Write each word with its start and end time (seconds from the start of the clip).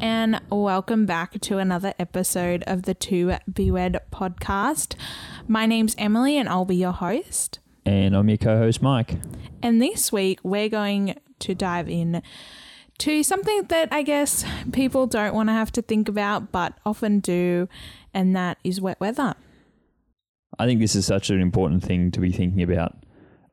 and 0.00 0.40
welcome 0.50 1.04
back 1.04 1.38
to 1.40 1.58
another 1.58 1.92
episode 1.98 2.64
of 2.66 2.82
the 2.82 2.94
To 2.94 3.36
Be 3.52 3.70
Wed 3.70 4.00
podcast. 4.10 4.94
My 5.46 5.66
name's 5.66 5.94
Emily, 5.98 6.38
and 6.38 6.48
I'll 6.48 6.64
be 6.64 6.76
your 6.76 6.92
host. 6.92 7.58
And 7.84 8.16
I'm 8.16 8.28
your 8.28 8.38
co 8.38 8.56
host, 8.56 8.80
Mike. 8.80 9.16
And 9.62 9.82
this 9.82 10.10
week, 10.10 10.40
we're 10.42 10.70
going 10.70 11.18
to 11.40 11.54
dive 11.54 11.88
in 11.90 12.22
to 12.98 13.22
something 13.22 13.64
that 13.64 13.92
I 13.92 14.02
guess 14.02 14.44
people 14.72 15.06
don't 15.06 15.34
want 15.34 15.50
to 15.50 15.54
have 15.54 15.72
to 15.72 15.82
think 15.82 16.08
about, 16.08 16.50
but 16.50 16.78
often 16.86 17.20
do, 17.20 17.68
and 18.14 18.34
that 18.34 18.58
is 18.64 18.80
wet 18.80 19.00
weather. 19.00 19.34
I 20.58 20.66
think 20.66 20.80
this 20.80 20.94
is 20.94 21.04
such 21.04 21.28
an 21.28 21.40
important 21.40 21.82
thing 21.82 22.10
to 22.12 22.20
be 22.20 22.32
thinking 22.32 22.62
about 22.62 23.03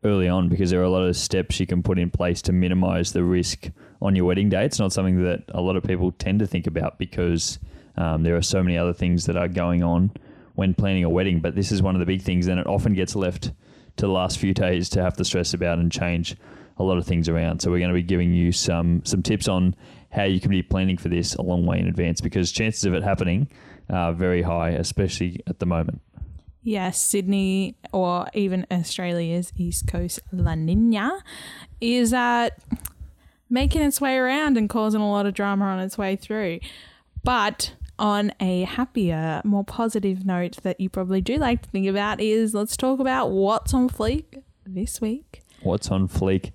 early 0.03 0.27
on 0.27 0.49
because 0.49 0.71
there 0.71 0.79
are 0.79 0.85
a 0.85 0.89
lot 0.89 1.03
of 1.03 1.15
steps 1.15 1.59
you 1.59 1.67
can 1.67 1.83
put 1.83 1.99
in 1.99 2.09
place 2.09 2.41
to 2.43 2.51
minimize 2.51 3.13
the 3.13 3.23
risk 3.23 3.69
on 4.01 4.15
your 4.15 4.25
wedding 4.25 4.49
day. 4.49 4.65
It's 4.65 4.79
not 4.79 4.91
something 4.91 5.23
that 5.23 5.43
a 5.49 5.61
lot 5.61 5.75
of 5.75 5.83
people 5.83 6.11
tend 6.13 6.39
to 6.39 6.47
think 6.47 6.67
about 6.67 6.97
because 6.97 7.59
um, 7.97 8.23
there 8.23 8.35
are 8.35 8.41
so 8.41 8.63
many 8.63 8.77
other 8.77 8.93
things 8.93 9.25
that 9.25 9.37
are 9.37 9.47
going 9.47 9.83
on 9.83 10.11
when 10.55 10.73
planning 10.73 11.03
a 11.03 11.09
wedding. 11.09 11.39
But 11.39 11.55
this 11.55 11.71
is 11.71 11.81
one 11.81 11.95
of 11.95 11.99
the 11.99 12.05
big 12.05 12.21
things, 12.21 12.47
and 12.47 12.59
it 12.59 12.67
often 12.67 12.93
gets 12.93 13.15
left 13.15 13.51
to 13.97 14.05
the 14.05 14.11
last 14.11 14.39
few 14.39 14.53
days 14.53 14.89
to 14.89 15.01
have 15.01 15.15
to 15.17 15.25
stress 15.25 15.53
about 15.53 15.77
and 15.77 15.91
change 15.91 16.35
a 16.77 16.83
lot 16.83 16.97
of 16.97 17.05
things 17.05 17.29
around. 17.29 17.61
So 17.61 17.69
we're 17.69 17.79
going 17.79 17.89
to 17.89 17.95
be 17.95 18.01
giving 18.01 18.33
you 18.33 18.51
some 18.51 19.03
some 19.05 19.21
tips 19.21 19.47
on 19.47 19.75
how 20.11 20.23
you 20.23 20.39
can 20.39 20.49
be 20.49 20.63
planning 20.63 20.97
for 20.97 21.09
this 21.09 21.35
a 21.35 21.41
long 21.41 21.65
way 21.65 21.79
in 21.79 21.87
advance 21.87 22.21
because 22.21 22.51
chances 22.51 22.85
of 22.85 22.93
it 22.93 23.03
happening 23.03 23.47
are 23.89 24.13
very 24.13 24.41
high, 24.41 24.69
especially 24.69 25.41
at 25.47 25.59
the 25.59 25.65
moment. 25.65 26.01
Yes, 26.63 27.01
Sydney 27.01 27.75
or 27.91 28.27
even 28.33 28.67
Australia's 28.71 29.51
East 29.57 29.87
Coast 29.87 30.19
La 30.31 30.55
Nina 30.55 31.23
is 31.79 32.13
uh, 32.13 32.49
making 33.49 33.81
its 33.81 33.99
way 33.99 34.17
around 34.17 34.57
and 34.57 34.69
causing 34.69 35.01
a 35.01 35.09
lot 35.09 35.25
of 35.25 35.33
drama 35.33 35.65
on 35.65 35.79
its 35.79 35.97
way 35.97 36.15
through. 36.15 36.59
But 37.23 37.73
on 37.97 38.33
a 38.39 38.63
happier, 38.63 39.41
more 39.43 39.63
positive 39.63 40.25
note 40.25 40.57
that 40.63 40.79
you 40.79 40.89
probably 40.89 41.21
do 41.21 41.37
like 41.37 41.63
to 41.63 41.69
think 41.69 41.87
about 41.87 42.19
is 42.21 42.53
let's 42.53 42.77
talk 42.77 42.99
about 42.99 43.31
what's 43.31 43.73
on 43.73 43.89
fleek 43.89 44.43
this 44.65 45.01
week. 45.01 45.41
What's 45.61 45.89
on 45.89 46.07
fleek 46.07 46.51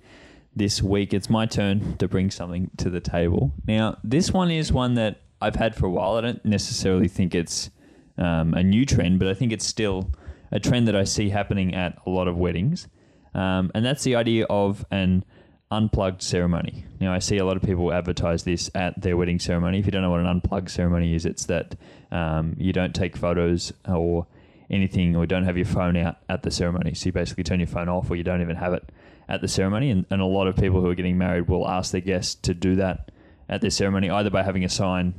this 0.55 0.81
week? 0.81 1.13
It's 1.13 1.29
my 1.29 1.45
turn 1.45 1.97
to 1.97 2.07
bring 2.07 2.31
something 2.31 2.71
to 2.77 2.89
the 2.89 2.99
table. 2.99 3.53
Now, 3.67 3.97
this 4.03 4.31
one 4.31 4.51
is 4.51 4.73
one 4.73 4.95
that 4.95 5.21
I've 5.41 5.55
had 5.55 5.75
for 5.75 5.85
a 5.85 5.89
while. 5.89 6.15
I 6.15 6.21
don't 6.21 6.43
necessarily 6.43 7.07
think 7.07 7.35
it's 7.35 7.69
um, 8.17 8.53
a 8.53 8.63
new 8.63 8.85
trend, 8.85 9.19
but 9.19 9.27
I 9.27 9.33
think 9.33 9.51
it's 9.51 9.65
still 9.65 10.09
a 10.51 10.59
trend 10.59 10.87
that 10.87 10.95
I 10.95 11.03
see 11.03 11.29
happening 11.29 11.75
at 11.75 11.97
a 12.05 12.09
lot 12.09 12.27
of 12.27 12.37
weddings. 12.37 12.87
Um, 13.33 13.71
and 13.75 13.85
that's 13.85 14.03
the 14.03 14.15
idea 14.15 14.45
of 14.49 14.85
an 14.91 15.23
unplugged 15.69 16.21
ceremony. 16.21 16.85
Now, 16.99 17.13
I 17.13 17.19
see 17.19 17.37
a 17.37 17.45
lot 17.45 17.57
of 17.57 17.63
people 17.63 17.91
advertise 17.91 18.43
this 18.43 18.69
at 18.73 18.99
their 19.01 19.17
wedding 19.17 19.39
ceremony. 19.39 19.79
If 19.79 19.85
you 19.85 19.91
don't 19.91 20.01
know 20.01 20.09
what 20.09 20.21
an 20.21 20.27
unplugged 20.27 20.69
ceremony 20.69 21.13
is, 21.13 21.25
it's 21.25 21.45
that 21.45 21.75
um, 22.11 22.55
you 22.57 22.73
don't 22.73 22.95
take 22.95 23.17
photos 23.17 23.73
or 23.87 24.27
anything 24.69 25.15
or 25.15 25.25
don't 25.25 25.43
have 25.43 25.57
your 25.57 25.65
phone 25.65 25.97
out 25.97 26.17
at 26.29 26.43
the 26.43 26.51
ceremony. 26.51 26.93
So 26.93 27.07
you 27.07 27.11
basically 27.11 27.43
turn 27.43 27.59
your 27.59 27.67
phone 27.67 27.89
off 27.89 28.09
or 28.09 28.15
you 28.15 28.23
don't 28.23 28.41
even 28.41 28.55
have 28.55 28.73
it 28.73 28.89
at 29.29 29.41
the 29.41 29.47
ceremony. 29.47 29.91
And, 29.91 30.05
and 30.09 30.21
a 30.21 30.25
lot 30.25 30.47
of 30.47 30.55
people 30.55 30.81
who 30.81 30.89
are 30.89 30.95
getting 30.95 31.17
married 31.17 31.47
will 31.47 31.67
ask 31.67 31.91
their 31.91 32.01
guests 32.01 32.35
to 32.35 32.53
do 32.53 32.75
that 32.75 33.11
at 33.49 33.61
their 33.61 33.69
ceremony, 33.69 34.09
either 34.09 34.29
by 34.29 34.43
having 34.43 34.63
a 34.63 34.69
sign 34.69 35.13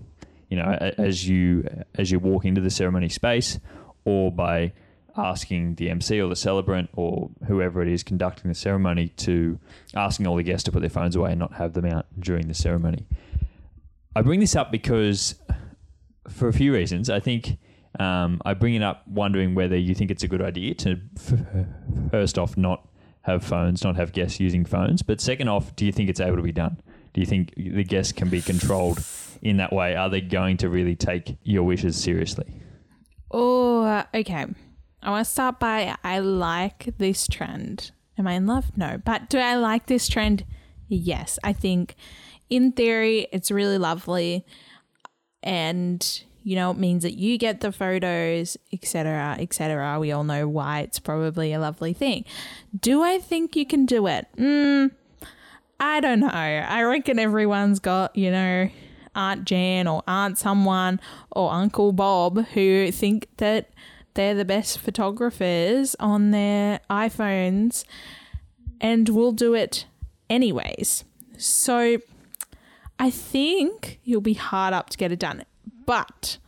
you 0.49 0.57
know, 0.57 0.77
as 0.99 1.29
you 1.29 1.69
as 1.97 2.11
you 2.11 2.19
walk 2.19 2.45
into 2.45 2.61
the 2.61 2.71
ceremony 2.71 3.09
space, 3.09 3.59
or 4.05 4.33
by 4.33 4.73
asking 5.17 5.75
the 5.75 5.91
MC 5.91 6.21
or 6.21 6.29
the 6.29 6.37
celebrant 6.37 6.89
or 6.95 7.31
whoever 7.47 7.83
it 7.83 7.89
is 7.89 8.03
conducting 8.03 8.49
the 8.49 8.55
ceremony 8.55 9.09
to 9.09 9.59
asking 9.95 10.27
all 10.27 10.37
the 10.37 10.43
guests 10.43 10.63
to 10.65 10.73
put 10.73 10.81
their 10.81 10.89
phones 10.89 11.17
away 11.17 11.31
and 11.31 11.41
not 11.41 11.55
have 11.55 11.73
them 11.73 11.85
out 11.85 12.07
during 12.19 12.47
the 12.47 12.55
ceremony. 12.55 13.05
I 14.15 14.23
bring 14.23 14.41
this 14.41 14.57
up 14.57 14.73
because, 14.73 15.35
for 16.29 16.49
a 16.49 16.53
few 16.53 16.73
reasons, 16.73 17.11
I 17.11 17.21
think 17.21 17.59
um, 17.99 18.41
I 18.45 18.55
bring 18.55 18.75
it 18.75 18.83
up 18.83 19.07
wondering 19.07 19.55
whether 19.55 19.77
you 19.77 19.95
think 19.95 20.11
it's 20.11 20.23
a 20.23 20.29
good 20.29 20.43
idea 20.43 20.75
to, 20.75 21.01
first 22.11 22.39
off, 22.39 22.57
not 22.57 22.89
have 23.23 23.45
phones, 23.45 23.85
not 23.85 23.97
have 23.97 24.13
guests 24.13 24.41
using 24.41 24.65
phones, 24.65 25.03
but 25.03 25.21
second 25.21 25.49
off, 25.49 25.75
do 25.77 25.85
you 25.85 25.93
think 25.93 26.09
it's 26.09 26.21
able 26.21 26.37
to 26.37 26.43
be 26.43 26.53
done? 26.53 26.81
Do 27.13 27.21
you 27.21 27.27
think 27.27 27.55
the 27.57 27.85
guests 27.85 28.13
can 28.13 28.29
be 28.29 28.41
controlled 28.41 29.05
in 29.43 29.59
that 29.59 29.73
way? 29.73 29.95
Are 29.95 30.11
they 30.11 30.21
going 30.21 30.57
to 30.59 30.69
really 30.69 30.97
take 30.97 31.37
your 31.43 31.63
wishes 31.63 31.97
seriously? 31.97 32.47
Oh, 33.31 34.05
okay. 34.15 34.47
I 35.03 35.11
want 35.11 35.27
to 35.27 35.31
start 35.31 35.61
by 35.61 35.95
I 36.03 36.19
like 36.19 36.95
this 36.99 37.27
trend. 37.27 37.93
Am 38.17 38.27
I 38.27 38.33
in 38.33 38.47
love? 38.47 38.77
No. 38.77 39.01
But 39.05 39.29
do 39.29 39.39
I 39.39 39.55
like 39.57 39.87
this 39.87 40.09
trend? 40.09 40.45
Yes. 40.89 41.39
I 41.45 41.53
think 41.53 41.95
in 42.51 42.73
theory 42.73 43.29
it's 43.33 43.51
really 43.51 43.79
lovely 43.79 44.45
and 45.43 46.25
you 46.43 46.57
know 46.57 46.71
it 46.71 46.79
means 46.79 47.03
that 47.03 47.19
you 47.19 47.37
get 47.37 47.61
the 47.61 47.71
photos 47.71 48.57
etc 48.73 49.37
etc 49.39 50.01
we 50.01 50.11
all 50.11 50.25
know 50.25 50.49
why 50.49 50.81
it's 50.81 50.99
probably 50.99 51.53
a 51.53 51.61
lovely 51.61 51.93
thing 51.93 52.25
do 52.81 53.03
i 53.03 53.19
think 53.19 53.55
you 53.55 53.67
can 53.67 53.85
do 53.85 54.07
it 54.07 54.27
mm, 54.37 54.91
I 55.81 56.01
don't 56.01 56.21
know. 56.21 56.29
I 56.29 56.83
reckon 56.83 57.19
everyone's 57.19 57.79
got, 57.79 58.17
you 58.17 58.31
know, 58.31 58.69
Aunt 59.19 59.45
Jan 59.45 59.87
or 59.87 60.03
Aunt 60.07 60.39
someone 60.39 61.01
or 61.33 61.53
Uncle 61.53 61.93
Bob 61.93 62.47
who 62.55 62.91
think 62.93 63.29
that 63.37 63.71
they're 64.15 64.35
the 64.35 64.45
best 64.45 64.79
photographers 64.79 65.95
on 66.01 66.31
their 66.31 66.81
iPhones 66.89 67.85
and 68.81 69.09
will 69.09 69.33
do 69.33 69.55
it 69.55 69.87
anyways. 70.31 71.05
So 71.37 71.99
I 72.99 73.11
think 73.11 74.01
you'll 74.05 74.21
be 74.21 74.35
hard 74.35 74.73
up 74.73 74.91
to 74.91 74.99
get 74.99 75.13
it 75.13 75.19
done. 75.19 75.45
But 75.85 76.39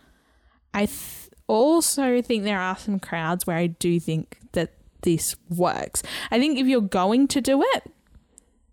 I 0.73 0.87
th- 0.87 1.31
also 1.47 2.23
think 2.23 2.45
there 2.45 2.61
are 2.61 2.77
some 2.77 2.99
crowds 3.01 3.47
where 3.47 3.57
I 3.57 3.67
do 3.67 3.99
think 3.99 4.39
that 4.53 4.73
this 5.03 5.37
works. 5.49 6.03
I 6.31 6.39
think 6.39 6.59
if 6.59 6.67
you're 6.67 6.81
going 6.81 7.27
to 7.29 7.41
do 7.41 7.63
it, 7.75 7.91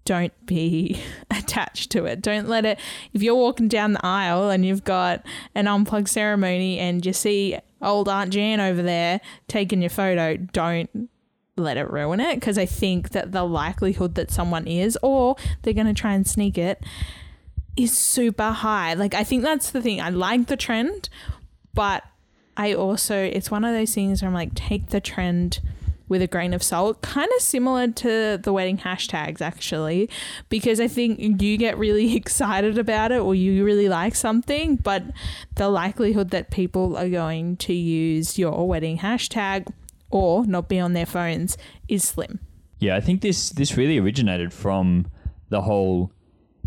don't 0.08 0.34
be 0.46 1.00
attached 1.30 1.92
to 1.92 2.06
it. 2.06 2.22
Don't 2.22 2.48
let 2.48 2.66
it, 2.66 2.80
if 3.14 3.22
you're 3.22 3.36
walking 3.36 3.68
down 3.68 3.92
the 3.92 4.06
aisle 4.06 4.50
and 4.50 4.66
you've 4.66 4.86
got 4.86 5.24
an 5.54 5.68
unplugged 5.68 6.08
ceremony 6.08 6.80
and 6.80 7.06
you 7.06 7.14
see 7.14 7.60
old 7.82 8.08
Aunt 8.08 8.32
Jan 8.32 8.60
over 8.60 8.82
there 8.82 9.20
taking 9.48 9.82
your 9.82 9.90
photo, 9.90 10.38
don't 10.38 11.10
let 11.58 11.76
it 11.76 11.92
ruin 11.92 12.20
it 12.22 12.36
because 12.36 12.58
I 12.58 12.66
think 12.66 13.10
that 13.10 13.34
the 13.34 13.44
likelihood 13.44 14.16
that 14.16 14.32
someone 14.32 14.66
is 14.66 14.98
or 15.04 15.36
they're 15.62 15.74
going 15.74 15.88
to 15.88 15.94
try 15.94 16.14
and 16.14 16.26
sneak 16.26 16.58
it 16.58 16.82
is 17.76 17.96
super 17.96 18.52
high. 18.52 18.94
Like, 18.94 19.14
I 19.14 19.24
think 19.24 19.44
that's 19.44 19.72
the 19.72 19.82
thing. 19.82 20.00
I 20.00 20.10
like 20.10 20.48
the 20.48 20.58
trend, 20.58 21.10
but 21.74 22.04
I 22.56 22.74
also, 22.74 23.22
it's 23.22 23.52
one 23.52 23.66
of 23.66 23.74
those 23.74 23.94
things 23.94 24.22
where 24.22 24.30
I'm 24.30 24.34
like, 24.34 24.56
take 24.56 24.88
the 24.88 25.02
trend 25.02 25.60
with 26.10 26.22
a 26.22 26.28
grain 26.28 26.54
of 26.54 26.64
salt, 26.64 27.02
kind 27.02 27.30
of 27.36 27.42
similar 27.42 27.88
to 27.88 28.40
the 28.42 28.54
wedding 28.54 28.78
hashtags, 28.78 29.42
actually, 29.42 30.10
because 30.50 30.80
I 30.80 30.88
think 30.88 31.42
you 31.42 31.58
get 31.58 31.78
really 31.78 32.16
excited 32.18 32.78
about 32.78 33.12
it 33.12 33.20
or 33.20 33.36
you 33.36 33.64
really 33.64 33.90
like 33.90 34.16
something, 34.16 34.78
but 34.78 35.04
the 35.56 35.70
likelihood 35.70 36.30
that 36.32 36.52
people 36.52 36.96
are 36.98 37.10
going 37.10 37.58
to 37.58 37.74
use 37.74 38.38
your 38.38 38.68
wedding 38.68 39.00
hashtag 39.00 39.72
or 40.10 40.46
not 40.46 40.70
be 40.70 40.80
on 40.80 40.94
their 40.94 41.06
phones 41.06 41.58
is 41.88 42.04
slim. 42.04 42.40
Yeah, 42.80 42.96
I 42.96 43.02
think 43.02 43.22
this 43.22 43.50
this 43.50 43.76
really 43.76 43.98
originated 43.98 44.54
from 44.54 45.08
the 45.50 45.62
whole 45.62 46.12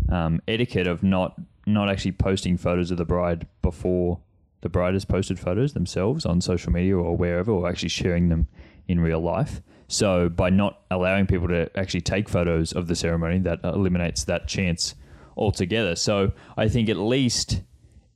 um, 0.09 0.41
etiquette 0.47 0.87
of 0.87 1.03
not 1.03 1.39
not 1.65 1.89
actually 1.89 2.11
posting 2.11 2.57
photos 2.57 2.91
of 2.91 2.97
the 2.97 3.05
bride 3.05 3.47
before 3.61 4.19
the 4.61 4.69
bride 4.69 4.93
has 4.93 5.05
posted 5.05 5.39
photos 5.39 5.73
themselves 5.73 6.25
on 6.25 6.41
social 6.41 6.71
media 6.71 6.95
or 6.95 7.15
wherever, 7.15 7.51
or 7.51 7.67
actually 7.67 7.89
sharing 7.89 8.29
them 8.29 8.47
in 8.87 8.99
real 8.99 9.21
life. 9.21 9.61
So 9.87 10.29
by 10.29 10.49
not 10.49 10.81
allowing 10.89 11.27
people 11.27 11.49
to 11.49 11.69
actually 11.77 12.01
take 12.01 12.29
photos 12.29 12.71
of 12.71 12.87
the 12.87 12.95
ceremony, 12.95 13.39
that 13.39 13.59
eliminates 13.63 14.23
that 14.25 14.47
chance 14.47 14.95
altogether. 15.35 15.95
So 15.95 16.31
I 16.55 16.69
think 16.69 16.89
at 16.89 16.97
least 16.97 17.61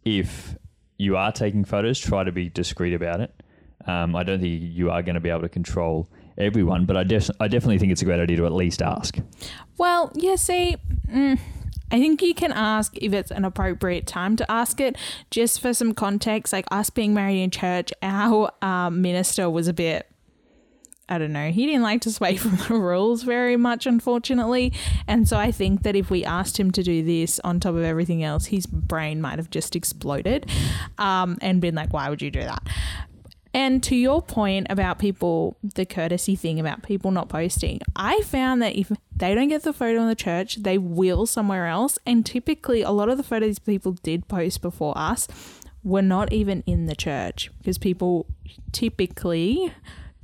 if 0.06 0.56
you 0.98 1.18
are 1.18 1.32
taking 1.32 1.66
photos, 1.66 2.00
try 2.00 2.24
to 2.24 2.32
be 2.32 2.50
discreet 2.50 2.94
about 2.94 3.20
it. 3.20 3.34
Um, 3.86 4.16
I 4.16 4.24
don't 4.24 4.40
think 4.40 4.62
you 4.62 4.90
are 4.90 5.02
going 5.04 5.16
to 5.16 5.20
be 5.20 5.30
able 5.30 5.42
to 5.42 5.50
control 5.50 6.10
everyone, 6.38 6.86
but 6.86 6.98
I, 6.98 7.04
def- 7.04 7.30
I 7.40 7.48
definitely 7.48 7.78
think 7.78 7.92
it's 7.92 8.02
a 8.02 8.06
great 8.06 8.20
idea 8.20 8.38
to 8.38 8.46
at 8.46 8.54
least 8.54 8.82
ask. 8.82 9.18
Well, 9.78 10.12
yeah, 10.16 10.38
see, 10.38 10.78
mm, 11.12 11.40
I 11.92 12.00
think 12.00 12.22
you 12.22 12.34
can 12.34 12.52
ask 12.52 12.96
if 12.98 13.14
it's 13.14 13.32
an 13.32 13.46
appropriate 13.46 14.08
time 14.08 14.36
to 14.38 14.50
ask 14.52 14.80
it. 14.80 14.98
Just 15.30 15.62
for 15.62 15.74
some 15.74 15.94
context, 15.94 16.52
like 16.54 16.66
us 16.72 16.90
being 16.90 17.14
married 17.14 17.42
in 17.42 17.52
church, 17.52 17.92
our 18.02 18.52
um, 18.62 19.02
minister 19.02 19.50
was 19.50 19.68
a 19.68 19.74
bit 19.74 20.10
I 21.08 21.18
don't 21.20 21.34
know, 21.34 21.52
he 21.52 21.66
didn't 21.66 21.84
like 21.84 22.02
to 22.02 22.12
sway 22.12 22.36
from 22.38 22.58
the 22.58 22.76
rules 22.76 23.24
very 23.24 23.58
much, 23.58 23.86
unfortunately. 23.86 24.74
And 25.08 25.28
so 25.28 25.38
I 25.38 25.52
think 25.52 25.84
that 25.84 25.96
if 25.96 26.10
we 26.10 26.26
asked 26.26 26.60
him 26.60 26.72
to 26.72 26.84
do 26.84 27.04
this 27.04 27.40
on 27.44 27.60
top 27.60 27.76
of 27.76 27.84
everything 27.84 28.24
else, 28.24 28.48
his 28.48 28.66
brain 28.66 29.22
might 29.22 29.38
have 29.38 29.50
just 29.50 29.76
exploded 29.76 30.50
um, 30.98 31.38
and 31.42 31.62
been 31.62 31.76
like, 31.76 31.94
why 31.94 32.10
would 32.10 32.22
you 32.22 32.32
do 32.32 32.42
that? 32.42 32.68
And 33.54 33.82
to 33.84 33.96
your 33.96 34.22
point 34.22 34.68
about 34.70 35.00
people, 35.00 35.56
the 35.64 35.86
courtesy 35.86 36.36
thing 36.36 36.60
about 36.60 36.84
people 36.84 37.10
not 37.12 37.30
posting, 37.30 37.80
I 37.96 38.20
found 38.24 38.62
that 38.62 38.76
if 38.76 38.92
they 39.16 39.34
don't 39.34 39.48
get 39.48 39.64
the 39.64 39.72
photo 39.72 40.02
in 40.02 40.10
the 40.10 40.16
church, 40.16 40.58
they 40.58 40.78
will 40.78 41.26
somewhere 41.26 41.68
else. 41.68 41.98
And 42.06 42.26
typically, 42.26 42.82
a 42.82 42.92
lot 42.92 43.08
of 43.08 43.16
the 43.16 43.24
photos 43.24 43.60
people 43.60 43.94
did 43.94 44.28
post 44.28 44.62
before 44.62 44.92
us 44.98 45.30
were 45.86 46.02
not 46.02 46.34
even 46.34 46.64
in 46.66 46.88
the 46.88 46.96
church 46.96 47.50
because 47.60 47.78
people 47.78 48.26
typically 48.74 49.72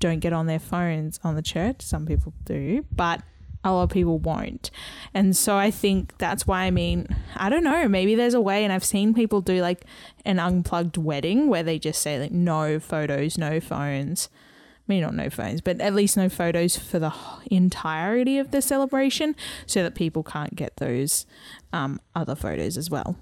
don't 0.01 0.19
get 0.19 0.33
on 0.33 0.47
their 0.47 0.59
phones 0.59 1.19
on 1.23 1.35
the 1.35 1.41
church. 1.41 1.81
Some 1.81 2.05
people 2.05 2.33
do, 2.43 2.85
but 2.91 3.21
a 3.63 3.71
lot 3.71 3.83
of 3.83 3.89
people 3.91 4.17
won't. 4.17 4.71
And 5.13 5.37
so 5.37 5.55
I 5.55 5.71
think 5.71 6.17
that's 6.17 6.45
why 6.45 6.63
I 6.63 6.71
mean, 6.71 7.07
I 7.35 7.49
don't 7.49 7.63
know, 7.63 7.87
maybe 7.87 8.15
there's 8.15 8.33
a 8.33 8.41
way 8.41 8.63
and 8.63 8.73
I've 8.73 8.83
seen 8.83 9.13
people 9.13 9.39
do 9.41 9.61
like 9.61 9.85
an 10.25 10.39
unplugged 10.39 10.97
wedding 10.97 11.47
where 11.47 11.63
they 11.63 11.79
just 11.79 12.01
say 12.01 12.19
like 12.19 12.31
no 12.31 12.79
photos, 12.79 13.37
no 13.37 13.59
phones. 13.59 14.29
I 14.33 14.83
mean 14.87 15.01
not 15.01 15.13
no 15.13 15.29
phones, 15.29 15.61
but 15.61 15.79
at 15.79 15.93
least 15.93 16.17
no 16.17 16.27
photos 16.27 16.75
for 16.75 16.97
the 16.99 17.13
entirety 17.49 18.39
of 18.39 18.51
the 18.51 18.61
celebration 18.61 19.35
so 19.67 19.83
that 19.83 19.95
people 19.95 20.23
can't 20.23 20.55
get 20.55 20.77
those 20.77 21.25
um, 21.71 22.01
other 22.15 22.35
photos 22.35 22.77
as 22.77 22.89
well. 22.89 23.15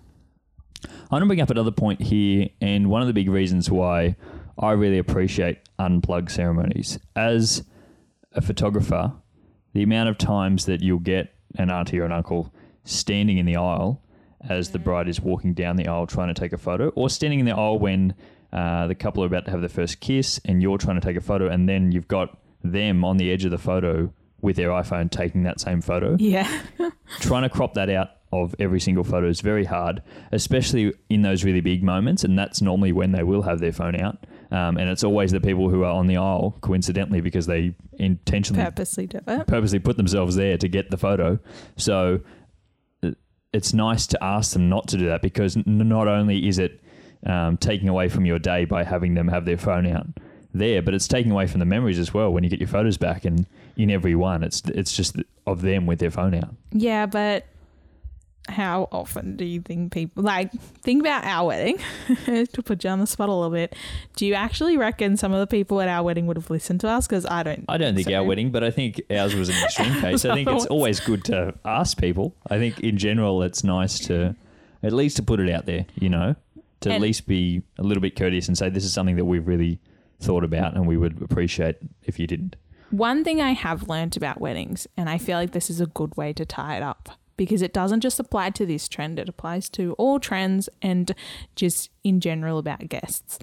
I 0.85 0.89
want 1.11 1.23
to 1.23 1.25
bring 1.27 1.41
up 1.41 1.49
another 1.49 1.71
point 1.71 2.01
here, 2.01 2.47
and 2.61 2.89
one 2.89 3.01
of 3.01 3.07
the 3.07 3.13
big 3.13 3.29
reasons 3.29 3.69
why 3.69 4.15
I 4.59 4.71
really 4.71 4.97
appreciate 4.97 5.59
unplugged 5.79 6.31
ceremonies. 6.31 6.99
As 7.15 7.63
a 8.33 8.41
photographer, 8.41 9.13
the 9.73 9.83
amount 9.83 10.09
of 10.09 10.17
times 10.17 10.65
that 10.65 10.81
you'll 10.81 10.99
get 10.99 11.33
an 11.55 11.71
auntie 11.71 11.99
or 11.99 12.05
an 12.05 12.11
uncle 12.11 12.53
standing 12.83 13.37
in 13.37 13.45
the 13.45 13.55
aisle 13.55 14.01
as 14.47 14.71
the 14.71 14.79
bride 14.79 15.07
is 15.07 15.19
walking 15.19 15.53
down 15.53 15.75
the 15.75 15.87
aisle 15.87 16.07
trying 16.07 16.33
to 16.33 16.39
take 16.39 16.53
a 16.53 16.57
photo, 16.57 16.89
or 16.89 17.09
standing 17.09 17.39
in 17.39 17.45
the 17.45 17.55
aisle 17.55 17.79
when 17.79 18.13
uh, 18.53 18.87
the 18.87 18.95
couple 18.95 19.23
are 19.23 19.27
about 19.27 19.45
to 19.45 19.51
have 19.51 19.59
their 19.59 19.69
first 19.69 19.99
kiss 19.99 20.39
and 20.45 20.61
you're 20.61 20.77
trying 20.77 20.99
to 20.99 21.05
take 21.05 21.17
a 21.17 21.21
photo, 21.21 21.47
and 21.47 21.67
then 21.67 21.91
you've 21.91 22.07
got 22.07 22.37
them 22.63 23.03
on 23.03 23.17
the 23.17 23.31
edge 23.31 23.45
of 23.45 23.51
the 23.51 23.57
photo 23.57 24.11
with 24.41 24.55
their 24.55 24.69
iPhone 24.69 25.11
taking 25.11 25.43
that 25.43 25.59
same 25.59 25.81
photo. 25.81 26.15
Yeah. 26.19 26.61
trying 27.19 27.43
to 27.43 27.49
crop 27.49 27.73
that 27.73 27.89
out 27.89 28.09
of 28.31 28.55
every 28.59 28.79
single 28.79 29.03
photo 29.03 29.27
is 29.27 29.41
very 29.41 29.65
hard, 29.65 30.01
especially 30.31 30.93
in 31.09 31.21
those 31.23 31.43
really 31.43 31.61
big 31.61 31.83
moments. 31.83 32.23
And 32.23 32.37
that's 32.37 32.61
normally 32.61 32.91
when 32.91 33.11
they 33.11 33.23
will 33.23 33.41
have 33.41 33.59
their 33.59 33.71
phone 33.71 33.99
out. 33.99 34.25
Um, 34.51 34.77
and 34.77 34.89
it's 34.89 35.03
always 35.03 35.31
the 35.31 35.39
people 35.41 35.69
who 35.69 35.83
are 35.83 35.91
on 35.93 36.07
the 36.07 36.17
aisle, 36.17 36.57
coincidentally, 36.61 37.21
because 37.21 37.45
they 37.45 37.75
intentionally 37.99 38.63
Purposely 38.63 39.05
do 39.07 39.19
it. 39.27 39.45
purposely 39.47 39.77
put 39.79 39.95
themselves 39.97 40.35
there 40.35 40.57
to 40.57 40.67
get 40.67 40.89
the 40.89 40.97
photo. 40.97 41.37
So 41.77 42.21
it's 43.53 43.73
nice 43.73 44.05
to 44.07 44.23
ask 44.23 44.53
them 44.53 44.69
not 44.69 44.87
to 44.89 44.97
do 44.97 45.05
that 45.07 45.21
because 45.21 45.57
n- 45.57 45.63
not 45.65 46.07
only 46.07 46.47
is 46.47 46.59
it 46.59 46.81
um, 47.25 47.57
taking 47.57 47.89
away 47.89 48.07
from 48.09 48.25
your 48.25 48.39
day 48.39 48.65
by 48.65 48.83
having 48.83 49.13
them 49.15 49.27
have 49.27 49.45
their 49.45 49.57
phone 49.57 49.87
out 49.87 50.07
there, 50.53 50.81
but 50.81 50.93
it's 50.93 51.07
taking 51.07 51.31
away 51.31 51.47
from 51.47 51.59
the 51.59 51.65
memories 51.65 51.99
as 51.99 52.13
well 52.13 52.31
when 52.31 52.43
you 52.43 52.49
get 52.49 52.59
your 52.59 52.67
photos 52.69 52.97
back. 52.97 53.25
And 53.25 53.45
in 53.75 53.89
every 53.91 54.15
one, 54.15 54.43
it's 54.43 54.61
it's 54.65 54.95
just 54.95 55.15
of 55.47 55.61
them 55.61 55.85
with 55.85 55.99
their 55.99 56.11
phone 56.11 56.33
out. 56.35 56.53
Yeah, 56.71 57.05
but 57.05 57.45
how 58.49 58.89
often 58.91 59.35
do 59.35 59.45
you 59.45 59.61
think 59.61 59.91
people 59.91 60.23
like 60.23 60.51
think 60.81 61.01
about 61.01 61.23
our 61.25 61.47
wedding 61.47 61.79
to 62.25 62.63
put 62.63 62.83
you 62.83 62.89
on 62.89 62.99
the 62.99 63.07
spot 63.07 63.29
a 63.29 63.33
little 63.33 63.49
bit? 63.49 63.75
Do 64.15 64.25
you 64.25 64.33
actually 64.33 64.77
reckon 64.77 65.17
some 65.17 65.33
of 65.33 65.39
the 65.39 65.47
people 65.47 65.81
at 65.81 65.87
our 65.87 66.03
wedding 66.03 66.27
would 66.27 66.37
have 66.37 66.49
listened 66.49 66.81
to 66.81 66.89
us? 66.89 67.07
Because 67.07 67.25
I 67.25 67.43
don't. 67.43 67.65
I 67.67 67.77
don't 67.77 67.95
think 67.95 68.07
so. 68.07 68.13
our 68.15 68.23
wedding, 68.23 68.51
but 68.51 68.63
I 68.63 68.71
think 68.71 69.01
ours 69.11 69.35
was 69.35 69.49
an 69.49 69.55
extreme 69.63 69.93
case. 70.01 70.25
I 70.25 70.33
think 70.33 70.49
it's 70.49 70.65
always 70.65 70.99
good 70.99 71.23
to 71.25 71.53
ask 71.65 71.97
people. 71.97 72.35
I 72.49 72.57
think 72.57 72.79
in 72.79 72.97
general, 72.97 73.43
it's 73.43 73.63
nice 73.63 73.99
to 74.07 74.35
at 74.83 74.93
least 74.93 75.17
to 75.17 75.23
put 75.23 75.39
it 75.39 75.49
out 75.49 75.65
there, 75.65 75.85
you 75.95 76.09
know, 76.09 76.35
to 76.81 76.93
at 76.93 77.01
least 77.01 77.27
be 77.27 77.61
a 77.77 77.83
little 77.83 78.01
bit 78.01 78.15
courteous 78.15 78.47
and 78.47 78.57
say 78.57 78.69
this 78.69 78.85
is 78.85 78.93
something 78.93 79.17
that 79.17 79.25
we've 79.25 79.47
really 79.47 79.79
thought 80.19 80.43
about 80.43 80.75
and 80.75 80.87
we 80.87 80.97
would 80.97 81.21
appreciate 81.21 81.77
if 82.03 82.19
you 82.19 82.27
didn't. 82.27 82.55
One 82.91 83.23
thing 83.23 83.39
I 83.41 83.51
have 83.51 83.87
learned 83.87 84.17
about 84.17 84.41
weddings, 84.41 84.87
and 84.97 85.09
I 85.09 85.19
feel 85.19 85.37
like 85.37 85.51
this 85.51 85.69
is 85.69 85.79
a 85.79 85.85
good 85.85 86.17
way 86.17 86.33
to 86.33 86.45
tie 86.45 86.77
it 86.77 86.83
up 86.83 87.09
because 87.39 87.61
it 87.61 87.71
doesn't 87.71 88.01
just 88.01 88.19
apply 88.19 88.49
to 88.49 88.65
this 88.65 88.89
trend, 88.89 89.17
it 89.17 89.29
applies 89.29 89.69
to 89.69 89.93
all 89.93 90.19
trends 90.19 90.67
and 90.81 91.15
just 91.55 91.89
in 92.03 92.19
general 92.19 92.57
about 92.57 92.89
guests. 92.89 93.39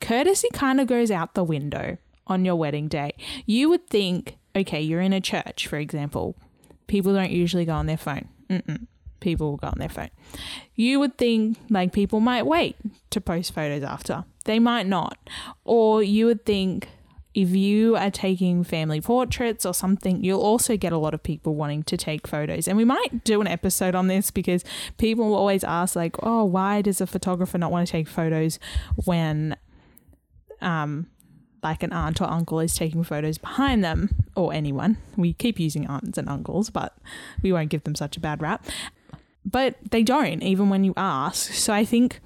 Courtesy 0.00 0.46
kind 0.52 0.80
of 0.80 0.86
goes 0.86 1.10
out 1.10 1.34
the 1.34 1.42
window 1.42 1.98
on 2.28 2.44
your 2.44 2.54
wedding 2.54 2.86
day. 2.86 3.14
You 3.44 3.68
would 3.68 3.88
think, 3.88 4.36
okay, 4.54 4.80
you're 4.80 5.00
in 5.00 5.12
a 5.12 5.20
church, 5.20 5.66
for 5.66 5.76
example, 5.76 6.36
people 6.86 7.12
don't 7.12 7.32
usually 7.32 7.64
go 7.64 7.72
on 7.72 7.86
their 7.86 7.96
phone. 7.96 8.28
Mm-mm. 8.48 8.86
People 9.18 9.50
will 9.50 9.56
go 9.56 9.66
on 9.66 9.78
their 9.78 9.88
phone. 9.88 10.10
You 10.76 11.00
would 11.00 11.18
think 11.18 11.58
like 11.68 11.92
people 11.92 12.20
might 12.20 12.46
wait 12.46 12.76
to 13.10 13.20
post 13.20 13.52
photos 13.52 13.82
after. 13.82 14.24
They 14.44 14.60
might 14.60 14.86
not. 14.86 15.18
Or 15.64 16.00
you 16.00 16.26
would 16.26 16.44
think 16.44 16.88
if 17.34 17.50
you 17.50 17.96
are 17.96 18.10
taking 18.10 18.62
family 18.62 19.00
portraits 19.00 19.64
or 19.64 19.72
something, 19.72 20.22
you'll 20.22 20.42
also 20.42 20.76
get 20.76 20.92
a 20.92 20.98
lot 20.98 21.14
of 21.14 21.22
people 21.22 21.54
wanting 21.54 21.82
to 21.84 21.96
take 21.96 22.26
photos. 22.26 22.68
And 22.68 22.76
we 22.76 22.84
might 22.84 23.24
do 23.24 23.40
an 23.40 23.46
episode 23.46 23.94
on 23.94 24.08
this 24.08 24.30
because 24.30 24.64
people 24.98 25.28
will 25.28 25.36
always 25.36 25.64
ask, 25.64 25.96
like, 25.96 26.16
oh, 26.22 26.44
why 26.44 26.82
does 26.82 27.00
a 27.00 27.06
photographer 27.06 27.56
not 27.56 27.72
want 27.72 27.86
to 27.86 27.92
take 27.92 28.08
photos 28.08 28.58
when 29.04 29.56
um 30.60 31.06
like 31.62 31.82
an 31.82 31.92
aunt 31.92 32.20
or 32.20 32.28
uncle 32.28 32.60
is 32.60 32.74
taking 32.74 33.04
photos 33.04 33.38
behind 33.38 33.84
them 33.84 34.10
or 34.34 34.52
anyone. 34.52 34.96
We 35.16 35.32
keep 35.32 35.60
using 35.60 35.86
aunts 35.86 36.18
and 36.18 36.28
uncles, 36.28 36.70
but 36.70 36.96
we 37.40 37.52
won't 37.52 37.70
give 37.70 37.84
them 37.84 37.94
such 37.94 38.16
a 38.16 38.20
bad 38.20 38.42
rap. 38.42 38.66
But 39.44 39.76
they 39.90 40.02
don't, 40.02 40.42
even 40.42 40.70
when 40.70 40.84
you 40.84 40.92
ask. 40.96 41.52
So 41.52 41.72
I 41.72 41.84
think 41.84 42.20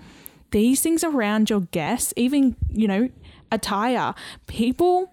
these 0.53 0.81
things 0.81 1.05
around 1.05 1.51
your 1.51 1.61
guests, 1.61 2.15
even, 2.17 2.57
you 2.71 2.89
know, 2.89 3.11
attire, 3.53 4.15
people 4.47 5.13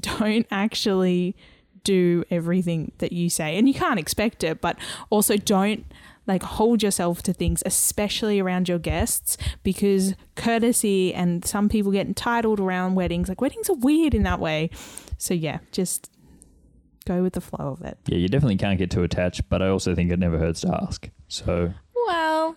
don't 0.00 0.46
actually 0.50 1.36
do 1.84 2.24
everything 2.30 2.92
that 2.98 3.12
you 3.12 3.30
say. 3.30 3.56
And 3.56 3.68
you 3.68 3.74
can't 3.74 3.98
expect 3.98 4.42
it, 4.42 4.60
but 4.60 4.76
also 5.08 5.36
don't 5.36 5.84
like 6.26 6.42
hold 6.42 6.82
yourself 6.82 7.22
to 7.22 7.32
things, 7.32 7.62
especially 7.64 8.40
around 8.40 8.68
your 8.68 8.80
guests, 8.80 9.36
because 9.62 10.14
courtesy 10.34 11.14
and 11.14 11.44
some 11.44 11.68
people 11.68 11.92
get 11.92 12.06
entitled 12.06 12.58
around 12.58 12.96
weddings. 12.96 13.28
Like 13.28 13.40
weddings 13.40 13.70
are 13.70 13.76
weird 13.76 14.14
in 14.14 14.24
that 14.24 14.40
way. 14.40 14.70
So 15.18 15.34
yeah, 15.34 15.58
just 15.70 16.10
go 17.06 17.22
with 17.22 17.34
the 17.34 17.40
flow 17.40 17.68
of 17.68 17.82
it. 17.82 17.96
Yeah, 18.06 18.18
you 18.18 18.28
definitely 18.28 18.56
can't 18.56 18.78
get 18.78 18.90
too 18.90 19.04
attached, 19.04 19.48
but 19.48 19.62
I 19.62 19.68
also 19.68 19.94
think 19.94 20.10
it 20.10 20.18
never 20.18 20.38
hurts 20.38 20.62
to 20.62 20.78
ask. 20.82 21.08
So, 21.28 21.72
Well, 22.06 22.56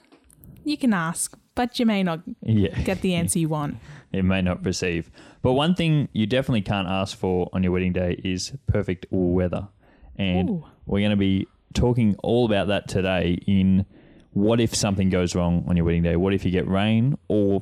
you 0.63 0.75
can 0.75 0.91
ask, 0.93 1.37
but 1.59 1.77
you 1.77 1.85
may 1.85 2.03
not 2.03 2.21
yeah. 2.41 2.69
get 2.83 3.01
the 3.01 3.13
answer 3.13 3.37
you 3.37 3.49
want. 3.49 3.75
it 4.13 4.23
may 4.23 4.41
not 4.41 4.63
receive. 4.63 5.11
But 5.41 5.55
one 5.55 5.75
thing 5.75 6.07
you 6.13 6.25
definitely 6.25 6.61
can't 6.61 6.87
ask 6.87 7.17
for 7.17 7.49
on 7.51 7.63
your 7.63 7.73
wedding 7.73 7.91
day 7.91 8.21
is 8.23 8.53
perfect 8.67 9.07
weather. 9.09 9.67
And 10.15 10.49
Ooh. 10.49 10.65
we're 10.85 11.01
going 11.01 11.11
to 11.11 11.17
be 11.17 11.49
talking 11.73 12.15
all 12.23 12.45
about 12.45 12.69
that 12.69 12.87
today 12.87 13.39
in 13.45 13.85
what 14.31 14.61
if 14.61 14.73
something 14.73 15.09
goes 15.09 15.35
wrong 15.35 15.65
on 15.67 15.75
your 15.75 15.85
wedding 15.85 16.01
day? 16.01 16.15
What 16.15 16.33
if 16.33 16.45
you 16.45 16.51
get 16.51 16.65
rain 16.65 17.17
or 17.27 17.61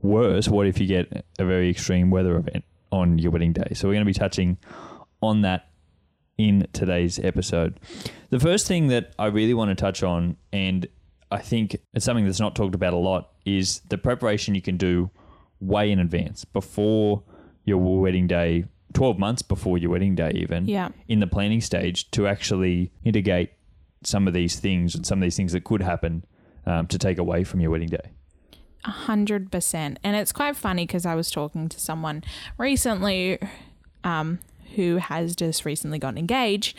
worse, 0.00 0.46
what 0.46 0.68
if 0.68 0.78
you 0.78 0.86
get 0.86 1.26
a 1.40 1.44
very 1.44 1.70
extreme 1.70 2.12
weather 2.12 2.36
event 2.36 2.64
on 2.92 3.18
your 3.18 3.32
wedding 3.32 3.52
day? 3.52 3.72
So 3.74 3.88
we're 3.88 3.94
going 3.94 4.06
to 4.06 4.12
be 4.12 4.14
touching 4.14 4.58
on 5.20 5.42
that 5.42 5.70
in 6.36 6.68
today's 6.72 7.18
episode. 7.18 7.80
The 8.30 8.38
first 8.38 8.68
thing 8.68 8.86
that 8.88 9.12
I 9.18 9.26
really 9.26 9.54
want 9.54 9.70
to 9.70 9.74
touch 9.74 10.04
on 10.04 10.36
and 10.52 10.86
I 11.30 11.38
think 11.38 11.76
it's 11.94 12.04
something 12.04 12.24
that's 12.24 12.40
not 12.40 12.54
talked 12.56 12.74
about 12.74 12.92
a 12.94 12.96
lot 12.98 13.30
is 13.44 13.80
the 13.88 13.98
preparation 13.98 14.54
you 14.54 14.62
can 14.62 14.76
do 14.76 15.10
way 15.60 15.90
in 15.90 15.98
advance 15.98 16.44
before 16.44 17.22
your 17.64 18.00
wedding 18.00 18.26
day 18.26 18.64
12 18.94 19.18
months 19.18 19.42
before 19.42 19.76
your 19.76 19.90
wedding 19.90 20.14
day 20.14 20.32
even 20.34 20.66
Yeah. 20.66 20.88
in 21.08 21.20
the 21.20 21.26
planning 21.26 21.60
stage 21.60 22.10
to 22.12 22.26
actually 22.26 22.90
mitigate 23.04 23.50
some 24.04 24.26
of 24.26 24.32
these 24.32 24.58
things 24.60 24.94
and 24.94 25.04
some 25.06 25.18
of 25.18 25.22
these 25.26 25.36
things 25.36 25.52
that 25.52 25.64
could 25.64 25.82
happen 25.82 26.24
um, 26.64 26.86
to 26.86 26.96
take 26.98 27.18
away 27.18 27.44
from 27.44 27.60
your 27.60 27.70
wedding 27.70 27.88
day 27.88 28.10
A 28.84 28.90
hundred 28.90 29.50
percent. 29.50 29.98
And 30.04 30.16
it's 30.16 30.32
quite 30.32 30.56
funny 30.56 30.86
because 30.86 31.04
I 31.04 31.14
was 31.14 31.30
talking 31.30 31.68
to 31.68 31.78
someone 31.80 32.22
recently 32.56 33.38
um, 34.04 34.38
who 34.76 34.96
has 34.96 35.34
just 35.34 35.64
recently 35.64 35.98
gotten 35.98 36.18
engaged. 36.18 36.76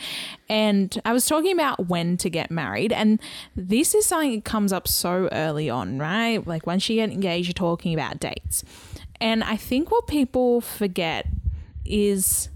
And 0.48 1.00
I 1.04 1.12
was 1.12 1.26
talking 1.26 1.52
about 1.52 1.88
when 1.88 2.16
to 2.18 2.30
get 2.30 2.50
married. 2.50 2.92
And 2.92 3.20
this 3.56 3.94
is 3.94 4.06
something 4.06 4.36
that 4.36 4.44
comes 4.44 4.72
up 4.72 4.88
so 4.88 5.28
early 5.32 5.68
on, 5.70 5.98
right? 5.98 6.44
Like 6.46 6.66
once 6.66 6.88
you 6.88 6.96
get 6.96 7.10
engaged, 7.10 7.48
you're 7.48 7.54
talking 7.54 7.94
about 7.94 8.20
dates. 8.20 8.64
And 9.20 9.44
I 9.44 9.56
think 9.56 9.90
what 9.90 10.06
people 10.06 10.60
forget 10.60 11.26
is 11.84 12.48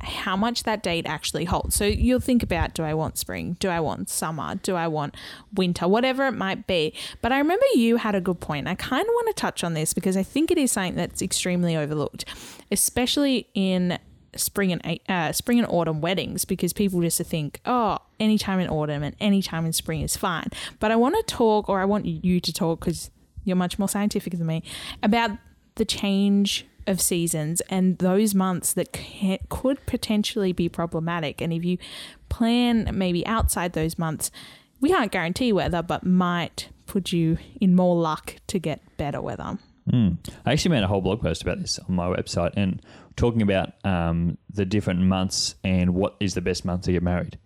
how 0.00 0.36
much 0.36 0.62
that 0.62 0.82
date 0.82 1.06
actually 1.06 1.44
holds. 1.44 1.74
So 1.74 1.84
you'll 1.84 2.20
think 2.20 2.42
about 2.42 2.74
do 2.74 2.82
I 2.82 2.94
want 2.94 3.18
spring? 3.18 3.56
Do 3.58 3.68
I 3.68 3.80
want 3.80 4.08
summer? 4.08 4.54
Do 4.56 4.76
I 4.76 4.86
want 4.86 5.16
winter? 5.54 5.88
Whatever 5.88 6.26
it 6.26 6.32
might 6.32 6.66
be. 6.66 6.94
But 7.20 7.32
I 7.32 7.38
remember 7.38 7.64
you 7.74 7.96
had 7.96 8.14
a 8.14 8.20
good 8.20 8.40
point. 8.40 8.68
I 8.68 8.74
kind 8.74 9.02
of 9.02 9.08
want 9.08 9.28
to 9.28 9.40
touch 9.40 9.64
on 9.64 9.74
this 9.74 9.94
because 9.94 10.16
I 10.16 10.22
think 10.22 10.50
it 10.50 10.58
is 10.58 10.72
something 10.72 10.94
that's 10.94 11.20
extremely 11.20 11.76
overlooked, 11.76 12.24
especially 12.70 13.48
in 13.54 13.98
spring 14.38 14.72
and 14.72 15.00
uh, 15.08 15.32
spring 15.32 15.58
and 15.58 15.68
autumn 15.68 16.00
weddings 16.00 16.44
because 16.44 16.72
people 16.72 17.00
just 17.00 17.20
think, 17.22 17.60
oh, 17.64 17.98
anytime 18.18 18.60
in 18.60 18.68
autumn 18.68 19.02
and 19.02 19.14
anytime 19.20 19.66
in 19.66 19.72
spring 19.72 20.00
is 20.02 20.16
fine. 20.16 20.48
But 20.80 20.90
I 20.90 20.96
want 20.96 21.16
to 21.16 21.22
talk, 21.34 21.68
or 21.68 21.80
I 21.80 21.84
want 21.84 22.06
you 22.06 22.40
to 22.40 22.52
talk 22.52 22.80
because 22.80 23.10
you're 23.44 23.56
much 23.56 23.78
more 23.78 23.88
scientific 23.88 24.32
than 24.36 24.46
me, 24.46 24.62
about 25.02 25.30
the 25.76 25.84
change 25.84 26.66
of 26.86 27.00
seasons 27.00 27.60
and 27.68 27.98
those 27.98 28.34
months 28.34 28.72
that 28.72 28.92
can, 28.92 29.38
could 29.48 29.84
potentially 29.86 30.52
be 30.52 30.68
problematic. 30.68 31.40
And 31.40 31.52
if 31.52 31.64
you 31.64 31.78
plan 32.28 32.90
maybe 32.92 33.26
outside 33.26 33.74
those 33.74 33.98
months, 33.98 34.30
we 34.80 34.90
can't 34.90 35.12
guarantee 35.12 35.52
weather, 35.52 35.82
but 35.82 36.04
might 36.04 36.68
put 36.86 37.12
you 37.12 37.38
in 37.60 37.74
more 37.74 37.96
luck 37.96 38.36
to 38.46 38.58
get 38.58 38.80
better 38.96 39.20
weather. 39.20 39.58
Mm. 39.92 40.18
I 40.44 40.52
actually 40.52 40.72
made 40.72 40.82
a 40.82 40.86
whole 40.86 41.00
blog 41.00 41.20
post 41.20 41.42
about 41.42 41.60
this 41.60 41.78
on 41.78 41.94
my 41.94 42.06
website 42.06 42.52
and 42.56 42.82
talking 43.16 43.42
about 43.42 43.72
um, 43.84 44.38
the 44.52 44.64
different 44.64 45.00
months 45.00 45.54
and 45.64 45.94
what 45.94 46.16
is 46.20 46.34
the 46.34 46.40
best 46.40 46.64
month 46.64 46.82
to 46.82 46.92
get 46.92 47.02
married. 47.02 47.38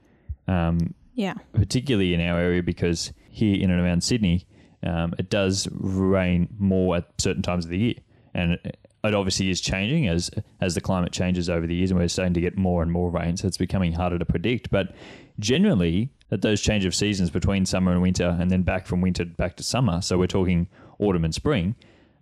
Um, 0.49 0.95
Yeah. 1.15 1.35
particularly 1.53 2.15
in 2.15 2.21
our 2.21 2.39
area 2.39 2.63
because 2.63 3.13
here 3.31 3.55
in 3.63 3.71
and 3.71 3.81
around 3.81 4.03
Sydney, 4.03 4.47
um, 4.83 5.15
it 5.19 5.31
does 5.31 5.69
rain 5.73 6.49
more 6.59 6.97
at 6.97 7.09
certain 7.21 7.43
times 7.43 7.65
of 7.65 7.71
the 7.71 7.79
year, 7.79 7.95
and 8.35 8.53
it, 8.53 8.77
it 9.05 9.15
obviously 9.15 9.49
is 9.49 9.61
changing 9.61 10.09
as 10.09 10.31
as 10.61 10.75
the 10.75 10.81
climate 10.81 11.13
changes 11.13 11.49
over 11.49 11.67
the 11.67 11.75
years, 11.75 11.91
and 11.93 12.01
we're 12.01 12.09
starting 12.09 12.35
to 12.35 12.41
get 12.41 12.57
more 12.59 12.83
and 12.83 12.91
more 12.91 13.11
rain, 13.11 13.37
so 13.37 13.47
it's 13.47 13.57
becoming 13.57 13.93
harder 13.93 14.19
to 14.19 14.25
predict. 14.25 14.71
But 14.71 14.95
generally, 15.39 16.11
at 16.31 16.43
those 16.43 16.61
change 16.61 16.85
of 16.85 16.95
seasons 16.95 17.31
between 17.31 17.65
summer 17.67 17.93
and 17.93 18.03
winter, 18.03 18.37
and 18.41 18.51
then 18.51 18.63
back 18.63 18.87
from 18.87 19.01
winter 19.01 19.25
back 19.25 19.57
to 19.57 19.63
summer, 19.63 20.01
so 20.03 20.19
we're 20.19 20.27
talking 20.27 20.67
autumn 20.99 21.25
and 21.25 21.35
spring, 21.35 21.75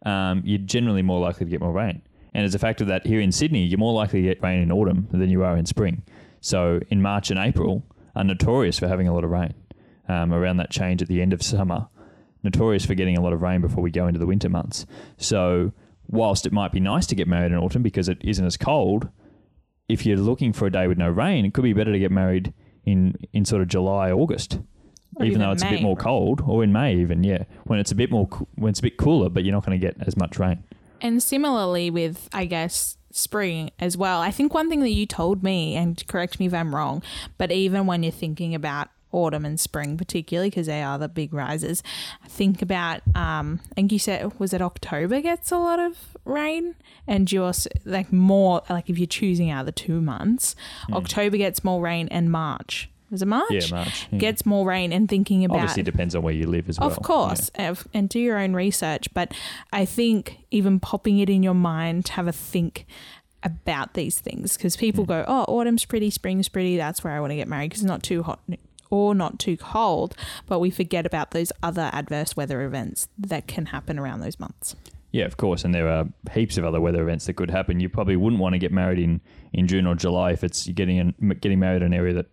um, 0.07 0.43
you're 0.45 0.59
generally 0.59 1.03
more 1.03 1.21
likely 1.21 1.47
to 1.47 1.51
get 1.51 1.61
more 1.61 1.73
rain. 1.73 2.03
And 2.33 2.45
as 2.45 2.55
a 2.55 2.59
fact 2.59 2.81
of 2.81 2.87
that, 2.87 3.07
here 3.07 3.21
in 3.21 3.33
Sydney, 3.33 3.65
you're 3.65 3.79
more 3.79 3.93
likely 3.93 4.23
to 4.23 4.29
get 4.29 4.43
rain 4.43 4.61
in 4.61 4.71
autumn 4.71 5.09
than 5.11 5.31
you 5.31 5.43
are 5.43 5.57
in 5.57 5.67
spring. 5.67 6.03
So 6.41 6.81
in 6.89 7.03
March 7.03 7.31
and 7.31 7.39
April 7.39 7.85
are 8.15 8.25
notorious 8.25 8.79
for 8.79 8.89
having 8.89 9.09
a 9.09 9.15
lot 9.15 9.25
of 9.25 9.31
rain 9.31 9.55
um, 10.09 10.33
around 10.33 10.59
that 10.59 10.71
change 10.71 11.03
at 11.03 11.09
the 11.09 11.21
end 11.21 11.33
of 11.33 11.43
summer. 11.43 11.89
Notorious 12.43 12.87
for 12.87 12.95
getting 12.95 13.19
a 13.19 13.21
lot 13.21 13.33
of 13.33 13.43
rain 13.43 13.61
before 13.61 13.83
we 13.83 13.91
go 13.91 14.07
into 14.07 14.19
the 14.19 14.27
winter 14.27 14.49
months. 14.49 14.87
So 15.17 15.73
whilst 16.09 16.47
it 16.47 16.53
might 16.53 16.73
be 16.73 16.81
nice 16.81 17.07
to 17.07 17.15
get 17.15 17.29
married 17.29 17.53
in 17.53 17.59
autumn 17.59 17.83
because 17.83 18.09
it 18.09 18.19
isn't 18.23 18.45
as 18.45 18.57
cold, 18.57 19.09
if 19.89 20.07
you're 20.07 20.17
looking 20.17 20.53
for 20.53 20.67
a 20.67 20.73
day 20.73 20.87
with 20.87 20.99
no 20.99 21.09
rain, 21.09 21.45
it 21.45 21.53
could 21.53 21.65
be 21.65 21.73
better 21.73 21.93
to 21.93 21.99
get 21.99 22.11
married 22.11 22.55
in, 22.85 23.15
in 23.33 23.45
sort 23.45 23.61
of 23.61 23.69
July, 23.69 24.11
August. 24.11 24.61
Even 25.23 25.41
though 25.41 25.53
it's 25.53 25.63
a 25.63 25.69
bit 25.69 25.83
more 25.83 25.97
cold, 25.97 26.43
or 26.47 26.65
in 26.65 26.73
May 26.73 26.95
even, 26.97 27.25
yeah, 27.25 27.45
when 27.65 27.79
it's 27.79 27.93
a 27.93 27.95
bit 27.95 28.11
more, 28.11 28.27
when 28.55 28.71
it's 28.71 28.81
a 28.81 28.83
bit 28.83 28.97
cooler, 28.97 29.29
but 29.29 29.45
you're 29.45 29.55
not 29.55 29.65
going 29.65 29.79
to 29.79 29.87
get 29.87 29.97
as 30.07 30.17
much 30.17 30.39
rain. 30.39 30.63
And 31.01 31.23
similarly 31.23 31.91
with, 31.91 32.29
I 32.33 32.45
guess, 32.45 32.97
spring 33.11 33.71
as 33.79 33.97
well. 33.97 34.21
I 34.21 34.31
think 34.31 34.55
one 34.55 34.69
thing 34.69 34.81
that 34.81 34.91
you 34.91 35.07
told 35.07 35.43
me, 35.43 35.77
and 35.77 36.07
correct 36.07 36.39
me 36.39 36.47
if 36.47 36.55
I'm 36.55 36.75
wrong, 36.75 37.03
but 37.39 37.51
even 37.51 37.87
when 37.87 38.03
you're 38.03 38.13
thinking 38.13 38.55
about 38.55 38.89
autumn 39.13 39.45
and 39.45 39.59
spring, 39.59 39.97
particularly 39.97 40.51
because 40.51 40.67
they 40.67 40.83
are 40.83 40.99
the 40.99 41.09
big 41.09 41.35
rises, 41.35 41.83
think 42.29 42.63
about, 42.63 43.01
um, 43.15 43.61
I 43.73 43.75
think 43.75 43.93
you 43.93 43.99
said, 43.99 44.39
was 44.39 44.53
it 44.53 44.63
October 44.63 45.21
gets 45.21 45.51
a 45.51 45.59
lot 45.59 45.81
of 45.81 46.17
rain? 46.25 46.77
And 47.07 47.31
you're 47.31 47.53
like 47.85 48.13
more, 48.13 48.63
like 48.71 48.89
if 48.89 48.99
you're 48.99 49.07
choosing 49.07 49.51
out 49.51 49.61
of 49.61 49.67
the 49.67 49.73
two 49.73 50.01
months, 50.01 50.55
October 50.93 51.37
gets 51.37 51.65
more 51.65 51.83
rain 51.83 52.07
and 52.09 52.31
March. 52.31 52.89
Was 53.11 53.23
it 53.23 53.27
March? 53.27 53.51
Yeah, 53.51 53.67
March. 53.71 54.09
yeah. 54.11 54.19
Gets 54.19 54.47
more 54.47 54.67
rain 54.67 54.93
and 54.93 55.09
thinking 55.09 55.45
about 55.45 55.59
Obviously, 55.59 55.83
depends 55.83 56.15
on 56.15 56.23
where 56.23 56.35
you 56.35 56.47
live 56.47 56.69
as 56.69 56.79
well. 56.79 56.89
of 56.89 57.03
course, 57.03 57.51
of- 57.57 57.87
and 57.93 58.09
do 58.09 58.21
your 58.21 58.39
own 58.39 58.55
research. 58.55 59.13
But 59.15 59.35
I 59.73 59.85
think 59.85 60.39
even 60.51 60.81
popping 60.81 61.19
it 61.19 61.29
in 61.29 61.43
your 61.43 61.55
mind, 61.55 62.05
to 62.07 62.13
have 62.13 62.29
a 62.29 62.33
think 62.33 62.87
about 63.43 63.95
these 63.95 64.19
things 64.19 64.57
because 64.57 64.77
people 64.77 65.05
mm. 65.05 65.09
go, 65.09 65.25
"Oh, 65.27 65.45
autumn's 65.45 65.85
pretty, 65.85 66.11
spring's 66.11 66.49
pretty. 66.49 66.77
That's 66.77 67.03
where 67.03 67.13
I 67.13 67.21
want 67.21 67.31
to 67.33 67.37
get 67.37 67.49
married 67.49 67.71
because 67.71 67.83
it's 67.83 67.89
not 67.89 68.03
too 68.03 68.23
hot 68.23 68.41
or 68.91 69.15
not 69.15 69.39
too 69.39 69.57
cold." 69.57 70.15
But 70.47 70.61
we 70.61 70.71
forget 70.71 71.07
about 71.07 71.33
those 71.33 71.53
other 71.63 71.91
adverse 71.93 72.37
weather 72.37 72.63
events 72.63 73.09
that 73.19 73.47
can 73.47 73.67
happen 73.67 73.99
around 73.99 74.21
those 74.21 74.39
months. 74.39 74.77
Yeah, 75.13 75.25
of 75.25 75.37
course, 75.37 75.65
and 75.65 75.75
there 75.75 75.89
are 75.89 76.07
heaps 76.33 76.57
of 76.57 76.65
other 76.65 76.81
weather 76.81 77.03
events 77.03 77.27
that 77.27 77.35
could 77.35 77.51
happen. 77.51 77.81
You 77.81 77.89
probably 77.89 78.15
wouldn't 78.15 78.41
want 78.41 78.53
to 78.53 78.61
get 78.61 78.71
married 78.71 79.01
in, 79.01 79.21
in 79.53 79.67
June 79.67 79.87
or 79.87 79.97
July 79.97 80.31
if 80.33 80.45
it's 80.45 80.69
you're 80.69 80.75
getting 80.75 80.99
in, 80.99 81.37
getting 81.41 81.59
married 81.59 81.83
in 81.83 81.87
an 81.87 81.95
area 81.95 82.15
that 82.15 82.27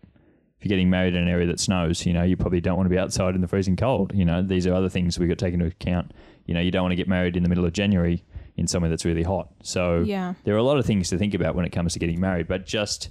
if 0.59 0.65
you're 0.65 0.69
getting 0.69 0.89
married 0.89 1.13
in 1.15 1.21
an 1.21 1.27
area 1.29 1.45
that 1.47 1.59
snows. 1.59 2.05
You 2.05 2.13
know, 2.13 2.23
you 2.23 2.35
probably 2.35 2.61
don't 2.61 2.77
want 2.77 2.87
to 2.87 2.89
be 2.89 2.97
outside 2.97 3.35
in 3.35 3.41
the 3.41 3.47
freezing 3.47 3.75
cold. 3.75 4.11
You 4.15 4.25
know, 4.25 4.41
these 4.41 4.65
are 4.65 4.73
other 4.73 4.89
things 4.89 5.19
we 5.19 5.27
got 5.27 5.37
to 5.37 5.45
take 5.45 5.53
into 5.53 5.67
account. 5.67 6.11
You 6.45 6.53
know, 6.53 6.59
you 6.61 6.71
don't 6.71 6.81
want 6.83 6.93
to 6.93 6.95
get 6.97 7.07
married 7.07 7.37
in 7.37 7.43
the 7.43 7.49
middle 7.49 7.65
of 7.65 7.73
January 7.73 8.23
in 8.55 8.65
somewhere 8.67 8.89
that's 8.89 9.05
really 9.05 9.23
hot. 9.23 9.49
So 9.61 9.99
Yeah. 10.05 10.33
there 10.45 10.55
are 10.55 10.57
a 10.59 10.63
lot 10.63 10.77
of 10.79 10.85
things 10.85 11.09
to 11.09 11.17
think 11.17 11.33
about 11.35 11.53
when 11.55 11.65
it 11.65 11.71
comes 11.71 11.93
to 11.93 11.99
getting 11.99 12.19
married. 12.19 12.47
But 12.47 12.65
just 12.65 13.09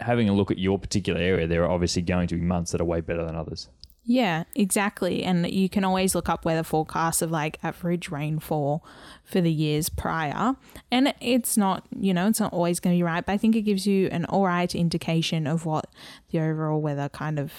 having 0.00 0.28
a 0.28 0.32
look 0.32 0.50
at 0.50 0.58
your 0.58 0.78
particular 0.78 1.20
area, 1.20 1.46
there 1.46 1.62
are 1.64 1.70
obviously 1.70 2.02
going 2.02 2.26
to 2.28 2.34
be 2.34 2.40
months 2.40 2.72
that 2.72 2.80
are 2.80 2.84
way 2.84 3.00
better 3.00 3.24
than 3.24 3.36
others. 3.36 3.68
Yeah, 4.06 4.44
exactly. 4.54 5.24
And 5.24 5.50
you 5.50 5.68
can 5.70 5.82
always 5.82 6.14
look 6.14 6.28
up 6.28 6.44
weather 6.44 6.62
forecasts 6.62 7.22
of 7.22 7.30
like 7.30 7.58
average 7.62 8.10
rainfall 8.10 8.84
for 9.24 9.40
the 9.40 9.50
years 9.50 9.88
prior. 9.88 10.56
And 10.90 11.14
it's 11.20 11.56
not, 11.56 11.86
you 11.98 12.12
know, 12.12 12.28
it's 12.28 12.40
not 12.40 12.52
always 12.52 12.80
going 12.80 12.94
to 12.94 12.98
be 12.98 13.02
right, 13.02 13.24
but 13.24 13.32
I 13.32 13.38
think 13.38 13.56
it 13.56 13.62
gives 13.62 13.86
you 13.86 14.08
an 14.08 14.26
all 14.26 14.44
right 14.44 14.74
indication 14.74 15.46
of 15.46 15.64
what 15.64 15.86
the 16.30 16.40
overall 16.40 16.82
weather 16.82 17.08
kind 17.08 17.38
of 17.38 17.52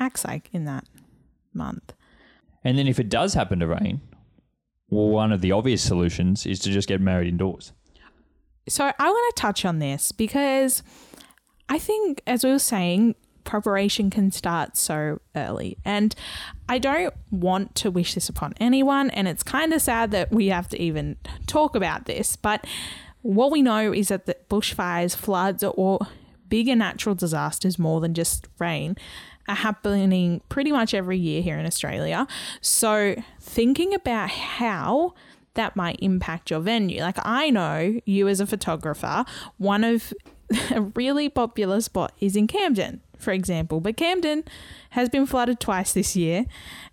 acts 0.00 0.24
like 0.24 0.48
in 0.52 0.64
that 0.64 0.84
month. 1.54 1.92
And 2.64 2.76
then 2.76 2.88
if 2.88 2.98
it 2.98 3.08
does 3.08 3.34
happen 3.34 3.60
to 3.60 3.68
rain, 3.68 4.00
well, 4.90 5.08
one 5.08 5.30
of 5.30 5.40
the 5.40 5.52
obvious 5.52 5.82
solutions 5.82 6.46
is 6.46 6.58
to 6.60 6.70
just 6.70 6.88
get 6.88 7.00
married 7.00 7.28
indoors. 7.28 7.72
So 8.68 8.84
I 8.98 9.10
want 9.10 9.36
to 9.36 9.40
touch 9.40 9.64
on 9.64 9.78
this 9.78 10.10
because 10.10 10.82
I 11.68 11.78
think, 11.78 12.22
as 12.26 12.44
we 12.44 12.50
were 12.50 12.58
saying, 12.58 13.14
preparation 13.46 14.10
can 14.10 14.30
start 14.30 14.76
so 14.76 15.20
early. 15.34 15.78
And 15.84 16.14
I 16.68 16.78
don't 16.78 17.14
want 17.30 17.74
to 17.76 17.90
wish 17.90 18.14
this 18.14 18.28
upon 18.28 18.52
anyone. 18.60 19.08
And 19.10 19.26
it's 19.26 19.42
kind 19.42 19.72
of 19.72 19.80
sad 19.80 20.10
that 20.10 20.30
we 20.30 20.48
have 20.48 20.68
to 20.68 20.80
even 20.80 21.16
talk 21.46 21.74
about 21.74 22.04
this. 22.04 22.36
But 22.36 22.66
what 23.22 23.50
we 23.50 23.62
know 23.62 23.92
is 23.92 24.08
that 24.08 24.26
the 24.26 24.36
bushfires, 24.50 25.16
floods, 25.16 25.64
or 25.64 26.06
bigger 26.48 26.76
natural 26.76 27.14
disasters 27.14 27.78
more 27.78 28.00
than 28.00 28.14
just 28.14 28.46
rain 28.58 28.96
are 29.48 29.54
happening 29.54 30.40
pretty 30.48 30.72
much 30.72 30.92
every 30.92 31.18
year 31.18 31.42
here 31.42 31.58
in 31.58 31.66
Australia. 31.66 32.26
So 32.60 33.16
thinking 33.40 33.94
about 33.94 34.30
how 34.30 35.14
that 35.54 35.74
might 35.74 35.98
impact 36.00 36.50
your 36.50 36.60
venue. 36.60 37.00
Like 37.00 37.18
I 37.24 37.50
know 37.50 37.98
you 38.04 38.28
as 38.28 38.40
a 38.40 38.46
photographer, 38.46 39.24
one 39.56 39.84
of 39.84 40.12
a 40.70 40.82
really 40.94 41.28
popular 41.28 41.80
spot 41.80 42.12
is 42.20 42.36
in 42.36 42.46
Camden, 42.46 43.00
for 43.18 43.32
example. 43.32 43.80
But 43.80 43.96
Camden 43.96 44.44
has 44.90 45.08
been 45.08 45.26
flooded 45.26 45.60
twice 45.60 45.92
this 45.92 46.16
year. 46.16 46.46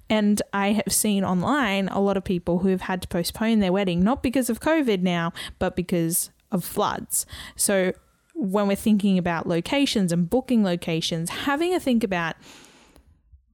And 0.09 0.41
I 0.51 0.73
have 0.73 0.93
seen 0.93 1.23
online 1.23 1.87
a 1.87 1.99
lot 1.99 2.17
of 2.17 2.23
people 2.23 2.59
who 2.59 2.67
have 2.69 2.81
had 2.81 3.01
to 3.01 3.07
postpone 3.07 3.59
their 3.59 3.71
wedding, 3.71 4.03
not 4.03 4.21
because 4.21 4.49
of 4.49 4.59
COVID 4.59 5.01
now, 5.01 5.33
but 5.59 5.75
because 5.75 6.29
of 6.51 6.63
floods. 6.63 7.25
So 7.55 7.93
when 8.35 8.67
we're 8.67 8.75
thinking 8.75 9.17
about 9.17 9.47
locations 9.47 10.11
and 10.11 10.29
booking 10.29 10.63
locations, 10.63 11.29
having 11.29 11.73
a 11.73 11.79
think 11.79 12.03
about 12.03 12.35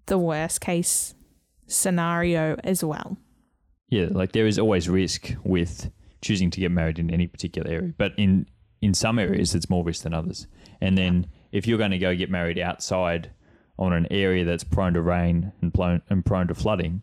the 0.07 0.17
worst 0.17 0.59
case 0.59 1.15
scenario 1.67 2.57
as 2.63 2.83
well. 2.83 3.17
Yeah, 3.89 4.07
like 4.11 4.33
there 4.33 4.47
is 4.47 4.59
always 4.59 4.89
risk 4.89 5.33
with 5.43 5.89
choosing 6.21 6.49
to 6.51 6.59
get 6.59 6.71
married 6.71 6.99
in 6.99 7.09
any 7.11 7.27
particular 7.27 7.69
area, 7.69 7.93
but 7.97 8.13
in 8.17 8.47
in 8.81 8.93
some 8.93 9.19
areas 9.19 9.55
it's 9.55 9.69
more 9.69 9.83
risk 9.83 10.03
than 10.03 10.13
others. 10.13 10.47
And 10.81 10.97
then 10.97 11.27
if 11.51 11.67
you're 11.67 11.77
going 11.77 11.91
to 11.91 11.97
go 11.97 12.15
get 12.15 12.29
married 12.29 12.59
outside 12.59 13.31
on 13.77 13.93
an 13.93 14.07
area 14.11 14.43
that's 14.45 14.63
prone 14.63 14.93
to 14.93 15.01
rain 15.01 15.51
and 15.61 15.73
prone 15.73 16.01
and 16.09 16.25
prone 16.25 16.47
to 16.47 16.53
flooding, 16.53 17.01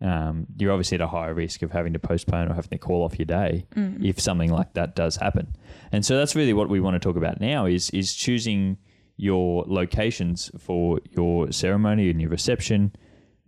um, 0.00 0.46
you're 0.58 0.72
obviously 0.72 0.96
at 0.96 1.00
a 1.00 1.06
higher 1.06 1.32
risk 1.34 1.62
of 1.62 1.70
having 1.70 1.92
to 1.92 1.98
postpone 1.98 2.50
or 2.50 2.54
having 2.54 2.70
to 2.70 2.78
call 2.78 3.04
off 3.04 3.18
your 3.18 3.26
day 3.26 3.66
if 4.02 4.20
something 4.20 4.50
like 4.50 4.74
that 4.74 4.96
does 4.96 5.16
happen. 5.16 5.54
And 5.92 6.04
so 6.04 6.16
that's 6.16 6.34
really 6.34 6.52
what 6.52 6.68
we 6.68 6.80
want 6.80 6.94
to 6.94 7.00
talk 7.00 7.16
about 7.16 7.40
now 7.40 7.66
is 7.66 7.90
is 7.90 8.12
choosing 8.14 8.78
your 9.16 9.64
locations 9.68 10.50
for 10.58 10.98
your 11.10 11.52
ceremony 11.52 12.10
and 12.10 12.20
your 12.20 12.30
reception, 12.30 12.92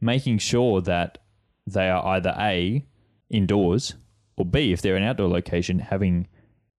making 0.00 0.38
sure 0.38 0.80
that 0.82 1.18
they 1.66 1.88
are 1.88 2.06
either 2.06 2.34
A 2.38 2.84
indoors 3.30 3.94
or 4.36 4.44
B 4.44 4.72
if 4.72 4.82
they're 4.82 4.96
an 4.96 5.02
outdoor 5.02 5.28
location 5.28 5.78
having 5.78 6.28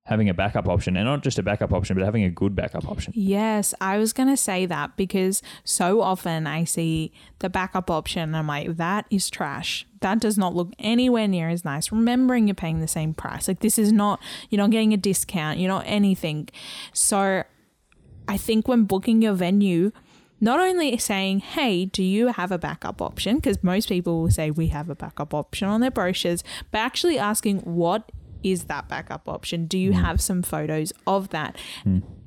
having 0.06 0.30
a 0.30 0.34
backup 0.34 0.68
option 0.68 0.96
and 0.96 1.06
not 1.06 1.24
just 1.24 1.40
a 1.40 1.44
backup 1.44 1.74
option 1.74 1.96
but 1.96 2.06
having 2.06 2.24
a 2.24 2.30
good 2.30 2.56
backup 2.56 2.88
option. 2.88 3.12
Yes, 3.16 3.74
I 3.82 3.98
was 3.98 4.14
going 4.14 4.30
to 4.30 4.38
say 4.38 4.66
that 4.68 4.96
because 4.96 5.42
so 5.64 6.02
often 6.02 6.46
I 6.46 6.64
see 6.64 7.12
the 7.40 7.50
backup 7.50 7.90
option 7.90 8.22
and 8.22 8.38
I'm 8.38 8.48
like, 8.48 8.78
that 8.78 9.08
is 9.10 9.30
trash. 9.30 9.86
That 10.02 10.20
does 10.20 10.38
not 10.38 10.54
look 10.54 10.74
anywhere 10.78 11.28
near 11.28 11.50
as 11.50 11.66
nice. 11.66 11.92
Remembering 11.92 12.48
you're 12.48 12.56
paying 12.56 12.82
the 12.82 12.88
same 12.88 13.16
price. 13.16 13.48
Like, 13.48 13.62
this 13.62 13.80
is 13.80 13.92
not, 13.92 14.22
you're 14.50 14.62
not 14.62 14.70
getting 14.70 14.94
a 14.94 14.98
discount, 14.98 15.60
you're 15.60 15.70
not 15.70 15.86
anything. 15.88 16.50
So, 16.94 17.44
I 18.28 18.38
think 18.38 18.68
when 18.68 18.86
booking 18.86 19.22
your 19.22 19.34
venue, 19.34 19.92
not 20.42 20.60
only 20.60 20.98
saying, 20.98 21.40
hey, 21.40 21.86
do 21.86 22.04
you 22.04 22.28
have 22.28 22.52
a 22.52 22.58
backup 22.58 23.02
option? 23.02 23.38
Because 23.38 23.64
most 23.64 23.90
people 23.90 24.22
will 24.22 24.32
say 24.32 24.52
we 24.52 24.68
have 24.68 24.90
a 24.90 24.96
backup 24.96 25.34
option 25.34 25.68
on 25.68 25.82
their 25.82 25.92
brochures, 25.92 26.44
but 26.72 26.80
actually 26.80 27.18
asking, 27.18 27.60
what 27.60 28.12
is 28.46 28.66
that 28.66 28.88
backup 28.88 29.28
option? 29.28 29.66
Do 29.66 29.80
you 29.80 29.94
have 29.94 30.22
some 30.22 30.44
photos 30.44 30.94
of 31.08 31.30
that? 31.30 31.58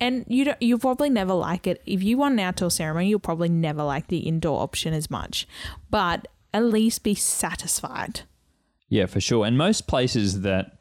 And 0.00 0.25
you 0.26 0.44
don't, 0.44 0.60
you'll 0.60 0.80
probably 0.80 1.08
never 1.08 1.32
like 1.32 1.68
it. 1.68 1.80
If 1.87 2.02
you 2.02 2.18
want 2.18 2.32
an 2.32 2.40
outdoor 2.40 2.72
ceremony, 2.72 3.08
you'll 3.08 3.20
probably 3.20 3.48
never 3.48 3.84
like 3.84 4.08
the 4.08 4.18
indoor 4.18 4.60
option 4.60 4.92
as 4.92 5.08
much, 5.10 5.46
but 5.90 6.26
at 6.52 6.64
least 6.64 7.04
be 7.04 7.14
satisfied. 7.14 8.22
Yeah, 8.88 9.06
for 9.06 9.20
sure. 9.20 9.46
And 9.46 9.56
most 9.56 9.87
places 9.87 10.40
that 10.40 10.78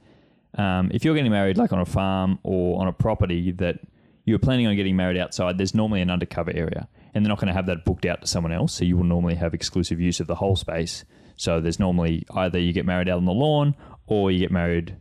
um, 0.58 0.90
if 0.92 1.06
you're 1.06 1.14
getting 1.14 1.32
married 1.32 1.56
like 1.56 1.72
on 1.72 1.80
a 1.80 1.86
farm 1.86 2.40
or 2.42 2.82
on 2.82 2.88
a 2.88 2.94
property 2.94 3.52
that 3.52 3.80
you're 4.26 4.40
planning 4.40 4.66
on 4.66 4.76
getting 4.76 4.96
married 4.96 5.18
outside, 5.18 5.60
there's 5.60 5.76
normally 5.76 6.02
an 6.02 6.10
undercover 6.10 6.52
area, 6.52 6.88
and 7.14 7.24
they're 7.24 7.30
not 7.30 7.38
going 7.40 7.48
to 7.48 7.54
have 7.54 7.68
that 7.68 7.86
booked 7.86 8.08
out 8.08 8.22
to 8.22 8.28
someone 8.28 8.52
else. 8.52 8.74
So 8.74 8.86
you 8.86 8.98
will 8.98 9.04
normally 9.04 9.36
have 9.36 9.54
exclusive 9.54 10.02
use 10.02 10.20
of 10.20 10.26
the 10.26 10.36
whole 10.36 10.56
space. 10.56 11.06
So 11.36 11.62
there's 11.62 11.80
normally 11.80 12.26
either 12.34 12.58
you 12.58 12.74
get 12.74 12.88
married 12.88 13.08
out 13.08 13.18
on 13.18 13.26
the 13.26 13.32
lawn 13.32 13.76
or 14.08 14.32
you 14.32 14.40
get 14.40 14.52
married 14.52 14.98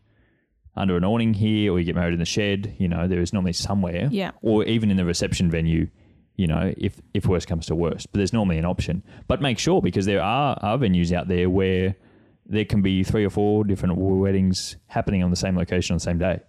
under 0.77 0.97
an 0.97 1.05
awning 1.05 1.35
here 1.35 1.73
or 1.73 1.79
you 1.79 1.85
get 1.85 1.95
married 1.95 2.13
in 2.13 2.19
the 2.19 2.27
shed. 2.27 2.75
You 2.79 2.89
know, 2.89 3.09
there 3.09 3.21
is 3.21 3.33
normally 3.33 3.53
somewhere. 3.53 4.09
Yeah. 4.11 4.33
Or 4.43 4.65
even 4.65 4.91
in 4.91 4.97
the 4.97 5.05
reception 5.05 5.51
venue, 5.51 5.89
you 6.37 6.47
know, 6.47 6.75
if, 6.77 7.01
if 7.15 7.27
worst 7.27 7.49
comes 7.49 7.67
to 7.67 7.75
worst. 7.75 8.13
But 8.13 8.19
there's 8.19 8.33
normally 8.33 8.59
an 8.59 8.65
option. 8.65 9.03
But 9.27 9.41
make 9.41 9.59
sure 9.59 9.81
because 9.81 10.07
there 10.07 10.23
are, 10.23 10.59
are 10.61 10.79
venues 10.79 11.13
out 11.13 11.29
there 11.29 11.49
where 11.49 11.97
there 12.45 12.65
can 12.65 12.83
be 12.83 13.03
three 13.03 13.25
or 13.25 13.31
four 13.31 13.65
different 13.65 13.97
weddings 13.97 14.77
happening 14.87 15.23
on 15.23 15.31
the 15.31 15.37
same 15.37 15.57
location 15.57 15.95
on 15.95 15.99
the 15.99 16.05
same 16.05 16.19
day. 16.19 16.41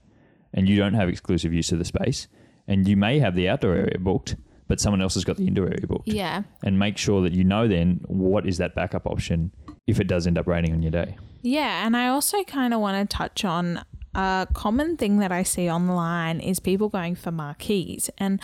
And 0.54 0.68
you 0.68 0.78
don't 0.78 0.94
have 0.94 1.10
exclusive 1.10 1.54
use 1.54 1.72
of 1.72 1.80
the 1.80 1.86
space. 1.86 2.28
And 2.68 2.88
you 2.88 2.98
may 2.98 3.20
have 3.20 3.36
the 3.36 3.48
outdoor 3.48 3.76
area 3.76 3.98
booked, 4.00 4.36
but 4.68 4.82
someone 4.82 5.02
else 5.02 5.14
has 5.14 5.24
got 5.24 5.38
the 5.38 5.48
indoor 5.48 5.68
area 5.68 5.88
booked. 5.88 6.08
Yeah. 6.08 6.44
And 6.64 6.78
make 6.78 6.98
sure 6.98 7.22
that 7.22 7.32
you 7.32 7.44
know 7.44 7.68
then 7.68 8.02
what 8.08 8.46
is 8.46 8.58
that 8.58 8.76
backup 8.76 9.08
option 9.08 9.52
if 9.88 10.02
it 10.02 10.08
does 10.08 10.28
end 10.28 10.38
up 10.38 10.48
raining 10.48 10.74
on 10.74 10.82
your 10.82 10.92
day. 10.92 11.18
Yeah, 11.42 11.86
and 11.86 11.96
I 11.96 12.08
also 12.08 12.44
kind 12.44 12.74
of 12.74 12.82
want 12.82 13.10
to 13.10 13.18
touch 13.18 13.46
on 13.46 13.84
a 14.18 14.48
common 14.54 14.98
thing 14.98 15.20
that 15.20 15.32
I 15.32 15.44
see 15.44 15.70
online 15.70 16.40
is 16.40 16.60
people 16.60 16.90
going 16.90 17.16
for 17.16 17.32
marquees 17.32 18.10
and 18.18 18.42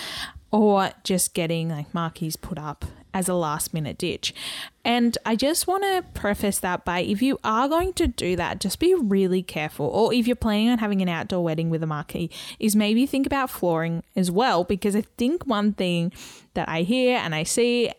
or 0.52 0.92
just 1.04 1.34
getting 1.34 1.70
like 1.70 1.92
marquees 1.96 2.36
put 2.36 2.60
up 2.60 2.86
as 3.12 3.28
a 3.28 3.34
last 3.34 3.74
minute 3.74 3.98
ditch. 3.98 4.36
And 4.86 5.18
I 5.26 5.36
just 5.36 5.66
want 5.66 5.84
to 5.84 6.06
preface 6.14 6.60
that 6.60 6.86
by 6.86 7.00
if 7.00 7.24
you 7.24 7.40
are 7.44 7.68
going 7.68 7.94
to 7.94 8.08
do 8.08 8.36
that, 8.36 8.60
just 8.60 8.80
be 8.80 8.94
really 8.94 9.42
careful. 9.42 9.88
Or 9.88 10.14
if 10.14 10.28
you're 10.28 10.36
planning 10.36 10.70
on 10.70 10.78
having 10.78 11.02
an 11.02 11.10
outdoor 11.10 11.44
wedding 11.44 11.72
with 11.72 11.82
a 11.82 11.88
marquee, 11.88 12.30
is 12.60 12.76
maybe 12.76 13.08
think 13.08 13.26
about 13.26 13.50
flooring 13.50 14.04
as 14.16 14.30
well. 14.30 14.64
Because 14.64 14.96
I 14.96 15.02
think 15.18 15.48
one 15.48 15.74
thing 15.74 16.14
that 16.54 16.70
I 16.70 16.84
hear 16.84 17.18
and 17.18 17.34
I 17.34 17.44
see 17.44 17.92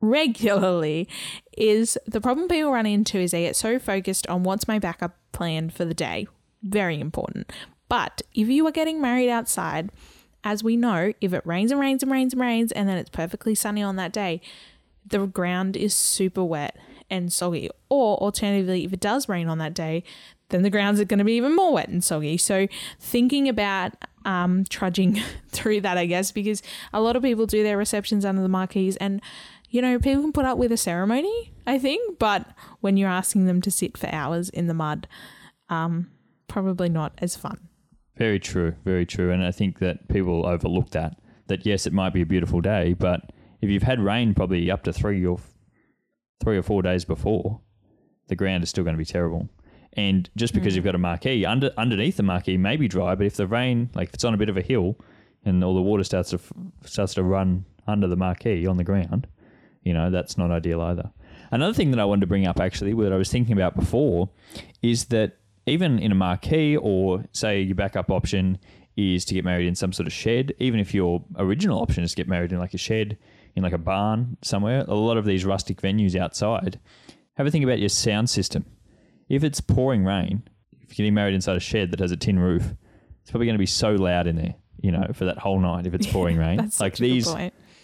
regularly 0.00 1.08
is 1.58 1.98
the 2.06 2.22
problem 2.22 2.48
people 2.48 2.72
run 2.72 2.86
into 2.86 3.18
is 3.18 3.32
they 3.32 3.42
get 3.42 3.56
so 3.56 3.78
focused 3.78 4.26
on 4.28 4.44
what's 4.44 4.66
my 4.66 4.78
backup 4.78 5.16
plan 5.32 5.68
for 5.68 5.84
the 5.84 5.94
day. 5.94 6.26
Very 6.62 7.00
important. 7.00 7.52
But 7.88 8.22
if 8.34 8.48
you 8.48 8.66
are 8.66 8.72
getting 8.72 9.00
married 9.00 9.30
outside, 9.30 9.90
as 10.44 10.62
we 10.62 10.76
know, 10.76 11.12
if 11.20 11.32
it 11.32 11.44
rains 11.44 11.70
and 11.70 11.80
rains 11.80 12.02
and 12.02 12.12
rains 12.12 12.32
and 12.32 12.40
rains 12.40 12.72
and 12.72 12.88
then 12.88 12.96
it's 12.96 13.10
perfectly 13.10 13.54
sunny 13.54 13.82
on 13.82 13.96
that 13.96 14.12
day, 14.12 14.40
the 15.06 15.26
ground 15.26 15.76
is 15.76 15.94
super 15.94 16.44
wet 16.44 16.76
and 17.10 17.32
soggy. 17.32 17.68
Or 17.88 18.16
alternatively, 18.18 18.84
if 18.84 18.92
it 18.92 19.00
does 19.00 19.28
rain 19.28 19.48
on 19.48 19.58
that 19.58 19.74
day, 19.74 20.04
then 20.50 20.62
the 20.62 20.70
grounds 20.70 21.00
are 21.00 21.04
going 21.04 21.18
to 21.18 21.24
be 21.24 21.34
even 21.34 21.54
more 21.54 21.72
wet 21.72 21.88
and 21.88 22.02
soggy. 22.02 22.36
So 22.36 22.68
thinking 22.98 23.48
about 23.48 23.94
um, 24.24 24.64
trudging 24.68 25.20
through 25.48 25.80
that, 25.82 25.98
I 25.98 26.06
guess, 26.06 26.32
because 26.32 26.62
a 26.92 27.00
lot 27.00 27.16
of 27.16 27.22
people 27.22 27.46
do 27.46 27.62
their 27.62 27.76
receptions 27.76 28.24
under 28.24 28.42
the 28.42 28.48
marquees 28.48 28.96
and 28.96 29.20
you 29.72 29.80
know, 29.80 30.00
people 30.00 30.22
can 30.22 30.32
put 30.32 30.44
up 30.44 30.58
with 30.58 30.72
a 30.72 30.76
ceremony, 30.76 31.52
I 31.64 31.78
think, 31.78 32.18
but 32.18 32.44
when 32.80 32.96
you're 32.96 33.08
asking 33.08 33.46
them 33.46 33.62
to 33.62 33.70
sit 33.70 33.96
for 33.96 34.12
hours 34.12 34.48
in 34.48 34.66
the 34.66 34.74
mud, 34.74 35.06
um, 35.68 36.10
probably 36.50 36.88
not 36.88 37.12
as 37.18 37.36
fun. 37.36 37.68
Very 38.16 38.38
true, 38.38 38.74
very 38.84 39.06
true. 39.06 39.30
And 39.30 39.44
I 39.44 39.52
think 39.52 39.78
that 39.78 40.08
people 40.08 40.44
overlook 40.44 40.90
that. 40.90 41.16
That 41.46 41.64
yes, 41.64 41.86
it 41.86 41.92
might 41.92 42.12
be 42.12 42.20
a 42.20 42.26
beautiful 42.26 42.60
day, 42.60 42.92
but 42.92 43.32
if 43.60 43.70
you've 43.70 43.82
had 43.82 44.00
rain 44.00 44.34
probably 44.34 44.70
up 44.70 44.82
to 44.84 44.92
three 44.92 45.24
or 45.24 45.38
three 46.42 46.58
or 46.58 46.62
four 46.62 46.82
days 46.82 47.04
before, 47.04 47.60
the 48.28 48.36
ground 48.36 48.62
is 48.62 48.70
still 48.70 48.84
going 48.84 48.94
to 48.94 48.98
be 48.98 49.04
terrible. 49.04 49.48
And 49.94 50.28
just 50.36 50.54
because 50.54 50.72
mm. 50.72 50.76
you've 50.76 50.84
got 50.84 50.94
a 50.94 50.98
marquee 50.98 51.44
under 51.44 51.70
underneath 51.76 52.16
the 52.16 52.22
marquee 52.22 52.56
may 52.56 52.76
be 52.76 52.88
dry, 52.88 53.14
but 53.14 53.26
if 53.26 53.36
the 53.36 53.46
rain, 53.46 53.90
like 53.94 54.08
if 54.08 54.14
it's 54.14 54.24
on 54.24 54.34
a 54.34 54.36
bit 54.36 54.48
of 54.48 54.56
a 54.56 54.62
hill, 54.62 54.96
and 55.44 55.64
all 55.64 55.74
the 55.74 55.82
water 55.82 56.04
starts 56.04 56.30
to 56.30 56.40
starts 56.84 57.14
to 57.14 57.22
run 57.22 57.64
under 57.86 58.06
the 58.06 58.16
marquee 58.16 58.66
on 58.66 58.76
the 58.76 58.84
ground, 58.84 59.26
you 59.82 59.92
know, 59.92 60.10
that's 60.10 60.38
not 60.38 60.50
ideal 60.50 60.80
either. 60.80 61.10
Another 61.50 61.74
thing 61.74 61.90
that 61.90 61.98
I 61.98 62.04
wanted 62.04 62.20
to 62.20 62.26
bring 62.28 62.46
up 62.46 62.60
actually, 62.60 62.92
that 62.92 63.12
I 63.12 63.16
was 63.16 63.30
thinking 63.30 63.52
about 63.52 63.74
before, 63.74 64.30
is 64.82 65.06
that 65.06 65.39
even 65.66 65.98
in 65.98 66.12
a 66.12 66.14
marquee 66.14 66.76
or 66.76 67.24
say 67.32 67.60
your 67.60 67.74
backup 67.74 68.10
option 68.10 68.58
is 68.96 69.24
to 69.24 69.34
get 69.34 69.44
married 69.44 69.66
in 69.66 69.74
some 69.74 69.92
sort 69.92 70.06
of 70.06 70.12
shed, 70.12 70.52
even 70.58 70.80
if 70.80 70.92
your 70.94 71.24
original 71.36 71.80
option 71.80 72.04
is 72.04 72.10
to 72.10 72.16
get 72.16 72.28
married 72.28 72.52
in 72.52 72.58
like 72.58 72.74
a 72.74 72.78
shed, 72.78 73.16
in 73.56 73.62
like 73.62 73.72
a 73.72 73.78
barn 73.78 74.36
somewhere, 74.42 74.84
a 74.88 74.94
lot 74.94 75.16
of 75.16 75.24
these 75.24 75.44
rustic 75.44 75.80
venues 75.80 76.16
outside, 76.16 76.78
have 77.34 77.46
a 77.46 77.50
think 77.50 77.64
about 77.64 77.78
your 77.78 77.88
sound 77.88 78.28
system. 78.28 78.64
If 79.28 79.44
it's 79.44 79.60
pouring 79.60 80.04
rain, 80.04 80.42
if 80.72 80.90
you're 80.90 81.04
getting 81.04 81.14
married 81.14 81.34
inside 81.34 81.56
a 81.56 81.60
shed 81.60 81.90
that 81.92 82.00
has 82.00 82.10
a 82.10 82.16
tin 82.16 82.38
roof, 82.38 82.74
it's 83.22 83.30
probably 83.30 83.46
going 83.46 83.54
to 83.54 83.60
be 83.60 83.66
so 83.66 83.92
loud 83.92 84.26
in 84.26 84.36
there, 84.36 84.54
you 84.80 84.90
know, 84.90 85.10
for 85.14 85.24
that 85.26 85.38
whole 85.38 85.60
night 85.60 85.86
if 85.86 85.94
it's 85.94 86.06
pouring 86.12 86.36
rain. 86.36 86.56
That's 86.56 86.80
like 86.80 86.96
these 86.96 87.32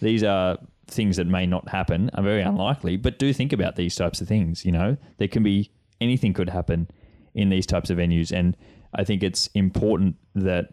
these 0.01 0.23
are 0.23 0.57
things 0.87 1.17
that 1.17 1.27
may 1.27 1.45
not 1.45 1.69
happen 1.69 2.09
are 2.13 2.23
very 2.23 2.41
unlikely, 2.41 2.97
but 2.97 3.19
do 3.19 3.33
think 3.33 3.53
about 3.53 3.75
these 3.75 3.95
types 3.95 4.21
of 4.21 4.27
things. 4.27 4.65
You 4.65 4.71
know, 4.71 4.97
there 5.17 5.27
can 5.27 5.43
be 5.43 5.71
anything 5.99 6.33
could 6.33 6.49
happen 6.49 6.89
in 7.37 7.49
these 7.49 7.65
types 7.65 7.89
of 7.89 7.97
venues, 7.97 8.31
and 8.31 8.57
I 8.93 9.05
think 9.05 9.23
it's 9.23 9.47
important 9.53 10.15
that 10.35 10.71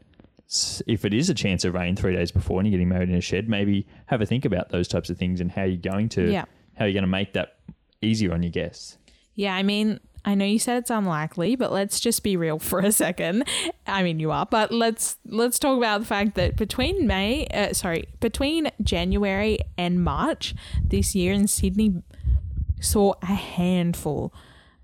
if 0.86 1.04
it 1.04 1.14
is 1.14 1.30
a 1.30 1.34
chance 1.34 1.64
of 1.64 1.74
rain 1.74 1.94
three 1.94 2.14
days 2.14 2.32
before 2.32 2.58
and 2.58 2.66
you're 2.66 2.72
getting 2.72 2.88
married 2.88 3.10
in 3.10 3.14
a 3.14 3.20
shed, 3.20 3.48
maybe 3.48 3.86
have 4.06 4.20
a 4.20 4.26
think 4.26 4.44
about 4.44 4.70
those 4.70 4.88
types 4.88 5.10
of 5.10 5.18
things 5.18 5.40
and 5.40 5.50
how 5.50 5.62
you're 5.62 5.76
going 5.76 6.08
to 6.08 6.30
yeah. 6.30 6.44
how 6.76 6.84
you're 6.84 6.94
going 6.94 7.04
to 7.04 7.08
make 7.08 7.34
that 7.34 7.58
easier 8.00 8.32
on 8.32 8.42
your 8.42 8.50
guests. 8.50 8.98
Yeah, 9.34 9.54
I 9.54 9.62
mean, 9.62 10.00
I 10.24 10.34
know 10.34 10.44
you 10.44 10.58
said 10.58 10.78
it's 10.78 10.90
unlikely, 10.90 11.56
but 11.56 11.72
let's 11.72 12.00
just 12.00 12.22
be 12.22 12.36
real 12.36 12.58
for 12.58 12.80
a 12.80 12.92
second. 12.92 13.44
I 13.86 14.02
mean, 14.02 14.20
you 14.20 14.30
are, 14.30 14.46
but 14.46 14.72
let's 14.72 15.16
let's 15.26 15.58
talk 15.58 15.76
about 15.76 16.00
the 16.00 16.06
fact 16.06 16.34
that 16.36 16.56
between 16.56 17.06
May, 17.06 17.46
uh, 17.48 17.72
sorry, 17.72 18.04
between 18.20 18.70
January 18.82 19.58
and 19.76 20.02
March 20.02 20.54
this 20.82 21.14
year 21.14 21.32
in 21.32 21.46
Sydney, 21.46 22.02
saw 22.80 23.14
a 23.22 23.34
handful 23.34 24.32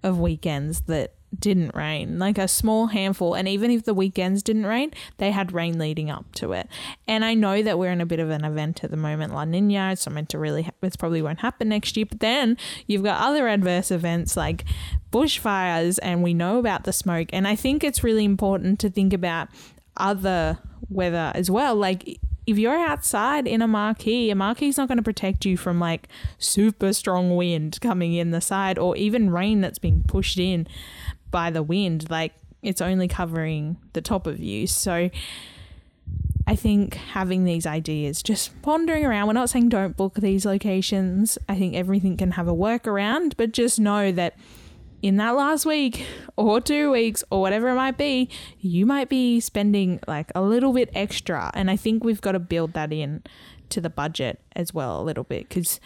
of 0.03 0.19
weekends 0.19 0.83
that 0.83 1.15
didn't 1.39 1.75
rain, 1.75 2.19
like 2.19 2.39
a 2.39 2.49
small 2.49 2.89
handful. 2.89 3.35
And 3.35 3.47
even 3.47 3.71
if 3.71 3.85
the 3.85 3.95
weekends 3.95 4.43
didn't 4.43 4.67
rain, 4.67 4.93
they 5.19 5.31
had 5.31 5.53
rain 5.53 5.79
leading 5.79 6.11
up 6.11 6.33
to 6.35 6.53
it. 6.53 6.69
And 7.07 7.25
I 7.25 7.35
know 7.35 7.63
that 7.63 7.79
we're 7.79 7.93
in 7.93 8.01
a 8.01 8.07
bit 8.07 8.19
of 8.19 8.31
an 8.31 8.45
event 8.45 8.83
at 8.83 8.91
the 8.91 8.97
moment, 8.97 9.35
La 9.35 9.45
Nina. 9.45 9.93
It's 9.93 10.07
not 10.07 10.15
meant 10.15 10.29
to 10.31 10.39
really, 10.39 10.63
ha- 10.63 10.73
it 10.83 10.99
probably 10.99 11.23
won't 11.23 11.41
happen 11.41 11.69
next 11.69 11.97
year. 11.97 12.07
But 12.07 12.21
then 12.21 12.57
you've 12.87 13.05
got 13.05 13.21
other 13.21 13.49
adverse 13.49 13.91
events 13.91 14.37
like 14.37 14.65
bushfires, 15.13 15.99
and 16.03 16.23
we 16.23 16.35
know 16.35 16.59
about 16.59 16.85
the 16.85 16.93
smoke. 16.93 17.29
And 17.33 17.47
I 17.47 17.55
think 17.55 17.85
it's 17.85 18.05
really 18.05 18.25
important 18.25 18.81
to 18.81 18.91
think 18.91 19.13
about 19.13 19.49
other 19.97 20.59
weather 20.89 21.31
as 21.35 21.51
well. 21.51 21.77
Like 21.77 22.19
if 22.47 22.59
you're 22.59 22.77
outside 22.77 23.47
in 23.47 23.63
a 23.63 23.69
marquee, 23.69 24.31
a 24.31 24.35
marquee's 24.35 24.77
not 24.77 24.89
going 24.89 24.99
to 24.99 25.05
protect 25.05 25.45
you 25.45 25.57
from 25.57 25.79
like 25.79 26.09
super 26.39 26.93
strong 26.93 27.37
wind 27.37 27.81
coming 27.81 28.15
in 28.15 28.31
the 28.31 28.41
side 28.41 28.79
or 28.79 28.97
even 28.97 29.31
rain 29.31 29.61
that's 29.61 29.79
being 29.79 30.03
pushed 30.07 30.39
in 30.39 30.67
by 31.31 31.51
the 31.51 31.63
wind. 31.63 32.11
Like 32.11 32.35
it's 32.63 32.81
only 32.81 33.09
covering 33.09 33.77
the 33.93 34.01
top 34.01 34.27
of 34.27 34.39
you. 34.41 34.67
So 34.67 35.11
I 36.47 36.57
think 36.57 36.95
having 36.95 37.45
these 37.45 37.67
ideas, 37.67 38.23
just 38.23 38.61
pondering 38.63 39.05
around, 39.05 39.29
we're 39.29 39.35
not 39.35 39.51
saying 39.51 39.69
don't 39.69 39.97
book 39.97 40.15
these 40.17 40.45
locations. 40.45 41.39
I 41.49 41.55
think 41.57 41.75
everything 41.75 42.17
can 42.17 42.33
have 42.33 42.49
a 42.49 42.55
workaround, 42.55 43.35
but 43.37 43.53
just 43.53 43.79
know 43.79 44.11
that 44.13 44.37
in 45.03 45.17
that 45.17 45.31
last 45.31 45.65
week 45.65 46.05
or 46.37 46.61
two 46.61 46.91
weeks 46.91 47.23
or 47.31 47.41
whatever 47.41 47.69
it 47.69 47.75
might 47.75 47.97
be, 47.97 48.29
you 48.59 48.85
might 48.85 49.09
be 49.09 49.41
spending 49.41 50.01
like 50.07 50.31
a 50.35 50.43
little 50.43 50.73
bit 50.73 50.91
extra. 50.95 51.51
And 51.55 51.71
I 51.71 51.77
think 51.77 52.05
we've 52.05 52.21
got 52.21 52.33
to 52.33 52.41
build 52.41 52.73
that 52.73 52.93
in 52.93 53.23
to 53.71 53.81
the 53.81 53.91
budget 53.91 54.41
as 54.57 54.75
well 54.75 55.01
a 55.01 55.05
little 55.05 55.25
bit 55.25 55.49
because 55.49 55.81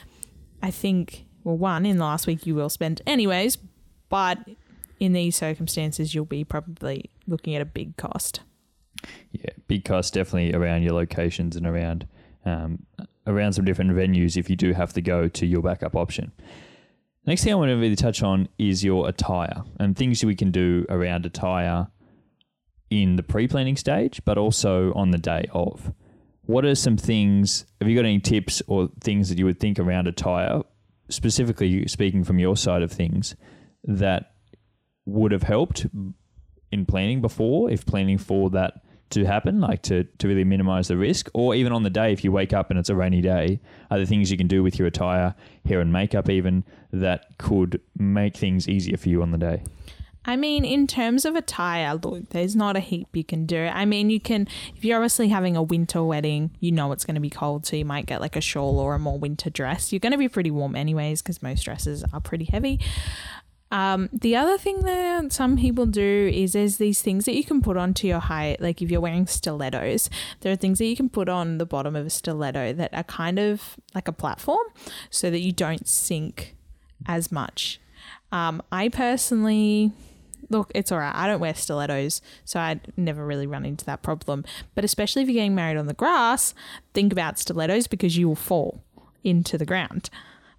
I 0.63 0.71
think, 0.71 1.27
well, 1.45 1.59
one, 1.59 1.85
in 1.85 1.99
the 1.99 2.05
last 2.05 2.27
week 2.27 2.47
you 2.47 2.55
will 2.55 2.71
spend 2.71 3.03
anyways, 3.07 3.59
but 4.09 4.39
in 5.05 5.13
these 5.13 5.37
circumstances, 5.37 6.15
you'll 6.15 6.25
be 6.25 6.45
probably 6.45 7.11
looking 7.27 7.55
at 7.55 7.63
a 7.63 7.67
big 7.67 7.97
cost. 7.97 8.41
Yeah, 9.33 9.51
big 9.69 9.85
cost 9.85 10.15
definitely 10.15 10.55
around 10.55 10.83
your 10.83 10.95
locations 10.95 11.57
and 11.57 11.67
around 11.67 12.07
um, 12.45 12.85
around 13.27 13.55
some 13.55 13.65
different 13.65 13.91
venues 13.93 14.37
if 14.37 14.51
you 14.51 14.57
do 14.57 14.73
have 14.73 14.93
to 14.93 15.01
go 15.01 15.29
to 15.29 15.47
your 15.47 15.63
backup 15.63 15.97
option. 15.97 16.33
Next 17.27 17.43
thing 17.43 17.53
I 17.53 17.57
want 17.57 17.71
to 17.71 17.77
really 17.77 17.97
touch 17.97 18.23
on 18.23 18.49
is 18.59 18.85
your 18.85 19.09
attire 19.09 19.63
and 19.81 19.97
things 19.97 20.23
we 20.25 20.35
can 20.35 20.51
do 20.51 20.85
around 20.91 21.25
attire 21.25 21.89
in 22.91 23.17
the 23.17 23.23
pre-planning 23.23 23.77
stage, 23.77 24.21
but 24.27 24.37
also 24.37 24.93
on 24.93 25.11
the 25.11 25.19
day 25.19 25.49
of. 25.53 25.93
What 26.43 26.67
are 26.67 26.75
some 26.75 26.99
things? 26.99 27.65
Have 27.81 27.89
you 27.89 27.97
got 27.97 28.05
any 28.05 28.21
tips 28.21 28.61
or 28.67 28.91
things 29.01 29.31
that 29.31 29.39
you 29.39 29.47
would 29.47 29.59
think 29.59 29.79
around 29.79 30.07
attire, 30.07 30.61
specifically 31.09 31.87
speaking 31.89 32.25
from 32.25 32.39
your 32.39 32.59
side 32.59 32.83
of 32.83 32.93
things, 32.93 33.35
that 33.85 34.34
would 35.07 35.33
have 35.33 35.43
helped 35.43 35.87
in 36.73 36.87
planning 36.87 37.21
before, 37.21 37.71
if 37.71 37.85
planning 37.87 38.19
for 38.19 38.51
that 38.51 38.83
to 39.11 39.25
happen, 39.25 39.61
like 39.61 39.83
to, 39.83 40.05
to 40.19 40.27
really 40.27 40.45
minimize 40.45 40.89
the 40.89 40.97
risk, 40.97 41.29
or 41.35 41.55
even 41.55 41.73
on 41.73 41.83
the 41.83 41.91
day, 41.91 42.13
if 42.13 42.25
you 42.25 42.33
wake 42.33 42.53
up 42.53 42.71
and 42.71 42.79
it's 42.79 42.89
a 42.89 42.95
rainy 42.97 43.21
day, 43.21 43.61
are 43.91 43.99
there 43.99 44.07
things 44.07 44.31
you 44.31 44.37
can 44.37 44.49
do 44.49 44.63
with 44.63 44.79
your 44.79 44.89
attire, 44.89 45.35
hair 45.67 45.81
and 45.81 45.93
makeup, 45.93 46.29
even 46.29 46.65
that 46.93 47.27
could 47.39 47.81
make 47.97 48.37
things 48.37 48.69
easier 48.69 48.97
for 48.97 49.09
you 49.09 49.23
on 49.23 49.31
the 49.31 49.39
day? 49.39 49.63
I 50.27 50.37
mean, 50.37 50.65
in 50.65 50.87
terms 50.87 51.27
of 51.27 51.37
attire, 51.37 51.95
look, 51.95 52.31
there's 52.31 52.57
not 52.57 52.77
a 52.77 52.81
heap 52.81 53.09
you 53.13 53.25
can 53.25 53.45
do. 53.45 53.67
I 53.67 53.85
mean, 53.85 54.09
you 54.09 54.19
can, 54.19 54.49
if 54.75 54.83
you're 54.83 54.97
obviously 54.97 55.29
having 55.29 55.55
a 55.55 55.63
winter 55.63 56.03
wedding, 56.03 56.51
you 56.61 56.73
know 56.73 56.93
it's 56.93 57.05
going 57.05 57.17
to 57.17 57.21
be 57.21 57.29
cold, 57.29 57.67
so 57.67 57.77
you 57.77 57.85
might 57.85 58.07
get 58.07 58.23
like 58.23 58.35
a 58.35 58.41
shawl 58.41 58.79
or 58.79 58.95
a 58.95 58.99
more 58.99 59.19
winter 59.19 59.51
dress. 59.51 59.93
You're 59.93 60.01
going 60.01 60.13
to 60.13 60.19
be 60.19 60.31
pretty 60.31 60.51
warm 60.51 60.75
anyways, 60.75 61.21
because 61.21 61.43
most 61.43 61.63
dresses 61.63 62.05
are 62.11 62.21
pretty 62.21 62.47
heavy. 62.47 62.81
Um, 63.75 64.09
the 64.13 64.37
other 64.37 64.57
thing 64.57 64.83
that 64.83 65.33
some 65.33 65.57
people 65.57 65.85
do 65.85 66.31
is 66.33 66.53
there's 66.53 66.77
these 66.77 67.03
things 67.03 67.25
that 67.25 67.35
you 67.35 67.43
can 67.43 67.61
put 67.61 67.77
onto 67.77 68.07
your 68.07 68.21
height, 68.21 68.61
like 68.61 68.81
if 68.81 68.89
you're 68.89 69.01
wearing 69.01 69.27
stilettos, 69.27 70.09
there 70.41 70.53
are 70.53 70.57
things 70.57 70.79
that 70.79 70.85
you 70.85 70.95
can 70.95 71.09
put 71.09 71.29
on 71.29 71.59
the 71.59 71.67
bottom 71.67 71.97
of 71.97 72.07
a 72.07 72.11
stiletto 72.11 72.73
that 72.73 72.95
are 72.95 73.03
kind 73.03 73.41
of 73.41 73.77
like 73.93 74.07
a 74.07 74.13
platform 74.13 74.65
so 75.11 75.29
that 75.29 75.41
you 75.41 75.51
don't 75.51 75.89
sink 75.89 76.55
as 77.07 77.33
much. 77.33 77.81
Um, 78.31 78.63
I 78.71 78.91
personally 78.91 79.91
look, 80.51 80.71
it's 80.73 80.93
all 80.93 80.99
right. 80.99 81.13
I 81.13 81.27
don't 81.27 81.41
wear 81.41 81.55
stilettos, 81.55 82.23
so 82.45 82.61
I 82.61 82.81
never 82.97 83.27
really 83.27 83.49
run 83.49 83.65
into 83.65 83.85
that 83.87 84.03
problem. 84.03 84.45
But 84.77 84.85
especially 84.85 85.23
if 85.23 85.29
you're 85.29 85.35
getting 85.35 85.57
married 85.57 85.79
on 85.79 85.89
the 85.89 85.95
grass, 85.95 86.55
think 86.93 87.13
about 87.13 87.41
stilettos 87.41 87.89
because 87.89 88.17
you 88.17 88.29
will 88.29 88.37
fall 88.37 88.85
into 89.25 89.59
the 89.59 89.67
ground 89.67 90.11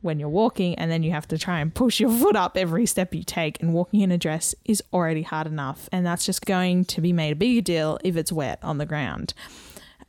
when 0.05 0.19
you're 0.19 0.29
walking, 0.29 0.75
and 0.75 0.89
then 0.89 1.03
you 1.03 1.11
have 1.11 1.27
to 1.27 1.37
try 1.37 1.59
and 1.59 1.73
push 1.73 1.99
your 1.99 2.09
foot 2.09 2.35
up 2.35 2.55
every 2.55 2.85
step 2.85 3.13
you 3.13 3.23
take. 3.23 3.61
And 3.61 3.73
walking 3.73 4.01
in 4.01 4.11
a 4.11 4.17
dress 4.17 4.55
is 4.63 4.81
already 4.93 5.23
hard 5.23 5.47
enough, 5.47 5.89
and 5.91 6.05
that's 6.05 6.25
just 6.25 6.45
going 6.45 6.85
to 6.85 7.01
be 7.01 7.11
made 7.11 7.31
a 7.31 7.35
bigger 7.35 7.61
deal 7.61 7.99
if 8.03 8.15
it's 8.15 8.31
wet 8.31 8.59
on 8.63 8.77
the 8.77 8.85
ground. 8.85 9.33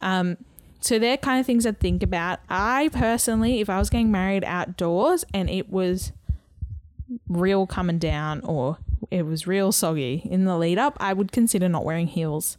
Um, 0.00 0.36
so 0.80 0.98
they're 0.98 1.16
kind 1.16 1.40
of 1.40 1.46
things 1.46 1.66
I 1.66 1.72
think 1.72 2.02
about. 2.02 2.38
I 2.48 2.90
personally, 2.92 3.60
if 3.60 3.68
I 3.68 3.78
was 3.78 3.90
getting 3.90 4.12
married 4.12 4.44
outdoors 4.44 5.24
and 5.34 5.50
it 5.50 5.70
was 5.70 6.12
real 7.28 7.66
coming 7.66 7.98
down 7.98 8.40
or 8.42 8.78
it 9.10 9.24
was 9.24 9.46
real 9.46 9.72
soggy 9.72 10.22
in 10.24 10.44
the 10.44 10.56
lead 10.56 10.78
up, 10.78 10.96
I 11.00 11.12
would 11.12 11.32
consider 11.32 11.68
not 11.68 11.84
wearing 11.84 12.06
heels 12.06 12.56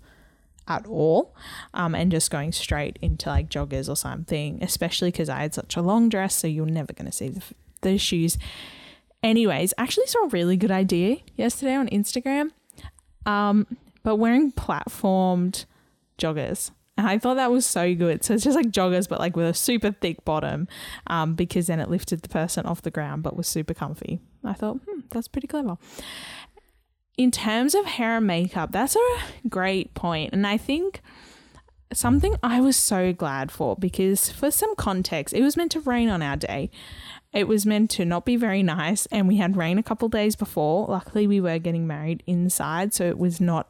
at 0.67 0.85
all 0.87 1.35
um, 1.73 1.95
and 1.95 2.11
just 2.11 2.31
going 2.31 2.51
straight 2.51 2.97
into 3.01 3.29
like 3.29 3.49
joggers 3.49 3.89
or 3.89 3.95
something, 3.95 4.59
especially 4.61 5.11
because 5.11 5.29
I 5.29 5.39
had 5.39 5.53
such 5.53 5.75
a 5.75 5.81
long 5.81 6.09
dress, 6.09 6.35
so 6.35 6.47
you're 6.47 6.65
never 6.65 6.93
going 6.93 7.05
to 7.05 7.11
see 7.11 7.29
the, 7.29 7.43
the 7.81 7.97
shoes. 7.97 8.37
Anyways, 9.23 9.73
actually 9.77 10.07
saw 10.07 10.25
a 10.25 10.29
really 10.29 10.57
good 10.57 10.71
idea 10.71 11.17
yesterday 11.35 11.75
on 11.75 11.87
Instagram, 11.89 12.51
um, 13.25 13.65
but 14.03 14.17
wearing 14.17 14.51
platformed 14.51 15.65
joggers. 16.17 16.71
And 16.97 17.07
I 17.07 17.19
thought 17.19 17.35
that 17.35 17.51
was 17.51 17.65
so 17.65 17.93
good. 17.93 18.23
So 18.23 18.33
it's 18.33 18.43
just 18.43 18.55
like 18.55 18.67
joggers, 18.67 19.07
but 19.07 19.19
like 19.19 19.35
with 19.35 19.45
a 19.45 19.53
super 19.53 19.91
thick 19.91 20.25
bottom, 20.25 20.67
um, 21.05 21.35
because 21.35 21.67
then 21.67 21.79
it 21.79 21.89
lifted 21.89 22.23
the 22.23 22.29
person 22.29 22.65
off 22.65 22.81
the 22.81 22.89
ground, 22.89 23.21
but 23.21 23.37
was 23.37 23.47
super 23.47 23.75
comfy. 23.75 24.19
I 24.43 24.53
thought, 24.53 24.79
hmm, 24.87 25.01
that's 25.11 25.27
pretty 25.27 25.47
clever 25.47 25.77
in 27.17 27.31
terms 27.31 27.73
of 27.73 27.85
hair 27.85 28.17
and 28.17 28.27
makeup, 28.27 28.71
that's 28.71 28.95
a 28.95 29.17
great 29.49 29.93
point. 29.95 30.33
And 30.33 30.45
I 30.45 30.57
think 30.57 31.01
something 31.91 32.35
I 32.43 32.61
was 32.61 32.77
so 32.77 33.11
glad 33.11 33.51
for 33.51 33.75
because, 33.75 34.29
for 34.29 34.51
some 34.51 34.75
context, 34.75 35.33
it 35.33 35.41
was 35.41 35.57
meant 35.57 35.71
to 35.71 35.79
rain 35.79 36.09
on 36.09 36.21
our 36.21 36.35
day. 36.35 36.69
It 37.33 37.47
was 37.47 37.65
meant 37.65 37.89
to 37.91 38.05
not 38.05 38.25
be 38.25 38.35
very 38.35 38.63
nice, 38.63 39.05
and 39.07 39.27
we 39.27 39.37
had 39.37 39.57
rain 39.57 39.77
a 39.77 39.83
couple 39.83 40.07
days 40.09 40.35
before. 40.35 40.87
Luckily, 40.87 41.27
we 41.27 41.41
were 41.41 41.59
getting 41.59 41.87
married 41.87 42.23
inside, 42.25 42.93
so 42.93 43.05
it 43.05 43.17
was 43.17 43.41
not 43.41 43.67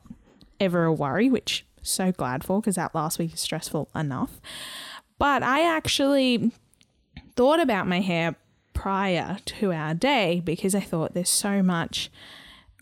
ever 0.60 0.86
a 0.86 0.94
worry, 0.94 1.30
which 1.30 1.66
so 1.82 2.12
glad 2.12 2.44
for 2.44 2.60
because 2.62 2.76
that 2.76 2.94
last 2.94 3.18
week 3.18 3.34
is 3.34 3.40
stressful 3.40 3.90
enough. 3.96 4.42
But 5.18 5.42
I 5.42 5.64
actually 5.64 6.52
thought 7.36 7.60
about 7.60 7.88
my 7.88 8.02
hair 8.02 8.36
prior 8.74 9.38
to 9.46 9.72
our 9.72 9.94
day 9.94 10.42
because 10.44 10.76
I 10.76 10.82
thought 10.82 11.14
there's 11.14 11.30
so 11.30 11.64
much 11.64 12.12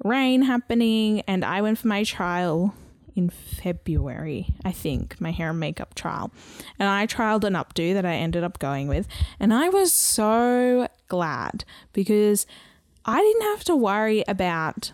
rain 0.04 0.44
happening, 0.44 1.22
and 1.22 1.46
I 1.46 1.62
went 1.62 1.78
for 1.78 1.88
my 1.88 2.04
trial 2.04 2.74
in 3.16 3.30
February, 3.30 4.48
I 4.66 4.72
think, 4.72 5.20
my 5.22 5.32
hair 5.32 5.52
and 5.52 5.60
makeup 5.60 5.96
trial. 5.96 6.32
And 6.78 6.90
I 6.90 7.08
trialed 7.08 7.46
an 7.46 7.54
updo 7.54 7.94
that 7.94 8.06
I 8.06 8.16
ended 8.16 8.44
up 8.44 8.60
going 8.60 8.88
with. 8.88 9.08
And 9.40 9.54
I 9.54 9.70
was 9.70 9.94
so 9.94 10.88
glad 11.08 11.64
because 11.94 12.46
I 13.06 13.22
didn't 13.22 13.44
have 13.44 13.64
to 13.66 13.76
worry 13.76 14.24
about 14.28 14.92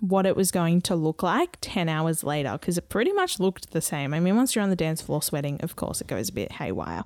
what 0.00 0.26
it 0.26 0.34
was 0.34 0.50
going 0.50 0.80
to 0.80 0.96
look 0.96 1.22
like 1.22 1.58
10 1.60 1.88
hours 1.88 2.24
later 2.24 2.52
because 2.52 2.78
it 2.78 2.88
pretty 2.88 3.12
much 3.12 3.38
looked 3.38 3.70
the 3.70 3.82
same. 3.82 4.14
I 4.14 4.20
mean, 4.20 4.34
once 4.34 4.56
you're 4.56 4.64
on 4.64 4.70
the 4.70 4.76
dance 4.76 5.02
floor 5.02 5.22
sweating, 5.22 5.60
of 5.60 5.76
course, 5.76 6.00
it 6.00 6.06
goes 6.06 6.30
a 6.30 6.32
bit 6.32 6.52
haywire. 6.52 7.04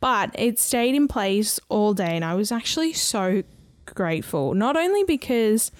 But 0.00 0.30
it 0.34 0.58
stayed 0.58 0.94
in 0.94 1.08
place 1.08 1.58
all 1.68 1.94
day. 1.94 2.14
And 2.14 2.24
I 2.24 2.34
was 2.34 2.52
actually 2.52 2.92
so 2.92 3.42
grateful, 3.86 4.54
not 4.54 4.76
only 4.76 5.04
because 5.04 5.70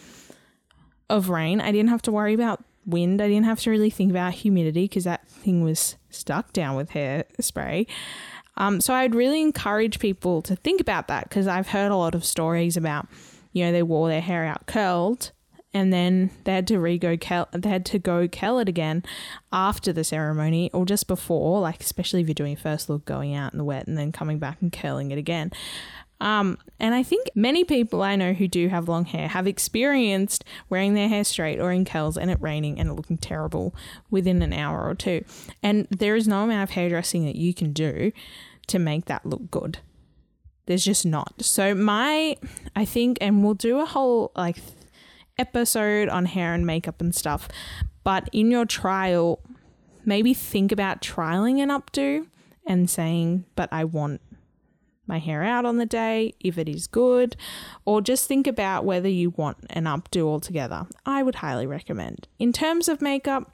of 1.11 1.29
rain. 1.29 1.61
I 1.61 1.73
didn't 1.73 1.91
have 1.91 2.03
to 2.03 2.13
worry 2.13 2.35
about 2.35 2.65
wind. 2.87 3.21
I 3.21 3.29
didn't 3.29 3.45
have 3.45 3.61
to 3.61 3.71
really 3.71 3.91
think 3.91 4.11
about 4.11 4.35
humidity 4.35 4.85
because 4.85 5.05
that 5.05 5.29
thing 5.29 5.63
was 5.63 5.97
stuck 6.11 6.53
down 6.53 6.77
with 6.77 6.91
hairspray. 6.91 7.87
Um, 8.57 8.81
so 8.81 8.93
I'd 8.93 9.15
really 9.15 9.41
encourage 9.41 9.99
people 10.01 10.43
to 10.43 10.57
think 10.57 10.81
about 10.81 11.09
that 11.09 11.29
because 11.29 11.47
I've 11.47 11.69
heard 11.69 11.93
a 11.93 11.97
lot 11.97 12.15
of 12.15 12.25
stories 12.25 12.77
about, 12.77 13.07
you 13.53 13.65
know, 13.65 13.73
they 13.73 13.85
wore 13.85 14.09
their 14.09 14.21
hair 14.21 14.45
out 14.45 14.67
curled 14.67 15.31
and 15.75 15.93
then 15.93 16.31
they 16.45 16.55
had 16.55 16.67
to 16.69 16.81
re-go 16.81 17.17
curl, 17.17 17.47
they 17.53 17.69
had 17.69 17.85
to 17.87 17.99
go 17.99 18.27
curl 18.27 18.59
it 18.59 18.69
again 18.69 19.05
after 19.53 19.93
the 19.93 20.03
ceremony 20.03 20.71
or 20.73 20.85
just 20.87 21.07
before, 21.07 21.61
like 21.61 21.81
especially 21.81 22.21
if 22.21 22.27
you're 22.27 22.35
doing 22.35 22.57
first 22.57 22.89
look 22.89 23.05
going 23.05 23.35
out 23.35 23.53
in 23.53 23.59
the 23.59 23.65
wet 23.65 23.87
and 23.87 23.97
then 23.97 24.11
coming 24.11 24.39
back 24.39 24.61
and 24.61 24.73
curling 24.73 25.11
it 25.11 25.19
again. 25.19 25.53
Um, 26.21 26.59
and 26.81 26.95
I 26.95 27.03
think 27.03 27.31
many 27.35 27.65
people 27.65 28.03
I 28.03 28.17
know 28.17 28.33
who 28.33 28.49
do 28.49 28.69
have 28.69 28.89
long 28.89 29.05
hair 29.05 29.29
have 29.29 29.47
experienced 29.47 30.45
wearing 30.69 30.95
their 30.95 31.09
hair 31.09 31.25
straight 31.25 31.61
or 31.61 31.71
in 31.71 31.85
curls 31.85 32.19
and 32.19 32.31
it 32.31 32.41
raining 32.41 32.81
and 32.81 32.89
it 32.89 32.95
looking 32.95 33.19
terrible 33.19 33.75
within 34.11 34.43
an 34.43 34.53
hour 34.53 34.89
or 34.89 34.95
two. 34.95 35.25
And 35.63 35.87
there 35.91 36.17
is 36.17 36.27
no 36.27 36.43
amount 36.43 36.65
of 36.65 36.71
hairdressing 36.71 37.25
that 37.27 37.37
you 37.37 37.55
can 37.55 37.73
do 37.73 38.13
to 38.67 38.79
make 38.79 39.05
that 39.07 39.25
look 39.25 39.51
good. 39.51 39.79
There's 40.67 40.85
just 40.85 41.07
not. 41.07 41.35
So 41.41 41.75
my 41.75 42.37
I 42.77 42.85
think 42.85 43.19
and 43.21 43.43
we'll 43.43 43.55
do 43.55 43.81
a 43.81 43.87
whole 43.87 44.33
like 44.37 44.59
episode 45.39 46.09
on 46.09 46.27
hair 46.27 46.53
and 46.53 46.67
makeup 46.67 47.01
and 47.01 47.15
stuff. 47.15 47.49
But 48.05 48.29
in 48.33 48.51
your 48.51 48.67
trial, 48.67 49.41
maybe 50.05 50.35
think 50.35 50.73
about 50.73 51.01
trialing 51.01 51.63
an 51.63 51.69
updo 51.69 52.27
and 52.67 52.91
saying, 52.91 53.45
but 53.55 53.69
I 53.73 53.85
want 53.85 54.21
my 55.09 55.19
hair 55.19 55.43
out 55.43 55.65
on 55.65 55.79
the 55.79 55.87
day 55.87 56.35
if 56.41 56.59
it 56.59 56.69
is 56.69 56.87
good, 56.87 57.37
or 57.85 58.01
just 58.01 58.29
think 58.29 58.47
about 58.47 58.85
whether 58.85 59.09
you 59.09 59.31
want 59.31 59.57
an 59.71 59.85
updo 59.85 60.27
altogether. 60.27 60.87
I 61.07 61.23
would 61.23 61.37
highly 61.37 61.67
recommend. 61.67 62.29
In 62.39 62.53
terms 62.53 62.89
of 62.89 63.01
makeup, 63.01 63.51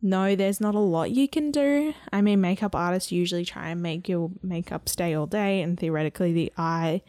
no, 0.00 0.36
there's 0.36 0.60
not 0.60 0.74
a 0.74 0.80
lot 0.80 1.10
you 1.10 1.28
can 1.28 1.50
do. 1.50 1.92
I 2.12 2.20
mean, 2.20 2.40
makeup 2.40 2.74
artists 2.74 3.10
usually 3.12 3.44
try 3.44 3.70
and 3.70 3.82
make 3.82 4.08
your 4.08 4.30
makeup 4.42 4.88
stay 4.88 5.14
all 5.14 5.26
day, 5.26 5.60
and 5.60 5.78
theoretically, 5.78 6.32
the 6.32 6.52
eye, 6.56 7.02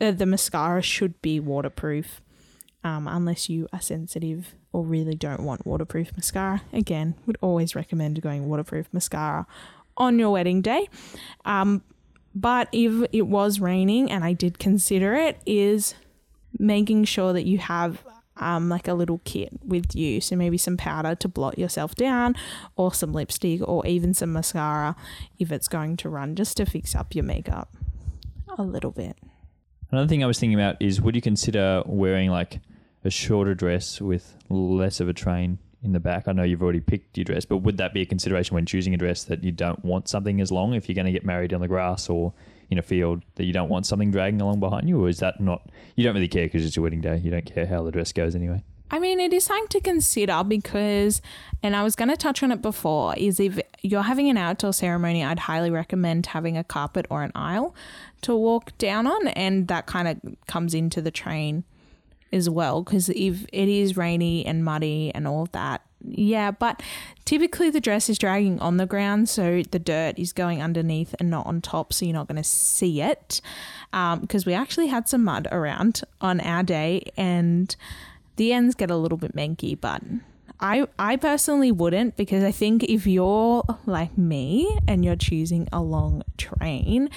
uh, 0.00 0.10
the 0.10 0.26
mascara 0.26 0.82
should 0.82 1.20
be 1.22 1.38
waterproof, 1.38 2.22
um, 2.82 3.06
unless 3.06 3.48
you 3.48 3.68
are 3.72 3.80
sensitive 3.80 4.54
or 4.72 4.84
really 4.84 5.14
don't 5.14 5.42
want 5.42 5.66
waterproof 5.66 6.12
mascara. 6.16 6.62
Again, 6.72 7.14
would 7.26 7.36
always 7.40 7.74
recommend 7.74 8.22
going 8.22 8.48
waterproof 8.48 8.88
mascara 8.92 9.46
on 9.96 10.18
your 10.18 10.30
wedding 10.30 10.62
day. 10.62 10.88
Um, 11.44 11.82
but 12.34 12.68
if 12.72 13.08
it 13.12 13.26
was 13.26 13.60
raining 13.60 14.10
and 14.10 14.24
I 14.24 14.32
did 14.32 14.58
consider 14.58 15.14
it, 15.14 15.40
is 15.46 15.94
making 16.58 17.04
sure 17.04 17.32
that 17.32 17.44
you 17.44 17.58
have 17.58 18.02
um, 18.36 18.68
like 18.68 18.88
a 18.88 18.94
little 18.94 19.20
kit 19.24 19.50
with 19.64 19.94
you. 19.94 20.20
So 20.20 20.34
maybe 20.36 20.58
some 20.58 20.76
powder 20.76 21.14
to 21.14 21.28
blot 21.28 21.58
yourself 21.58 21.94
down, 21.94 22.34
or 22.76 22.92
some 22.92 23.12
lipstick, 23.12 23.60
or 23.66 23.86
even 23.86 24.14
some 24.14 24.32
mascara 24.32 24.96
if 25.38 25.52
it's 25.52 25.68
going 25.68 25.96
to 25.98 26.08
run, 26.08 26.36
just 26.36 26.56
to 26.56 26.66
fix 26.66 26.94
up 26.94 27.14
your 27.14 27.24
makeup 27.24 27.76
a 28.58 28.62
little 28.62 28.90
bit. 28.90 29.16
Another 29.90 30.08
thing 30.08 30.22
I 30.22 30.26
was 30.26 30.38
thinking 30.38 30.58
about 30.58 30.76
is 30.80 31.00
would 31.00 31.14
you 31.14 31.22
consider 31.22 31.82
wearing 31.84 32.30
like 32.30 32.60
a 33.04 33.10
shorter 33.10 33.54
dress 33.54 34.00
with 34.00 34.36
less 34.48 35.00
of 35.00 35.08
a 35.08 35.12
train 35.12 35.58
in 35.82 35.92
the 35.92 36.00
back? 36.00 36.28
I 36.28 36.32
know 36.32 36.42
you've 36.42 36.62
already 36.62 36.80
picked 36.80 37.16
your 37.16 37.24
dress, 37.24 37.44
but 37.44 37.58
would 37.58 37.78
that 37.78 37.94
be 37.94 38.02
a 38.02 38.06
consideration 38.06 38.54
when 38.54 38.66
choosing 38.66 38.94
a 38.94 38.96
dress 38.96 39.24
that 39.24 39.42
you 39.42 39.52
don't 39.52 39.84
want 39.84 40.08
something 40.08 40.40
as 40.40 40.50
long 40.50 40.74
if 40.74 40.88
you're 40.88 40.94
going 40.94 41.06
to 41.06 41.12
get 41.12 41.24
married 41.24 41.52
on 41.52 41.60
the 41.60 41.68
grass 41.68 42.08
or 42.08 42.32
in 42.70 42.78
a 42.78 42.82
field 42.82 43.22
that 43.34 43.44
you 43.44 43.52
don't 43.52 43.68
want 43.68 43.86
something 43.86 44.10
dragging 44.10 44.40
along 44.40 44.60
behind 44.60 44.88
you? 44.88 45.02
Or 45.04 45.08
is 45.08 45.18
that 45.18 45.40
not, 45.40 45.68
you 45.96 46.04
don't 46.04 46.14
really 46.14 46.28
care 46.28 46.46
because 46.46 46.64
it's 46.64 46.76
your 46.76 46.84
wedding 46.84 47.00
day? 47.00 47.18
You 47.18 47.30
don't 47.30 47.46
care 47.46 47.66
how 47.66 47.82
the 47.82 47.90
dress 47.90 48.12
goes 48.12 48.34
anyway? 48.34 48.62
I 48.92 48.98
mean, 48.98 49.20
it 49.20 49.32
is 49.32 49.44
something 49.44 49.68
to 49.68 49.80
consider 49.80 50.42
because, 50.42 51.22
and 51.62 51.76
I 51.76 51.84
was 51.84 51.94
going 51.94 52.08
to 52.08 52.16
touch 52.16 52.42
on 52.42 52.50
it 52.50 52.60
before, 52.60 53.14
is 53.16 53.38
if 53.38 53.60
you're 53.82 54.02
having 54.02 54.28
an 54.28 54.36
outdoor 54.36 54.72
ceremony, 54.72 55.24
I'd 55.24 55.38
highly 55.40 55.70
recommend 55.70 56.26
having 56.26 56.56
a 56.56 56.64
carpet 56.64 57.06
or 57.08 57.22
an 57.22 57.30
aisle 57.34 57.74
to 58.22 58.34
walk 58.34 58.76
down 58.78 59.06
on. 59.06 59.28
And 59.28 59.68
that 59.68 59.86
kind 59.86 60.08
of 60.08 60.46
comes 60.46 60.74
into 60.74 61.00
the 61.00 61.12
train 61.12 61.64
as 62.32 62.48
well 62.48 62.82
because 62.82 63.08
if 63.10 63.44
it 63.52 63.68
is 63.68 63.96
rainy 63.96 64.44
and 64.46 64.64
muddy 64.64 65.10
and 65.14 65.26
all 65.26 65.42
of 65.42 65.52
that 65.52 65.82
yeah 66.02 66.50
but 66.50 66.82
typically 67.24 67.68
the 67.68 67.80
dress 67.80 68.08
is 68.08 68.18
dragging 68.18 68.58
on 68.60 68.78
the 68.78 68.86
ground 68.86 69.28
so 69.28 69.62
the 69.70 69.78
dirt 69.78 70.18
is 70.18 70.32
going 70.32 70.62
underneath 70.62 71.14
and 71.18 71.28
not 71.28 71.46
on 71.46 71.60
top 71.60 71.92
so 71.92 72.04
you're 72.04 72.14
not 72.14 72.26
going 72.26 72.36
to 72.36 72.44
see 72.44 73.02
it 73.02 73.40
because 73.90 74.46
um, 74.46 74.46
we 74.46 74.54
actually 74.54 74.86
had 74.86 75.08
some 75.08 75.24
mud 75.24 75.46
around 75.50 76.02
on 76.20 76.40
our 76.40 76.62
day 76.62 77.02
and 77.16 77.76
the 78.40 78.54
ends 78.54 78.74
get 78.74 78.90
a 78.90 78.96
little 78.96 79.18
bit 79.18 79.36
manky, 79.36 79.78
but 79.78 80.02
I 80.60 80.86
I 80.98 81.16
personally 81.16 81.72
wouldn't 81.72 82.16
because 82.16 82.44
I 82.44 82.52
think 82.52 82.84
if 82.84 83.06
you're 83.06 83.64
like 83.86 84.16
me 84.18 84.78
and 84.86 85.04
you're 85.04 85.16
choosing 85.16 85.68
a 85.72 85.80
long 85.80 86.22
train, 86.36 87.08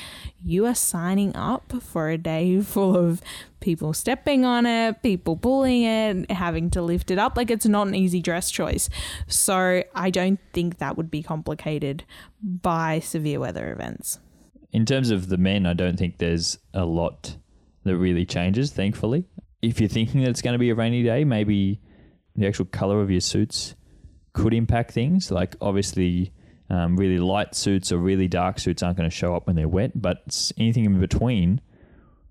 you 0.42 0.66
are 0.66 0.76
signing 0.76 1.36
up 1.36 1.74
for 1.82 2.10
a 2.10 2.18
day 2.18 2.62
full 2.62 2.96
of 2.96 3.22
people 3.60 3.94
stepping 3.94 4.46
on 4.46 4.66
it, 4.66 5.02
people 5.04 5.36
pulling 5.36 5.84
it, 5.84 6.32
having 6.32 6.70
to 6.72 6.82
lift 6.82 7.12
it 7.12 7.20
up. 7.20 7.36
Like 7.36 7.52
it's 7.52 7.66
not 7.66 7.88
an 7.88 7.96
easy 7.96 8.22
dress 8.22 8.50
choice. 8.50 8.90
So 9.28 9.84
I 9.94 10.10
don't 10.10 10.40
think 10.54 10.78
that 10.78 10.96
would 10.96 11.12
be 11.12 11.22
complicated 11.22 12.06
by 12.42 13.00
severe 13.00 13.40
weather 13.40 13.72
events. 13.72 14.20
In 14.72 14.86
terms 14.86 15.12
of 15.12 15.30
the 15.30 15.38
men, 15.38 15.66
I 15.66 15.74
don't 15.74 15.98
think 15.98 16.18
there's 16.18 16.58
a 16.74 16.86
lot 16.86 17.38
that 17.84 17.98
really 17.98 18.26
changes, 18.26 18.72
thankfully. 18.72 19.26
If 19.62 19.80
you're 19.80 19.90
thinking 19.90 20.22
that 20.22 20.30
it's 20.30 20.42
going 20.42 20.54
to 20.54 20.60
be 20.60 20.70
a 20.72 20.76
rainy 20.76 21.04
day, 21.04 21.24
maybe 21.26 21.80
the 22.36 22.48
actual 22.48 22.66
color 22.66 23.02
of 23.02 23.12
your 23.12 23.22
suits 23.22 23.76
could 24.34 24.54
impact 24.54 24.92
things. 24.92 25.32
Like 25.32 25.56
obviously, 25.62 26.32
um, 26.70 26.96
really 26.96 27.20
light 27.20 27.56
suits 27.56 27.92
or 27.92 27.98
really 27.98 28.28
dark 28.28 28.60
suits 28.60 28.82
aren't 28.82 28.98
going 28.98 29.10
to 29.10 29.16
show 29.16 29.36
up 29.36 29.48
when 29.48 29.56
they're 29.56 29.68
wet, 29.68 29.92
but 29.96 30.52
anything 30.58 30.86
in 30.86 31.00
between 31.00 31.62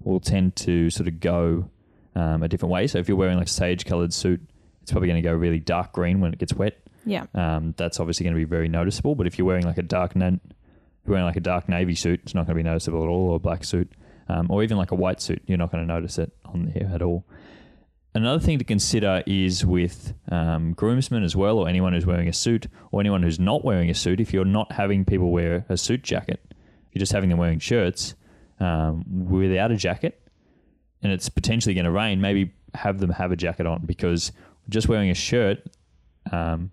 will 0.01 0.21
tend 0.21 0.57
to 0.57 0.91
sort 0.91 1.09
of 1.09 1.21
go 1.21 1.71
um, 2.17 2.43
a 2.43 2.49
different 2.49 2.73
way. 2.73 2.87
So 2.87 2.99
if 2.99 3.09
you're 3.09 3.17
wearing 3.17 3.39
like 3.39 3.47
a 3.47 3.51
sage 3.51 3.85
colored 3.85 4.13
suit, 4.13 4.41
it's 4.83 4.91
probably 4.91 5.09
going 5.09 5.23
to 5.23 5.29
go 5.29 5.35
really 5.35 5.61
dark 5.61 5.93
green 5.93 6.21
when 6.21 6.33
it 6.33 6.39
gets 6.39 6.55
wet. 6.55 6.77
Yeah. 7.05 7.27
Um, 7.35 7.75
that's 7.77 8.01
obviously 8.01 8.25
going 8.25 8.35
to 8.35 8.39
be 8.39 8.45
very 8.45 8.69
noticeable. 8.69 9.15
But 9.15 9.27
if 9.27 9.39
you're 9.39 9.47
wearing 9.47 9.65
like 9.65 9.79
a 9.79 9.83
dark 9.83 10.17
na- 10.17 10.31
you're 10.31 11.15
wearing 11.15 11.25
like 11.25 11.37
a 11.37 11.41
dark 11.41 11.69
navy 11.69 11.95
suit, 11.95 12.21
it's 12.25 12.35
not 12.35 12.47
going 12.47 12.57
to 12.57 12.63
be 12.63 12.69
noticeable 12.69 13.03
at 13.03 13.09
all, 13.09 13.31
or 13.31 13.37
a 13.37 13.39
black 13.39 13.65
suit, 13.65 13.91
um, 14.29 14.51
or 14.51 14.63
even 14.63 14.77
like 14.77 14.91
a 14.91 14.95
white 14.95 15.21
suit, 15.21 15.43
you're 15.47 15.59
not 15.59 15.71
going 15.71 15.87
to 15.87 15.93
notice 15.93 16.19
it 16.19 16.33
on 16.45 16.73
there 16.75 16.91
at 16.93 17.03
all. 17.03 17.25
Another 18.15 18.41
thing 18.41 18.59
to 18.59 18.65
consider 18.65 19.23
is 19.27 19.65
with 19.65 20.13
um, 20.31 20.75
groomsmen 20.75 21.23
as 21.23 21.35
well, 21.35 21.59
or 21.59 21.69
anyone 21.69 21.95
who's 21.95 22.05
wearing 22.05 22.29
a 22.29 22.33
suit, 22.33 22.67
or 22.91 23.01
anyone 23.01 23.23
who's 23.23 23.41
not 23.41 23.65
wearing 23.65 23.89
a 23.89 23.95
suit. 23.95 24.21
If 24.21 24.35
you're 24.35 24.45
not 24.45 24.73
having 24.73 25.07
people 25.07 25.31
wear 25.31 25.65
a 25.71 25.79
suit 25.79 26.03
jacket, 26.03 26.41
you're 26.93 27.01
just 27.01 27.13
having 27.13 27.31
them 27.31 27.39
wearing 27.39 27.59
shirts 27.59 28.15
um, 28.61 29.05
without 29.31 29.73
a 29.73 29.77
jacket, 29.77 30.21
and 31.03 31.11
it's 31.11 31.31
potentially 31.31 31.75
going 31.75 31.87
to 31.87 31.91
rain. 31.91 32.21
Maybe 32.21 32.53
have 32.75 32.99
them 32.99 33.11
have 33.11 33.33
a 33.33 33.37
jacket 33.37 33.67
on 33.67 33.87
because 33.87 34.31
just 34.69 34.89
wearing 34.89 35.09
a 35.09 35.15
shirt, 35.15 35.63
um, 36.31 36.71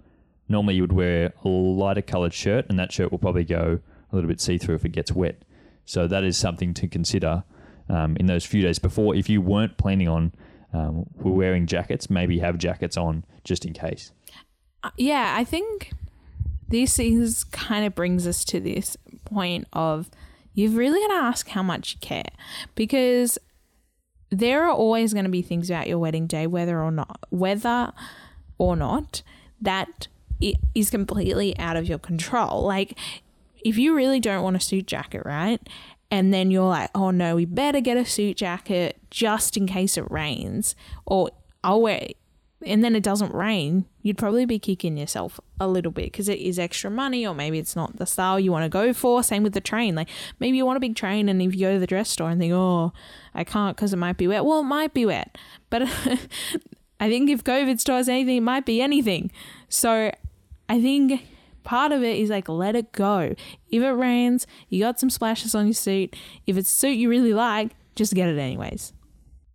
normally 0.49 0.75
you 0.75 0.83
would 0.83 0.91
wear 0.91 1.33
a 1.45 1.47
lighter 1.47 2.01
coloured 2.01 2.33
shirt, 2.33 2.65
and 2.67 2.77
that 2.79 2.91
shirt 2.91 3.11
will 3.11 3.17
probably 3.17 3.45
go 3.45 3.79
a 4.11 4.15
little 4.15 4.27
bit 4.27 4.41
see 4.41 4.57
through 4.57 4.75
if 4.75 4.83
it 4.83 4.91
gets 4.91 5.13
wet. 5.13 5.41
So 5.85 6.05
that 6.05 6.25
is 6.25 6.37
something 6.37 6.73
to 6.73 6.87
consider 6.89 7.45
um, 7.87 8.17
in 8.17 8.25
those 8.25 8.43
few 8.45 8.61
days 8.61 8.77
before. 8.77 9.15
If 9.15 9.29
you 9.29 9.41
weren't 9.41 9.77
planning 9.77 10.09
on 10.09 10.33
um, 10.73 11.05
we're 11.15 11.31
wearing 11.31 11.65
jackets, 11.65 12.09
maybe 12.09 12.39
have 12.39 12.57
jackets 12.57 12.97
on 12.97 13.25
just 13.43 13.65
in 13.65 13.73
case. 13.73 14.11
Uh, 14.83 14.91
yeah, 14.97 15.35
I 15.37 15.43
think 15.43 15.91
this 16.67 16.99
is 16.99 17.43
kind 17.45 17.85
of 17.85 17.95
brings 17.95 18.27
us 18.27 18.43
to 18.45 18.59
this 18.59 18.95
point 19.25 19.67
of 19.73 20.09
you've 20.53 20.75
really 20.75 20.99
got 20.99 21.07
to 21.07 21.25
ask 21.25 21.49
how 21.49 21.63
much 21.63 21.93
you 21.93 21.99
care 21.99 22.31
because 22.75 23.37
there 24.29 24.63
are 24.65 24.71
always 24.71 25.13
going 25.13 25.25
to 25.25 25.31
be 25.31 25.41
things 25.41 25.69
about 25.69 25.87
your 25.87 25.97
wedding 25.97 26.27
day, 26.27 26.45
whether 26.45 26.81
or 26.81 26.91
not, 26.91 27.25
whether 27.29 27.91
or 28.57 28.75
not 28.75 29.23
that 29.61 30.07
it 30.39 30.57
is 30.75 30.89
completely 30.89 31.57
out 31.57 31.75
of 31.75 31.87
your 31.87 31.97
control. 31.97 32.63
Like, 32.63 32.97
if 33.65 33.77
you 33.77 33.95
really 33.95 34.19
don't 34.19 34.43
want 34.43 34.55
a 34.55 34.59
suit 34.59 34.85
jacket, 34.85 35.23
right? 35.25 35.59
And 36.11 36.33
then 36.33 36.51
you're 36.51 36.69
like, 36.69 36.89
oh 36.95 37.11
no, 37.11 37.35
we 37.35 37.45
better 37.45 37.79
get 37.79 37.97
a 37.97 38.05
suit 38.05 38.37
jacket 38.37 38.97
just 39.11 39.57
in 39.57 39.67
case 39.67 39.97
it 39.97 40.09
rains, 40.09 40.75
or 41.05 41.29
oh, 41.31 41.37
I'll 41.63 41.81
wear 41.81 41.99
it. 42.01 42.17
And 42.65 42.83
then 42.83 42.93
it 42.93 43.03
doesn't 43.03 43.33
rain, 43.33 43.85
you'd 44.01 44.17
probably 44.17 44.45
be 44.45 44.59
kicking 44.59 44.97
yourself 44.97 45.39
a 45.61 45.67
little 45.67 45.93
bit 45.93 46.05
because 46.05 46.27
it 46.27 46.39
is 46.39 46.59
extra 46.59 46.89
money, 46.89 47.25
or 47.25 47.33
maybe 47.33 47.57
it's 47.57 47.75
not 47.75 47.97
the 47.97 48.05
style 48.05 48.39
you 48.39 48.51
want 48.51 48.63
to 48.65 48.69
go 48.69 48.91
for. 48.91 49.23
Same 49.23 49.43
with 49.43 49.53
the 49.53 49.61
train. 49.61 49.95
Like 49.95 50.09
maybe 50.39 50.57
you 50.57 50.65
want 50.65 50.77
a 50.77 50.81
big 50.81 50.95
train, 50.95 51.29
and 51.29 51.41
if 51.41 51.53
you 51.53 51.61
go 51.61 51.73
to 51.73 51.79
the 51.79 51.87
dress 51.87 52.09
store 52.09 52.29
and 52.29 52.39
think, 52.39 52.53
oh, 52.53 52.91
I 53.33 53.43
can't 53.43 53.77
because 53.77 53.93
it 53.93 53.97
might 53.97 54.17
be 54.17 54.27
wet. 54.27 54.43
Well, 54.43 54.59
it 54.59 54.63
might 54.63 54.93
be 54.93 55.05
wet. 55.05 55.37
But 55.69 55.83
I 56.99 57.09
think 57.09 57.29
if 57.29 57.43
COVID 57.43 57.79
stores 57.79 58.09
anything, 58.09 58.37
it 58.37 58.41
might 58.41 58.65
be 58.65 58.81
anything. 58.81 59.31
So 59.69 60.11
I 60.67 60.81
think 60.81 61.25
part 61.63 61.91
of 61.91 62.03
it 62.03 62.17
is 62.17 62.29
like 62.29 62.49
let 62.49 62.75
it 62.75 62.91
go. 62.91 63.35
If 63.69 63.83
it 63.83 63.91
rains, 63.91 64.47
you 64.69 64.81
got 64.81 64.99
some 64.99 65.09
splashes 65.09 65.55
on 65.55 65.67
your 65.67 65.73
suit. 65.73 66.15
If 66.47 66.57
it's 66.57 66.69
a 66.69 66.73
suit 66.73 66.97
you 66.97 67.09
really 67.09 67.33
like, 67.33 67.71
just 67.95 68.13
get 68.13 68.29
it 68.29 68.37
anyways. 68.37 68.93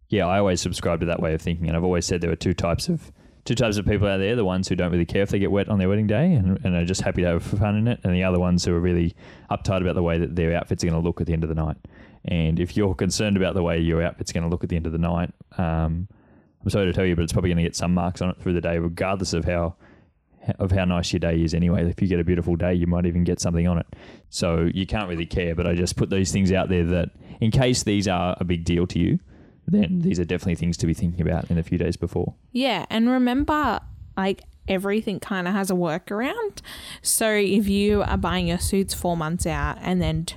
Yeah, 0.08 0.26
I 0.26 0.38
always 0.38 0.60
subscribe 0.60 1.00
to 1.00 1.06
that 1.06 1.20
way 1.20 1.34
of 1.34 1.42
thinking, 1.42 1.66
and 1.66 1.76
I've 1.76 1.84
always 1.84 2.06
said 2.06 2.20
there 2.20 2.30
are 2.30 2.36
two 2.36 2.54
types 2.54 2.88
of 2.88 3.10
two 3.44 3.54
types 3.54 3.76
of 3.78 3.86
people 3.86 4.06
out 4.06 4.18
there: 4.18 4.36
the 4.36 4.44
ones 4.44 4.68
who 4.68 4.76
don't 4.76 4.92
really 4.92 5.06
care 5.06 5.22
if 5.22 5.30
they 5.30 5.38
get 5.38 5.50
wet 5.50 5.68
on 5.68 5.78
their 5.78 5.88
wedding 5.88 6.06
day 6.06 6.32
and, 6.32 6.58
and 6.64 6.76
are 6.76 6.84
just 6.84 7.00
happy 7.00 7.22
to 7.22 7.28
have 7.28 7.42
fun 7.42 7.76
in 7.76 7.88
it, 7.88 8.00
and 8.04 8.14
the 8.14 8.22
other 8.22 8.38
ones 8.38 8.64
who 8.64 8.74
are 8.74 8.80
really 8.80 9.14
uptight 9.50 9.80
about 9.80 9.94
the 9.94 10.02
way 10.02 10.18
that 10.18 10.36
their 10.36 10.54
outfits 10.56 10.84
are 10.84 10.88
going 10.88 11.00
to 11.00 11.06
look 11.06 11.20
at 11.20 11.26
the 11.26 11.32
end 11.32 11.42
of 11.42 11.48
the 11.48 11.54
night. 11.54 11.76
And 12.26 12.58
if 12.60 12.76
you're 12.76 12.94
concerned 12.94 13.36
about 13.36 13.54
the 13.54 13.62
way 13.62 13.78
your 13.80 14.02
outfit's 14.02 14.32
going 14.32 14.44
to 14.44 14.48
look 14.48 14.62
at 14.62 14.70
the 14.70 14.76
end 14.76 14.86
of 14.86 14.92
the 14.92 14.98
night, 14.98 15.30
um, 15.58 16.08
I'm 16.62 16.70
sorry 16.70 16.86
to 16.86 16.92
tell 16.92 17.04
you, 17.04 17.16
but 17.16 17.22
it's 17.22 17.32
probably 17.32 17.50
going 17.50 17.58
to 17.58 17.62
get 17.64 17.76
some 17.76 17.92
marks 17.92 18.22
on 18.22 18.30
it 18.30 18.40
through 18.40 18.54
the 18.54 18.60
day, 18.60 18.78
regardless 18.78 19.34
of 19.34 19.44
how 19.44 19.74
of 20.58 20.70
how 20.70 20.84
nice 20.84 21.12
your 21.12 21.20
day 21.20 21.42
is 21.42 21.54
anyway. 21.54 21.88
If 21.88 22.00
you 22.02 22.08
get 22.08 22.20
a 22.20 22.24
beautiful 22.24 22.56
day, 22.56 22.74
you 22.74 22.86
might 22.86 23.06
even 23.06 23.24
get 23.24 23.40
something 23.40 23.66
on 23.66 23.78
it. 23.78 23.86
So 24.30 24.68
you 24.72 24.86
can't 24.86 25.08
really 25.08 25.26
care, 25.26 25.54
but 25.54 25.66
I 25.66 25.74
just 25.74 25.96
put 25.96 26.10
these 26.10 26.32
things 26.32 26.52
out 26.52 26.68
there 26.68 26.84
that 26.84 27.10
in 27.40 27.50
case 27.50 27.82
these 27.82 28.08
are 28.08 28.36
a 28.38 28.44
big 28.44 28.64
deal 28.64 28.86
to 28.88 28.98
you, 28.98 29.18
then 29.66 30.00
these 30.00 30.20
are 30.20 30.24
definitely 30.24 30.56
things 30.56 30.76
to 30.78 30.86
be 30.86 30.94
thinking 30.94 31.20
about 31.20 31.50
in 31.50 31.58
a 31.58 31.62
few 31.62 31.78
days 31.78 31.96
before. 31.96 32.34
Yeah, 32.52 32.86
and 32.90 33.08
remember 33.08 33.80
like 34.16 34.42
everything 34.68 35.20
kind 35.20 35.48
of 35.48 35.54
has 35.54 35.70
a 35.70 35.74
workaround. 35.74 36.60
So 37.02 37.30
if 37.30 37.68
you 37.68 38.02
are 38.02 38.16
buying 38.16 38.48
your 38.48 38.58
suits 38.58 38.94
4 38.94 39.16
months 39.16 39.46
out 39.46 39.78
and 39.80 40.00
then 40.00 40.26
t- 40.26 40.36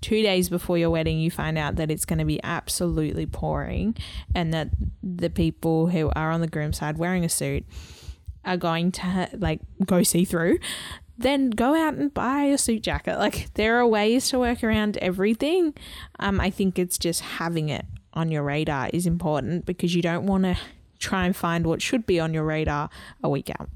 two 0.00 0.22
days 0.22 0.48
before 0.48 0.76
your 0.76 0.90
wedding, 0.90 1.18
you 1.18 1.30
find 1.30 1.56
out 1.56 1.76
that 1.76 1.90
it's 1.90 2.04
going 2.04 2.18
to 2.18 2.24
be 2.24 2.42
absolutely 2.44 3.26
pouring 3.26 3.96
and 4.34 4.52
that 4.52 4.68
the 5.02 5.30
people 5.30 5.88
who 5.88 6.10
are 6.14 6.30
on 6.30 6.40
the 6.40 6.46
groom 6.46 6.72
side 6.72 6.98
wearing 6.98 7.24
a 7.24 7.28
suit 7.28 7.64
are 8.44 8.56
going 8.56 8.92
to 8.92 9.28
like 9.38 9.60
go 9.84 10.02
see 10.02 10.24
through, 10.24 10.58
then 11.16 11.50
go 11.50 11.74
out 11.74 11.94
and 11.94 12.12
buy 12.12 12.44
a 12.44 12.58
suit 12.58 12.82
jacket. 12.82 13.18
Like 13.18 13.52
there 13.54 13.78
are 13.78 13.86
ways 13.86 14.28
to 14.30 14.38
work 14.38 14.64
around 14.64 14.96
everything. 14.98 15.74
Um, 16.18 16.40
I 16.40 16.50
think 16.50 16.78
it's 16.78 16.98
just 16.98 17.20
having 17.20 17.68
it 17.68 17.84
on 18.12 18.30
your 18.30 18.42
radar 18.42 18.90
is 18.92 19.06
important 19.06 19.66
because 19.66 19.94
you 19.94 20.02
don't 20.02 20.26
want 20.26 20.44
to 20.44 20.56
try 20.98 21.26
and 21.26 21.36
find 21.36 21.66
what 21.66 21.82
should 21.82 22.06
be 22.06 22.20
on 22.20 22.32
your 22.32 22.44
radar 22.44 22.88
a 23.22 23.28
week 23.28 23.50
out. 23.50 23.68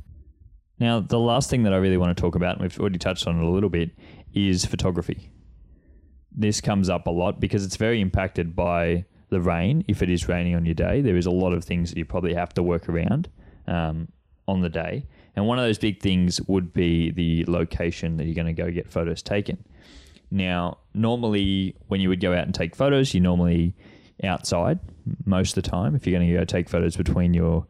Now, 0.80 1.00
the 1.00 1.18
last 1.18 1.50
thing 1.50 1.64
that 1.64 1.72
I 1.72 1.76
really 1.76 1.96
want 1.96 2.16
to 2.16 2.20
talk 2.20 2.36
about, 2.36 2.54
and 2.54 2.62
we've 2.62 2.78
already 2.78 2.98
touched 2.98 3.26
on 3.26 3.36
it 3.36 3.44
a 3.44 3.48
little 3.48 3.68
bit, 3.68 3.90
is 4.32 4.64
photography. 4.64 5.30
This 6.30 6.60
comes 6.60 6.88
up 6.88 7.08
a 7.08 7.10
lot 7.10 7.40
because 7.40 7.64
it's 7.64 7.76
very 7.76 8.00
impacted 8.00 8.54
by 8.54 9.04
the 9.30 9.40
rain. 9.40 9.84
If 9.88 10.02
it 10.02 10.10
is 10.10 10.28
raining 10.28 10.54
on 10.54 10.64
your 10.64 10.74
day, 10.74 11.00
there 11.00 11.16
is 11.16 11.26
a 11.26 11.32
lot 11.32 11.52
of 11.52 11.64
things 11.64 11.90
that 11.90 11.98
you 11.98 12.04
probably 12.04 12.34
have 12.34 12.54
to 12.54 12.62
work 12.62 12.88
around. 12.88 13.28
Um, 13.66 14.08
on 14.48 14.62
the 14.62 14.68
day. 14.68 15.06
And 15.36 15.46
one 15.46 15.58
of 15.58 15.64
those 15.64 15.78
big 15.78 16.00
things 16.00 16.40
would 16.48 16.72
be 16.72 17.12
the 17.12 17.44
location 17.46 18.16
that 18.16 18.24
you're 18.24 18.34
going 18.34 18.54
to 18.54 18.60
go 18.60 18.72
get 18.72 18.90
photos 18.90 19.22
taken. 19.22 19.62
Now, 20.30 20.78
normally 20.94 21.76
when 21.86 22.00
you 22.00 22.08
would 22.08 22.20
go 22.20 22.32
out 22.32 22.44
and 22.44 22.54
take 22.54 22.74
photos, 22.74 23.14
you're 23.14 23.22
normally 23.22 23.76
outside 24.24 24.80
most 25.24 25.56
of 25.56 25.62
the 25.62 25.70
time. 25.70 25.94
If 25.94 26.06
you're 26.06 26.18
going 26.18 26.28
to 26.28 26.36
go 26.36 26.44
take 26.44 26.68
photos 26.68 26.96
between 26.96 27.34
your 27.34 27.66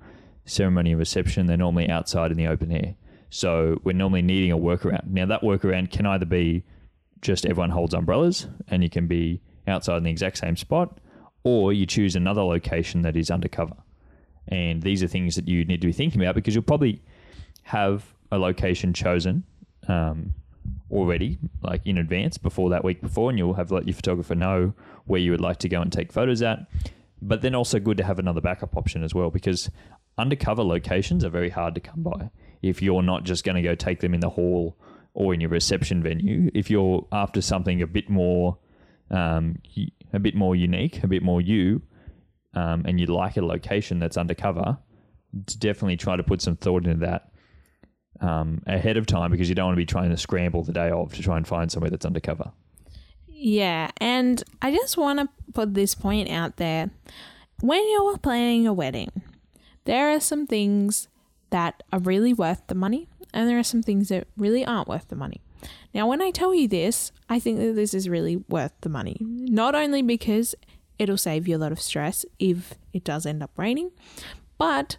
ceremony 0.47 0.93
and 0.93 0.99
reception, 0.99 1.47
they're 1.47 1.59
normally 1.59 1.91
outside 1.91 2.31
in 2.31 2.39
the 2.39 2.47
open 2.47 2.73
air. 2.73 2.95
So 3.29 3.81
we're 3.85 3.93
normally 3.93 4.23
needing 4.23 4.51
a 4.51 4.57
workaround. 4.57 5.09
Now, 5.09 5.27
that 5.27 5.43
workaround 5.43 5.91
can 5.91 6.07
either 6.07 6.25
be 6.25 6.65
just 7.21 7.45
everyone 7.45 7.71
holds 7.71 7.93
umbrellas 7.93 8.47
and 8.69 8.83
you 8.83 8.89
can 8.89 9.07
be 9.07 9.43
outside 9.67 9.99
in 9.99 10.05
the 10.05 10.11
exact 10.11 10.39
same 10.39 10.57
spot, 10.57 10.99
or 11.45 11.73
you 11.73 11.85
choose 11.85 12.17
another 12.17 12.43
location 12.43 13.03
that 13.03 13.17
is 13.17 13.31
undercover. 13.31 13.77
And 14.49 14.83
these 14.83 15.03
are 15.03 15.09
things 15.09 15.37
that 15.37 15.47
you 15.47 15.65
need 15.65 15.81
to 15.81 15.87
be 15.87 15.93
thinking 15.93 16.21
about 16.21 16.35
because 16.35 16.55
you'll 16.55 16.65
probably 16.65 17.03
have 17.65 18.05
a 18.33 18.39
location 18.39 18.93
chosen 18.93 19.45
um, 19.89 20.35
already, 20.91 21.39
like 21.63 21.83
in 21.85 21.99
advance 21.99 22.39
before 22.39 22.71
that 22.71 22.85
week 22.85 23.01
before, 23.01 23.31
and 23.31 23.39
you'll 23.39 23.55
have 23.55 23.71
let 23.71 23.87
your 23.87 23.95
photographer 23.95 24.35
know 24.35 24.73
where 25.07 25.21
you 25.21 25.31
would 25.31 25.41
like 25.41 25.59
to 25.59 25.69
go 25.69 25.81
and 25.81 25.93
take 25.93 26.13
photos 26.13 26.43
at. 26.43 26.67
But 27.21 27.43
then 27.43 27.55
also 27.55 27.79
good 27.79 27.97
to 27.99 28.05
have 28.05 28.19
another 28.19 28.41
backup 28.41 28.77
option 28.77 29.03
as 29.03 29.15
well 29.15 29.31
because 29.31 29.71
undercover 30.17 30.63
locations 30.63 31.25
are 31.25 31.31
very 31.31 31.51
hard 31.51 31.75
to 31.75 31.81
come 31.81 32.03
by 32.03 32.31
if 32.63 32.83
you're 32.83 33.03
not 33.03 33.25
just 33.25 33.45
going 33.45 33.57
to 33.57 33.63
go 33.63 33.75
take 33.75 34.01
them 34.01 34.15
in 34.15 34.21
the 34.21 34.31
hall 34.31 34.77
or 35.15 35.35
in 35.35 35.41
your 35.41 35.51
reception 35.51 36.03
venue. 36.03 36.51
If 36.55 36.71
you're 36.71 37.07
after 37.13 37.41
something 37.41 37.83
a 37.83 37.87
bit 37.87 38.09
more, 38.09 38.57
um, 39.11 39.59
a 40.13 40.19
bit 40.19 40.35
more 40.35 40.55
unique, 40.55 41.03
a 41.03 41.07
bit 41.07 41.23
more 41.23 41.41
you, 41.41 41.83
um, 42.59 42.83
and 42.87 42.99
you 42.99 43.07
like 43.07 43.37
a 43.37 43.45
location 43.45 44.01
that's 44.01 44.17
undercover, 44.17 44.79
definitely 45.59 45.97
try 45.97 46.17
to 46.17 46.25
put 46.25 46.43
some 46.43 46.57
thought 46.57 46.85
into 46.85 47.07
that 47.07 47.31
um, 48.21 48.63
ahead 48.67 48.97
of 48.97 49.07
time 49.07 49.31
because 49.31 49.49
you 49.49 49.55
don't 49.55 49.67
want 49.67 49.77
to 49.77 49.81
be 49.81 49.87
trying 49.87 50.11
to 50.11 50.17
scramble 50.17 50.65
the 50.65 50.73
day 50.73 50.91
of 50.91 51.15
to 51.15 51.23
try 51.23 51.37
and 51.37 51.47
find 51.47 51.71
somewhere 51.71 51.91
that's 51.91 52.05
undercover. 52.05 52.51
Yeah, 53.29 53.91
and 53.99 54.43
I 54.61 54.73
just 54.73 54.97
want 54.97 55.21
to 55.21 55.29
put 55.53 55.75
this 55.75 55.95
point 55.95 56.29
out 56.29 56.57
there. 56.57 56.91
When 57.61 57.89
you're 57.91 58.19
planning 58.19 58.67
a 58.67 58.73
wedding, 58.73 59.23
there 59.85 60.11
are 60.13 60.21
some 60.21 60.47
things 60.47 61.07
that 61.51 61.85
are 61.93 62.01
really 62.01 62.35
worth 62.35 62.67
the 62.67 62.75
money, 62.75 63.09
and 63.33 63.49
there 63.49 63.59
are 63.59 63.65
some 63.65 63.85
things 63.85 64.09
that 64.09 64.27
really 64.37 64.65
aren't 64.65 64.89
worth 64.89 65.09
the 65.09 65.17
money. 65.17 65.41
Now, 65.95 66.09
when 66.09 66.21
I 66.21 66.33
tell 66.33 66.53
you 66.53 66.67
this, 66.67 67.13
I 67.29 67.39
think 67.39 67.59
that 67.61 67.75
this 67.75 67.95
is 67.95 68.09
really 68.09 68.37
worth 68.49 68.73
the 68.81 68.89
money. 68.89 69.19
Not 69.21 69.77
only 69.77 70.03
because 70.03 70.57
it'll 70.99 71.17
save 71.17 71.49
you 71.49 71.57
a 71.57 71.59
lot 71.59 71.73
of 71.73 71.81
stress 71.81 72.25
if 72.39 72.75
it 72.93 73.05
does 73.05 73.27
end 73.27 73.43
up 73.43 73.51
raining, 73.57 73.91
but 74.57 74.97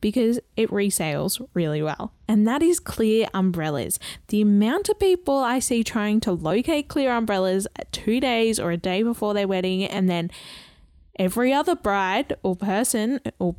because 0.00 0.40
it 0.56 0.68
resales 0.70 1.40
really 1.54 1.80
well. 1.80 2.12
And 2.28 2.46
that 2.46 2.62
is 2.62 2.80
clear 2.80 3.28
umbrellas. 3.32 3.98
The 4.28 4.42
amount 4.42 4.88
of 4.88 4.98
people 4.98 5.38
I 5.38 5.60
see 5.60 5.84
trying 5.84 6.20
to 6.20 6.32
locate 6.32 6.88
clear 6.88 7.12
umbrellas 7.12 7.66
two 7.92 8.20
days 8.20 8.58
or 8.58 8.72
a 8.72 8.76
day 8.76 9.02
before 9.02 9.32
their 9.32 9.48
wedding, 9.48 9.84
and 9.84 10.10
then 10.10 10.30
every 11.18 11.52
other 11.52 11.76
bride 11.76 12.36
or 12.42 12.56
person 12.56 13.20
or 13.38 13.54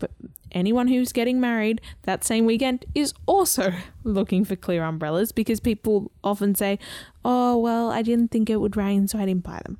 anyone 0.52 0.88
who's 0.88 1.12
getting 1.12 1.40
married 1.40 1.82
that 2.04 2.24
same 2.24 2.46
weekend 2.46 2.86
is 2.94 3.14
also 3.26 3.74
looking 4.04 4.46
for 4.46 4.56
clear 4.56 4.84
umbrellas 4.84 5.32
because 5.32 5.60
people 5.60 6.12
often 6.24 6.56
say, 6.56 6.78
Oh, 7.26 7.58
well, 7.58 7.90
I 7.90 8.02
didn't 8.02 8.32
think 8.32 8.50
it 8.50 8.58
would 8.58 8.76
rain, 8.78 9.08
so 9.08 9.18
I 9.18 9.26
didn't 9.26 9.44
buy 9.44 9.62
them. 9.64 9.78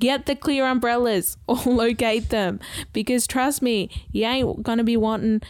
Get 0.00 0.26
the 0.26 0.34
clear 0.34 0.66
umbrellas 0.66 1.36
or 1.46 1.56
locate 1.66 2.30
them 2.30 2.58
because 2.92 3.28
trust 3.28 3.62
me, 3.62 3.88
you 4.10 4.24
ain't 4.24 4.64
gonna 4.64 4.82
be 4.82 4.96
wanting 4.96 5.42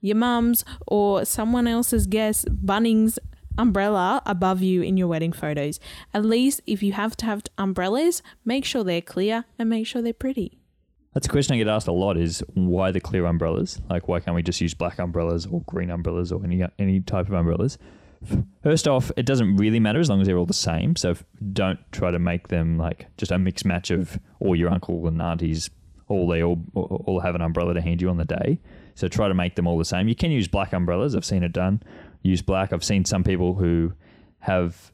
your 0.00 0.16
mum's 0.16 0.64
or 0.86 1.24
someone 1.24 1.66
else's 1.66 2.06
guest 2.06 2.46
Bunnings 2.64 3.18
umbrella 3.58 4.22
above 4.26 4.62
you 4.62 4.82
in 4.82 4.96
your 4.96 5.08
wedding 5.08 5.32
photos. 5.32 5.80
At 6.14 6.24
least 6.24 6.60
if 6.66 6.82
you 6.82 6.92
have 6.92 7.16
to 7.16 7.26
have 7.26 7.42
umbrellas, 7.58 8.22
make 8.44 8.64
sure 8.64 8.84
they're 8.84 9.00
clear 9.00 9.46
and 9.58 9.68
make 9.68 9.86
sure 9.86 10.02
they're 10.02 10.12
pretty. 10.12 10.58
That's 11.14 11.26
a 11.26 11.30
question 11.30 11.54
I 11.54 11.56
get 11.56 11.68
asked 11.68 11.88
a 11.88 11.92
lot 11.92 12.18
is 12.18 12.44
why 12.52 12.90
the 12.90 13.00
clear 13.00 13.24
umbrellas? 13.24 13.80
Like 13.88 14.06
why 14.08 14.20
can't 14.20 14.34
we 14.34 14.42
just 14.42 14.60
use 14.60 14.74
black 14.74 14.98
umbrellas 14.98 15.46
or 15.46 15.62
green 15.62 15.90
umbrellas 15.90 16.30
or 16.30 16.44
any 16.44 16.62
any 16.78 17.00
type 17.00 17.28
of 17.28 17.32
umbrellas? 17.32 17.78
First 18.62 18.88
off, 18.88 19.12
it 19.16 19.26
doesn't 19.26 19.56
really 19.56 19.80
matter 19.80 20.00
as 20.00 20.08
long 20.08 20.20
as 20.20 20.26
they're 20.26 20.38
all 20.38 20.46
the 20.46 20.54
same. 20.54 20.96
So 20.96 21.14
don't 21.52 21.78
try 21.92 22.10
to 22.10 22.18
make 22.18 22.48
them 22.48 22.78
like 22.78 23.06
just 23.16 23.30
a 23.30 23.38
mixed 23.38 23.64
match 23.64 23.90
of 23.90 24.18
all 24.40 24.56
your 24.56 24.70
uncle 24.70 25.06
and 25.06 25.20
aunties 25.20 25.70
all 26.08 26.28
they 26.28 26.42
all 26.42 26.62
all 26.74 27.20
have 27.20 27.34
an 27.34 27.40
umbrella 27.40 27.74
to 27.74 27.80
hand 27.80 28.00
you 28.00 28.08
on 28.08 28.16
the 28.16 28.24
day. 28.24 28.60
So 28.94 29.08
try 29.08 29.28
to 29.28 29.34
make 29.34 29.56
them 29.56 29.66
all 29.66 29.78
the 29.78 29.84
same. 29.84 30.08
You 30.08 30.14
can 30.14 30.30
use 30.30 30.48
black 30.48 30.72
umbrellas. 30.72 31.14
I've 31.14 31.24
seen 31.24 31.42
it 31.42 31.52
done. 31.52 31.82
Use 32.22 32.42
black. 32.42 32.72
I've 32.72 32.84
seen 32.84 33.04
some 33.04 33.24
people 33.24 33.54
who 33.54 33.92
have 34.40 34.92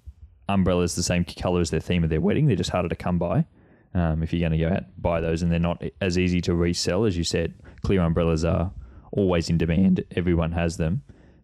umbrellas 0.49 0.95
the 0.95 1.03
same 1.03 1.25
color 1.25 1.61
as 1.61 1.71
their 1.71 1.81
theme 1.81 2.03
of 2.03 2.11
their 2.11 2.21
wedding. 2.21 2.47
They're 2.47 2.57
just 2.57 2.71
harder 2.71 2.89
to 2.89 2.97
come 2.97 3.19
by. 3.19 3.47
Um, 3.95 4.23
if 4.23 4.33
you're 4.33 4.41
going 4.41 4.59
to 4.59 4.67
go 4.67 4.75
out 4.75 4.85
buy 4.97 5.21
those, 5.21 5.43
and 5.43 5.53
they're 5.53 5.59
not 5.59 5.83
as 6.01 6.19
easy 6.19 6.41
to 6.43 6.55
resell 6.55 7.05
as 7.05 7.17
you 7.17 7.25
said. 7.25 7.55
Clear 7.83 8.01
umbrellas 8.01 8.45
are 8.45 8.73
always 9.13 9.51
in 9.51 9.59
demand. 9.59 10.03
Everyone 10.17 10.53
has 10.53 10.79
them. 10.79 11.03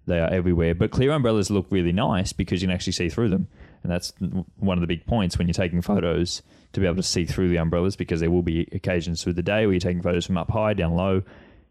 They 0.09 0.19
are 0.21 0.33
everywhere. 0.33 0.75
But 0.75 0.91
clear 0.91 1.13
umbrellas 1.13 1.51
look 1.51 1.67
really 1.71 1.93
nice 1.93 2.33
because 2.33 2.63
you 2.63 2.69
can 2.69 2.75
actually 2.75 2.95
see 2.95 3.09
through 3.09 3.29
them, 3.29 3.47
and 3.83 3.93
that's 3.93 4.13
one 4.57 4.77
of 4.77 4.81
the 4.81 4.87
big 4.87 5.07
points 5.07 5.39
when 5.39 5.47
you're 5.47 5.55
taking 5.55 5.83
photos 5.83 6.43
to 6.73 6.81
be 6.81 6.87
able 6.87 6.97
to 6.97 7.03
see 7.03 7.25
through 7.25 7.49
the 7.49 7.59
umbrellas 7.59 7.97
because 7.97 8.21
there 8.21 8.31
will 8.31 8.43
be 8.43 8.69
occasions 8.73 9.23
through 9.23 9.35
the 9.35 9.43
day 9.43 9.67
where 9.67 9.75
you're 9.75 9.81
taking 9.81 10.03
photos 10.03 10.27
from 10.27 10.37
up 10.37 10.51
high, 10.51 10.75
down 10.75 10.95
low. 10.95 11.23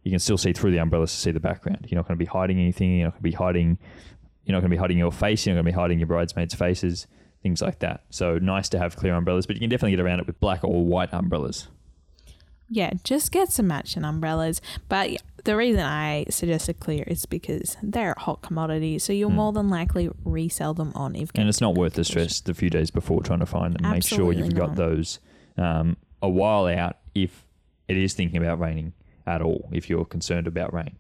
You 0.04 0.12
can 0.12 0.20
still 0.20 0.38
see 0.38 0.54
through 0.54 0.72
the 0.72 0.80
umbrellas 0.80 1.12
to 1.12 1.18
see 1.18 1.32
the 1.32 1.40
background. 1.40 1.88
You're 1.90 1.98
not 1.98 2.08
going 2.08 2.18
to 2.18 2.24
be 2.24 2.26
hiding 2.26 2.60
anything. 2.60 2.98
You're 2.98 3.08
not 3.08 3.14
going 3.14 3.24
to 3.24 3.30
be 3.30 3.36
hiding. 3.36 3.78
You're 4.46 4.54
not 4.54 4.62
going 4.62 4.72
to 4.72 4.76
be 4.76 4.80
hiding 4.80 4.98
your 4.98 5.12
face. 5.12 5.46
You're 5.46 5.56
not 5.56 5.64
going 5.64 5.72
to 5.72 5.78
be 5.78 5.82
hiding 5.82 6.00
your 6.00 6.08
bridesmaids' 6.08 6.56
faces. 6.56 7.08
Things 7.44 7.62
like 7.62 7.80
that. 7.80 8.04
So 8.10 8.38
nice 8.38 8.70
to 8.70 8.80
have 8.80 8.96
clear 8.96 9.14
umbrellas, 9.14 9.46
but 9.46 9.56
you 9.56 9.60
can 9.60 9.70
definitely 9.70 9.92
get 9.92 10.00
around 10.00 10.20
it 10.20 10.28
with 10.28 10.40
black 10.40 10.64
or 10.64 10.86
white 10.86 11.14
umbrellas. 11.14 11.68
Yeah, 12.70 12.94
just 13.04 13.32
get 13.32 13.52
some 13.52 13.68
matching 13.68 14.04
umbrellas. 14.04 14.62
But 14.90 15.22
the 15.44 15.56
reason 15.56 15.82
I 15.82 16.26
suggested 16.30 16.80
clear 16.80 17.04
is 17.08 17.26
because 17.26 17.78
they're 17.82 18.14
a 18.18 18.20
hot 18.20 18.42
commodity, 18.42 19.00
so 19.00 19.14
you'll 19.14 19.32
mm. 19.32 19.36
more 19.36 19.54
than 19.54 19.70
likely 19.70 20.10
resell 20.26 20.74
them 20.74 20.92
on 20.96 21.16
if. 21.16 21.32
And 21.36 21.48
it's 21.48 21.62
not 21.62 21.76
worth 21.76 21.94
the 21.94 22.04
stress 22.04 22.42
the 22.42 22.54
few 22.54 22.70
days 22.70 22.92
before 22.92 23.24
trying 23.24 23.40
to 23.40 23.46
find 23.46 23.74
them. 23.74 23.86
Absolutely 23.86 23.96
Make 23.96 24.04
sure 24.04 24.46
you've 24.46 24.56
not. 24.56 24.68
got 24.68 24.76
those 24.76 25.20
um, 25.58 25.98
a 26.22 26.30
while 26.30 26.68
out 26.68 26.98
if 27.16 27.46
it 27.88 27.98
is 27.98 28.14
thinking 28.14 28.38
about 28.38 28.60
raining 28.60 28.94
at 29.26 29.42
all. 29.42 29.70
If 29.72 29.90
you're 29.90 30.06
concerned 30.06 30.48
about 30.48 30.74
rain, 30.74 30.98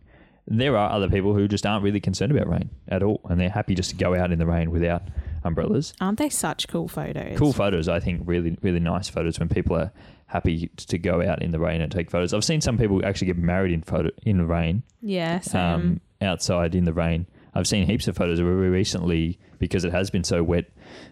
there 0.47 0.77
are 0.77 0.89
other 0.89 1.09
people 1.09 1.33
who 1.33 1.47
just 1.47 1.65
aren't 1.65 1.83
really 1.83 1.99
concerned 1.99 2.31
about 2.31 2.47
rain 2.47 2.69
at 2.87 3.03
all, 3.03 3.21
and 3.29 3.39
they're 3.39 3.49
happy 3.49 3.75
just 3.75 3.89
to 3.89 3.95
go 3.97 4.15
out 4.15 4.31
in 4.31 4.39
the 4.39 4.45
rain 4.45 4.71
without 4.71 5.03
umbrellas. 5.43 5.93
Aren't 5.99 6.19
they 6.19 6.29
such 6.29 6.67
cool 6.67 6.87
photos? 6.87 7.37
Cool 7.37 7.53
photos, 7.53 7.89
I 7.89 7.99
think. 7.99 8.21
Really, 8.25 8.57
really 8.61 8.79
nice 8.79 9.09
photos 9.09 9.39
when 9.39 9.49
people 9.49 9.75
are 9.75 9.91
happy 10.27 10.69
to 10.75 10.97
go 10.97 11.21
out 11.21 11.41
in 11.41 11.51
the 11.51 11.59
rain 11.59 11.81
and 11.81 11.91
take 11.91 12.11
photos. 12.11 12.33
I've 12.33 12.43
seen 12.43 12.61
some 12.61 12.77
people 12.77 13.03
actually 13.05 13.27
get 13.27 13.37
married 13.37 13.73
in 13.73 13.81
photo 13.81 14.09
in 14.23 14.37
the 14.37 14.45
rain. 14.45 14.83
Yes. 15.01 15.55
Um, 15.55 16.01
outside 16.21 16.75
in 16.75 16.85
the 16.85 16.93
rain. 16.93 17.25
I've 17.53 17.67
seen 17.67 17.87
heaps 17.87 18.07
of 18.07 18.15
photos 18.15 18.39
very 18.39 18.69
recently 18.69 19.39
because 19.57 19.83
it 19.83 19.91
has 19.91 20.09
been 20.09 20.23
so 20.23 20.43
wet 20.43 20.65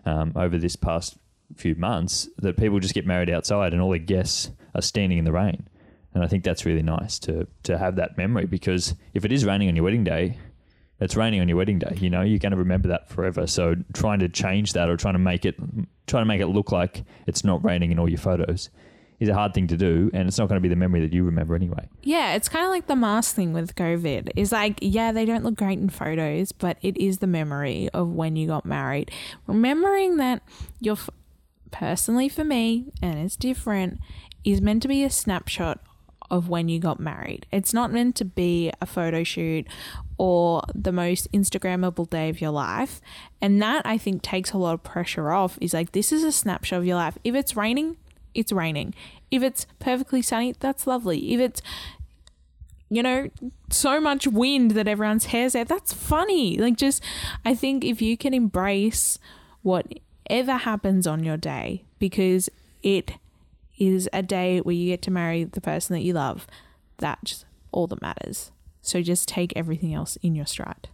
um, 0.05 0.33
over 0.35 0.57
this 0.57 0.75
past 0.75 1.17
few 1.55 1.75
months 1.75 2.27
that 2.39 2.57
people 2.57 2.79
just 2.79 2.93
get 2.93 3.05
married 3.05 3.29
outside 3.29 3.73
and 3.73 3.81
all 3.81 3.89
their 3.89 3.99
guests 3.99 4.51
are 4.73 4.81
standing 4.81 5.17
in 5.17 5.25
the 5.25 5.31
rain. 5.31 5.67
And 6.13 6.23
I 6.23 6.27
think 6.27 6.43
that's 6.43 6.65
really 6.65 6.81
nice 6.81 7.19
to 7.19 7.47
to 7.63 7.77
have 7.77 7.97
that 7.97 8.17
memory 8.17 8.45
because 8.45 8.95
if 9.13 9.25
it 9.25 9.31
is 9.31 9.43
raining 9.43 9.67
on 9.67 9.75
your 9.75 9.83
wedding 9.83 10.03
day, 10.03 10.37
it's 10.99 11.15
raining 11.15 11.41
on 11.41 11.49
your 11.49 11.57
wedding 11.57 11.79
day. 11.79 11.97
You 11.99 12.09
know, 12.09 12.21
you're 12.21 12.39
going 12.39 12.51
to 12.51 12.57
remember 12.57 12.87
that 12.89 13.09
forever. 13.09 13.47
So 13.47 13.75
trying 13.93 14.19
to 14.19 14.29
change 14.29 14.73
that 14.73 14.89
or 14.89 14.95
trying 14.95 15.15
to 15.15 15.19
make 15.19 15.45
it 15.45 15.55
trying 16.07 16.21
to 16.21 16.27
make 16.27 16.41
it 16.41 16.47
look 16.47 16.71
like 16.71 17.03
it's 17.27 17.43
not 17.43 17.63
raining 17.63 17.91
in 17.91 17.99
all 17.99 18.07
your 18.07 18.19
photos 18.19 18.69
is 19.25 19.29
a 19.29 19.33
hard 19.33 19.53
thing 19.53 19.67
to 19.67 19.77
do 19.77 20.09
and 20.13 20.27
it's 20.27 20.37
not 20.37 20.47
going 20.47 20.57
to 20.57 20.61
be 20.61 20.69
the 20.69 20.75
memory 20.75 21.01
that 21.01 21.13
you 21.13 21.23
remember 21.23 21.55
anyway. 21.55 21.87
Yeah, 22.03 22.33
it's 22.33 22.49
kind 22.49 22.65
of 22.65 22.71
like 22.71 22.87
the 22.87 22.95
mask 22.95 23.35
thing 23.35 23.53
with 23.53 23.75
COVID. 23.75 24.31
Is 24.35 24.51
like, 24.51 24.79
yeah, 24.81 25.11
they 25.11 25.25
don't 25.25 25.43
look 25.43 25.55
great 25.55 25.79
in 25.79 25.89
photos, 25.89 26.51
but 26.51 26.77
it 26.81 26.97
is 26.97 27.19
the 27.19 27.27
memory 27.27 27.89
of 27.93 28.09
when 28.09 28.35
you 28.35 28.47
got 28.47 28.65
married. 28.65 29.11
Remembering 29.47 30.17
that 30.17 30.41
you're 30.79 30.93
f- 30.93 31.09
personally 31.71 32.29
for 32.29 32.43
me, 32.43 32.91
and 33.01 33.19
it's 33.19 33.35
different, 33.35 33.99
is 34.43 34.61
meant 34.61 34.81
to 34.83 34.87
be 34.87 35.03
a 35.03 35.09
snapshot 35.09 35.79
of 36.31 36.49
when 36.49 36.69
you 36.69 36.79
got 36.79 36.99
married. 36.99 37.45
It's 37.51 37.73
not 37.73 37.91
meant 37.91 38.15
to 38.17 38.25
be 38.25 38.71
a 38.81 38.85
photo 38.85 39.23
shoot 39.23 39.67
or 40.17 40.63
the 40.73 40.91
most 40.91 41.31
Instagrammable 41.31 42.09
day 42.09 42.29
of 42.29 42.41
your 42.41 42.51
life. 42.51 43.01
And 43.41 43.61
that 43.61 43.85
I 43.85 43.97
think 43.97 44.21
takes 44.21 44.51
a 44.51 44.57
lot 44.57 44.73
of 44.73 44.83
pressure 44.83 45.31
off. 45.31 45.57
Is 45.61 45.73
like, 45.73 45.91
this 45.91 46.11
is 46.11 46.23
a 46.23 46.31
snapshot 46.31 46.79
of 46.79 46.85
your 46.85 46.95
life. 46.95 47.17
If 47.23 47.35
it's 47.35 47.55
raining, 47.55 47.97
it's 48.35 48.51
raining. 48.51 48.93
If 49.31 49.41
it's 49.41 49.65
perfectly 49.79 50.21
sunny, 50.21 50.53
that's 50.59 50.85
lovely. 50.85 51.33
If 51.33 51.39
it's 51.39 51.61
you 52.89 53.01
know, 53.01 53.29
so 53.69 53.99
much 53.99 54.27
wind 54.27 54.71
that 54.71 54.87
everyone's 54.87 55.25
hair's 55.25 55.55
out, 55.55 55.67
that's 55.67 55.91
funny. 55.91 56.57
Like, 56.57 56.77
just, 56.77 57.03
I 57.43 57.55
think 57.55 57.83
if 57.83 58.01
you 58.01 58.15
can 58.15 58.33
embrace 58.33 59.17
whatever 59.63 60.53
happens 60.53 61.07
on 61.07 61.23
your 61.23 61.37
day, 61.37 61.83
because 61.97 62.49
it 62.83 63.13
is 63.77 64.07
a 64.13 64.21
day 64.21 64.59
where 64.59 64.75
you 64.75 64.91
get 64.91 65.01
to 65.03 65.11
marry 65.11 65.43
the 65.43 65.61
person 65.61 65.95
that 65.95 66.03
you 66.03 66.13
love, 66.13 66.45
that's 66.97 67.45
all 67.71 67.87
that 67.87 68.01
matters. 68.01 68.51
So 68.81 69.01
just 69.01 69.27
take 69.27 69.51
everything 69.55 69.93
else 69.93 70.17
in 70.21 70.35
your 70.35 70.45
stride. 70.45 70.89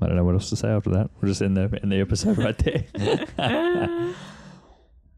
I 0.00 0.06
don't 0.06 0.16
know 0.16 0.24
what 0.24 0.34
else 0.34 0.48
to 0.50 0.56
say 0.56 0.68
after 0.68 0.90
that. 0.90 1.10
We're 1.20 1.28
just 1.28 1.42
in 1.42 1.54
the 1.54 1.78
in 1.82 1.90
the 1.90 2.00
episode 2.00 2.38
right 2.38 2.56
there. 2.56 2.84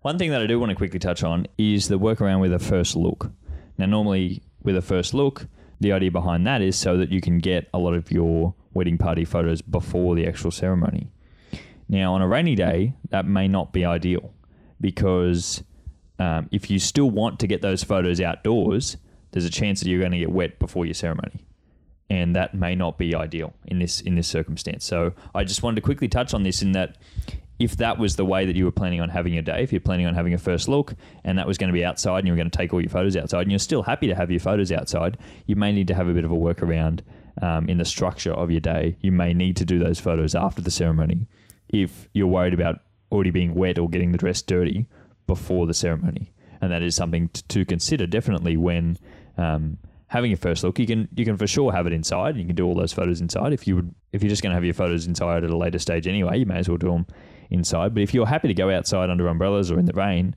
One 0.02 0.18
thing 0.18 0.30
that 0.32 0.42
I 0.42 0.46
do 0.46 0.58
want 0.58 0.70
to 0.70 0.76
quickly 0.76 0.98
touch 0.98 1.22
on 1.22 1.46
is 1.56 1.86
the 1.86 1.98
workaround 1.98 2.40
with 2.40 2.52
a 2.52 2.58
first 2.58 2.96
look. 2.96 3.30
Now, 3.78 3.86
normally 3.86 4.42
with 4.60 4.76
a 4.76 4.82
first 4.82 5.14
look, 5.14 5.46
the 5.80 5.92
idea 5.92 6.10
behind 6.10 6.44
that 6.44 6.60
is 6.60 6.76
so 6.76 6.96
that 6.96 7.10
you 7.10 7.20
can 7.20 7.38
get 7.38 7.68
a 7.72 7.78
lot 7.78 7.94
of 7.94 8.10
your 8.10 8.52
wedding 8.74 8.98
party 8.98 9.24
photos 9.24 9.62
before 9.62 10.16
the 10.16 10.26
actual 10.26 10.50
ceremony. 10.50 11.12
Now, 11.88 12.14
on 12.14 12.22
a 12.22 12.26
rainy 12.26 12.56
day, 12.56 12.94
that 13.10 13.26
may 13.26 13.46
not 13.46 13.72
be 13.72 13.84
ideal 13.84 14.34
because 14.80 15.62
um, 16.18 16.48
if 16.50 16.68
you 16.68 16.80
still 16.80 17.10
want 17.10 17.38
to 17.38 17.46
get 17.46 17.62
those 17.62 17.84
photos 17.84 18.20
outdoors, 18.20 18.96
there's 19.30 19.44
a 19.44 19.50
chance 19.50 19.80
that 19.80 19.88
you're 19.88 20.00
going 20.00 20.12
to 20.12 20.18
get 20.18 20.32
wet 20.32 20.58
before 20.58 20.84
your 20.84 20.94
ceremony. 20.94 21.46
And 22.10 22.34
that 22.34 22.54
may 22.54 22.74
not 22.74 22.98
be 22.98 23.14
ideal 23.14 23.54
in 23.66 23.78
this 23.78 24.00
in 24.00 24.16
this 24.16 24.28
circumstance. 24.28 24.84
So 24.84 25.14
I 25.34 25.44
just 25.44 25.62
wanted 25.62 25.76
to 25.76 25.82
quickly 25.82 26.08
touch 26.08 26.34
on 26.34 26.42
this 26.42 26.60
in 26.60 26.72
that 26.72 26.96
if 27.62 27.76
that 27.76 27.96
was 27.96 28.16
the 28.16 28.24
way 28.24 28.44
that 28.44 28.56
you 28.56 28.64
were 28.64 28.72
planning 28.72 29.00
on 29.00 29.08
having 29.08 29.32
your 29.32 29.42
day, 29.42 29.62
if 29.62 29.72
you're 29.72 29.80
planning 29.80 30.04
on 30.04 30.14
having 30.14 30.34
a 30.34 30.38
first 30.38 30.66
look 30.66 30.94
and 31.22 31.38
that 31.38 31.46
was 31.46 31.56
going 31.58 31.68
to 31.68 31.72
be 31.72 31.84
outside 31.84 32.18
and 32.18 32.26
you 32.26 32.32
were 32.32 32.36
going 32.36 32.50
to 32.50 32.58
take 32.58 32.74
all 32.74 32.80
your 32.80 32.90
photos 32.90 33.16
outside 33.16 33.42
and 33.42 33.52
you're 33.52 33.58
still 33.60 33.84
happy 33.84 34.08
to 34.08 34.16
have 34.16 34.32
your 34.32 34.40
photos 34.40 34.72
outside, 34.72 35.16
you 35.46 35.54
may 35.54 35.70
need 35.70 35.86
to 35.86 35.94
have 35.94 36.08
a 36.08 36.12
bit 36.12 36.24
of 36.24 36.32
a 36.32 36.34
workaround 36.34 37.02
um, 37.40 37.68
in 37.68 37.78
the 37.78 37.84
structure 37.84 38.32
of 38.32 38.50
your 38.50 38.60
day. 38.60 38.96
You 39.00 39.12
may 39.12 39.32
need 39.32 39.56
to 39.58 39.64
do 39.64 39.78
those 39.78 40.00
photos 40.00 40.34
after 40.34 40.60
the 40.60 40.72
ceremony 40.72 41.28
if 41.68 42.08
you're 42.12 42.26
worried 42.26 42.52
about 42.52 42.80
already 43.12 43.30
being 43.30 43.54
wet 43.54 43.78
or 43.78 43.88
getting 43.88 44.10
the 44.10 44.18
dress 44.18 44.42
dirty 44.42 44.86
before 45.28 45.68
the 45.68 45.74
ceremony. 45.74 46.32
And 46.60 46.72
that 46.72 46.82
is 46.82 46.96
something 46.96 47.28
to, 47.28 47.46
to 47.48 47.64
consider 47.64 48.08
definitely 48.08 48.56
when 48.56 48.98
um, 49.38 49.78
having 50.08 50.32
a 50.32 50.36
first 50.36 50.64
look. 50.64 50.80
You 50.80 50.86
can 50.86 51.08
you 51.14 51.24
can 51.24 51.36
for 51.36 51.46
sure 51.46 51.72
have 51.72 51.86
it 51.86 51.92
inside. 51.92 52.30
And 52.30 52.40
you 52.40 52.46
can 52.46 52.56
do 52.56 52.66
all 52.66 52.74
those 52.74 52.92
photos 52.92 53.20
inside. 53.20 53.52
If 53.52 53.66
you 53.68 53.76
would, 53.76 53.94
if 54.12 54.22
you're 54.22 54.30
just 54.30 54.42
going 54.42 54.50
to 54.50 54.56
have 54.56 54.64
your 54.64 54.74
photos 54.74 55.06
inside 55.06 55.44
at 55.44 55.50
a 55.50 55.56
later 55.56 55.78
stage 55.78 56.06
anyway, 56.06 56.38
you 56.38 56.46
may 56.46 56.58
as 56.58 56.68
well 56.68 56.78
do 56.78 56.90
them 56.90 57.06
inside. 57.52 57.94
But 57.94 58.02
if 58.02 58.14
you're 58.14 58.26
happy 58.26 58.48
to 58.48 58.54
go 58.54 58.70
outside 58.70 59.10
under 59.10 59.26
umbrellas 59.28 59.70
or 59.70 59.78
in 59.78 59.86
the 59.86 59.92
rain, 59.92 60.34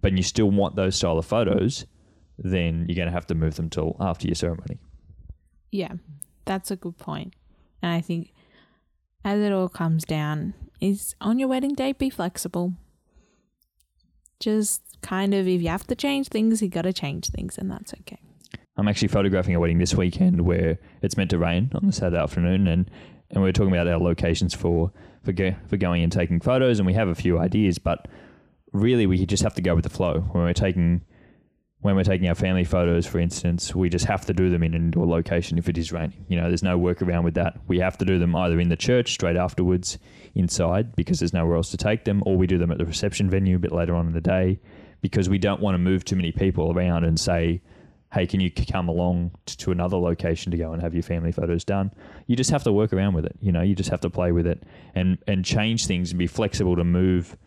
but 0.00 0.12
you 0.12 0.22
still 0.22 0.50
want 0.50 0.76
those 0.76 0.96
style 0.96 1.18
of 1.18 1.26
photos, 1.26 1.86
then 2.38 2.86
you're 2.88 2.96
going 2.96 3.08
to 3.08 3.12
have 3.12 3.26
to 3.26 3.34
move 3.34 3.56
them 3.56 3.70
till 3.70 3.96
after 4.00 4.26
your 4.26 4.34
ceremony. 4.34 4.78
Yeah, 5.70 5.92
that's 6.44 6.70
a 6.70 6.76
good 6.76 6.98
point. 6.98 7.34
And 7.82 7.92
I 7.92 8.00
think 8.00 8.32
as 9.24 9.40
it 9.40 9.52
all 9.52 9.68
comes 9.68 10.04
down, 10.04 10.54
is 10.80 11.14
on 11.20 11.38
your 11.38 11.48
wedding 11.48 11.74
day, 11.74 11.92
be 11.92 12.10
flexible. 12.10 12.74
Just 14.40 14.82
kind 15.00 15.32
of, 15.32 15.46
if 15.46 15.62
you 15.62 15.68
have 15.68 15.86
to 15.86 15.94
change 15.94 16.28
things, 16.28 16.60
you 16.60 16.68
got 16.68 16.82
to 16.82 16.92
change 16.92 17.28
things, 17.28 17.56
and 17.56 17.70
that's 17.70 17.94
okay. 17.94 18.18
I'm 18.76 18.88
actually 18.88 19.08
photographing 19.08 19.54
a 19.54 19.60
wedding 19.60 19.78
this 19.78 19.94
weekend 19.94 20.40
where 20.40 20.78
it's 21.02 21.16
meant 21.16 21.30
to 21.30 21.38
rain 21.38 21.70
on 21.74 21.86
the 21.86 21.92
Saturday 21.92 22.20
afternoon, 22.20 22.66
and 22.66 22.90
and 23.30 23.42
we 23.42 23.48
are 23.48 23.52
talking 23.52 23.72
about 23.72 23.88
our 23.88 23.98
locations 23.98 24.54
for 24.54 24.92
for 25.22 25.32
go, 25.32 25.54
for 25.68 25.76
going 25.76 26.02
and 26.02 26.12
taking 26.12 26.40
photos, 26.40 26.78
and 26.78 26.86
we 26.86 26.94
have 26.94 27.08
a 27.08 27.14
few 27.14 27.38
ideas, 27.38 27.78
but 27.78 28.08
really 28.72 29.06
we 29.06 29.24
just 29.26 29.42
have 29.42 29.54
to 29.54 29.62
go 29.62 29.74
with 29.74 29.84
the 29.84 29.90
flow 29.90 30.20
when 30.32 30.44
we're 30.44 30.52
taking 30.52 31.02
when 31.82 31.96
we're 31.96 32.04
taking 32.04 32.28
our 32.28 32.34
family 32.36 32.62
photos, 32.62 33.06
for 33.06 33.18
instance, 33.18 33.74
we 33.74 33.88
just 33.88 34.04
have 34.04 34.24
to 34.24 34.32
do 34.32 34.48
them 34.48 34.62
in 34.62 34.72
an 34.72 34.82
indoor 34.84 35.04
location 35.04 35.58
if 35.58 35.68
it 35.68 35.76
is 35.76 35.90
raining. 35.90 36.24
You 36.28 36.40
know, 36.40 36.46
there's 36.46 36.62
no 36.62 36.78
workaround 36.78 37.24
with 37.24 37.34
that. 37.34 37.58
We 37.66 37.80
have 37.80 37.98
to 37.98 38.04
do 38.04 38.20
them 38.20 38.36
either 38.36 38.60
in 38.60 38.68
the 38.68 38.76
church 38.76 39.10
straight 39.10 39.34
afterwards 39.36 39.98
inside 40.36 40.94
because 40.94 41.18
there's 41.18 41.32
nowhere 41.32 41.56
else 41.56 41.72
to 41.72 41.76
take 41.76 42.04
them, 42.04 42.22
or 42.24 42.36
we 42.36 42.46
do 42.46 42.56
them 42.56 42.70
at 42.70 42.78
the 42.78 42.86
reception 42.86 43.28
venue 43.28 43.56
a 43.56 43.58
bit 43.58 43.72
later 43.72 43.96
on 43.96 44.06
in 44.06 44.12
the 44.12 44.20
day 44.20 44.60
because 45.00 45.28
we 45.28 45.38
don't 45.38 45.60
want 45.60 45.74
to 45.74 45.78
move 45.78 46.04
too 46.04 46.14
many 46.14 46.30
people 46.30 46.72
around 46.72 47.02
and 47.02 47.18
say, 47.18 47.60
hey, 48.12 48.26
can 48.26 48.40
you 48.40 48.50
come 48.50 48.88
along 48.88 49.32
to 49.46 49.70
another 49.70 49.96
location 49.96 50.50
to 50.52 50.58
go 50.58 50.72
and 50.72 50.82
have 50.82 50.94
your 50.94 51.02
family 51.02 51.32
photos 51.32 51.64
done? 51.64 51.90
You 52.26 52.36
just 52.36 52.50
have 52.50 52.62
to 52.64 52.72
work 52.72 52.92
around 52.92 53.14
with 53.14 53.24
it. 53.24 53.36
You 53.40 53.52
know, 53.52 53.62
you 53.62 53.74
just 53.74 53.90
have 53.90 54.00
to 54.00 54.10
play 54.10 54.32
with 54.32 54.46
it 54.46 54.62
and, 54.94 55.18
and 55.26 55.44
change 55.44 55.86
things 55.86 56.10
and 56.10 56.18
be 56.18 56.26
flexible 56.26 56.76
to 56.76 56.84
move– 56.84 57.36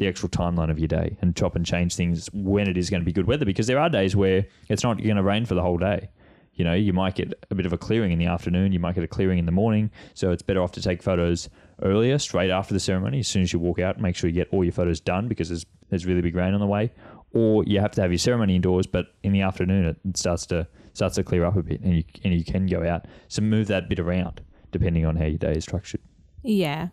the 0.00 0.08
actual 0.08 0.28
timeline 0.28 0.70
of 0.70 0.78
your 0.78 0.88
day 0.88 1.16
and 1.20 1.36
chop 1.36 1.54
and 1.54 1.64
change 1.64 1.94
things 1.94 2.28
when 2.32 2.68
it 2.68 2.76
is 2.76 2.90
going 2.90 3.02
to 3.02 3.04
be 3.04 3.12
good 3.12 3.26
weather 3.26 3.44
because 3.44 3.68
there 3.68 3.78
are 3.78 3.88
days 3.88 4.16
where 4.16 4.46
it's 4.68 4.82
not 4.82 5.00
going 5.00 5.16
to 5.16 5.22
rain 5.22 5.44
for 5.44 5.54
the 5.54 5.62
whole 5.62 5.78
day. 5.78 6.08
You 6.54 6.64
know, 6.64 6.74
you 6.74 6.92
might 6.92 7.14
get 7.14 7.32
a 7.50 7.54
bit 7.54 7.64
of 7.64 7.72
a 7.72 7.78
clearing 7.78 8.10
in 8.10 8.18
the 8.18 8.26
afternoon, 8.26 8.72
you 8.72 8.80
might 8.80 8.94
get 8.94 9.04
a 9.04 9.08
clearing 9.08 9.38
in 9.38 9.46
the 9.46 9.52
morning. 9.52 9.90
So 10.14 10.32
it's 10.32 10.42
better 10.42 10.62
off 10.62 10.72
to 10.72 10.82
take 10.82 11.02
photos 11.02 11.48
earlier, 11.82 12.18
straight 12.18 12.50
after 12.50 12.74
the 12.74 12.80
ceremony. 12.80 13.20
As 13.20 13.28
soon 13.28 13.42
as 13.42 13.52
you 13.52 13.58
walk 13.58 13.78
out, 13.78 14.00
make 14.00 14.16
sure 14.16 14.28
you 14.28 14.34
get 14.34 14.48
all 14.52 14.64
your 14.64 14.72
photos 14.72 15.00
done 15.00 15.28
because 15.28 15.48
there's, 15.48 15.64
there's 15.90 16.06
really 16.06 16.22
big 16.22 16.34
rain 16.34 16.54
on 16.54 16.60
the 16.60 16.66
way. 16.66 16.90
Or 17.32 17.64
you 17.64 17.80
have 17.80 17.92
to 17.92 18.00
have 18.00 18.10
your 18.10 18.18
ceremony 18.18 18.56
indoors, 18.56 18.86
but 18.86 19.06
in 19.22 19.32
the 19.32 19.42
afternoon 19.42 19.84
it 19.84 20.16
starts 20.16 20.46
to 20.46 20.66
starts 20.92 21.14
to 21.14 21.22
clear 21.22 21.44
up 21.44 21.56
a 21.56 21.62
bit 21.62 21.80
and 21.80 21.96
you, 21.98 22.04
and 22.24 22.34
you 22.34 22.44
can 22.44 22.66
go 22.66 22.84
out. 22.84 23.06
So 23.28 23.42
move 23.42 23.68
that 23.68 23.88
bit 23.88 24.00
around 24.00 24.40
depending 24.72 25.06
on 25.06 25.16
how 25.16 25.24
your 25.24 25.38
day 25.38 25.52
is 25.52 25.64
structured. 25.64 26.00
Yeah, 26.42 26.88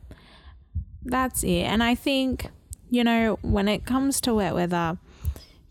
that's 1.03 1.43
it. 1.43 1.63
And 1.63 1.83
I 1.83 1.95
think 1.95 2.51
you 2.89 3.03
know, 3.03 3.38
when 3.41 3.67
it 3.67 3.85
comes 3.85 4.21
to 4.21 4.33
wet 4.33 4.53
weather, 4.53 4.97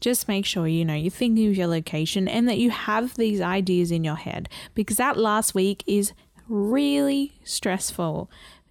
just 0.00 0.28
make 0.28 0.44
sure 0.44 0.66
you 0.66 0.84
know 0.84 0.94
you're 0.94 1.10
thinking 1.10 1.48
of 1.48 1.56
your 1.56 1.66
location 1.66 2.28
and 2.28 2.48
that 2.48 2.58
you 2.58 2.70
have 2.70 3.14
these 3.14 3.40
ideas 3.40 3.90
in 3.90 4.04
your 4.04 4.16
head 4.16 4.48
because 4.74 4.98
that 4.98 5.16
last 5.16 5.54
week 5.54 5.82
is 5.86 6.12
really 6.48 7.38
stressful. 7.44 8.30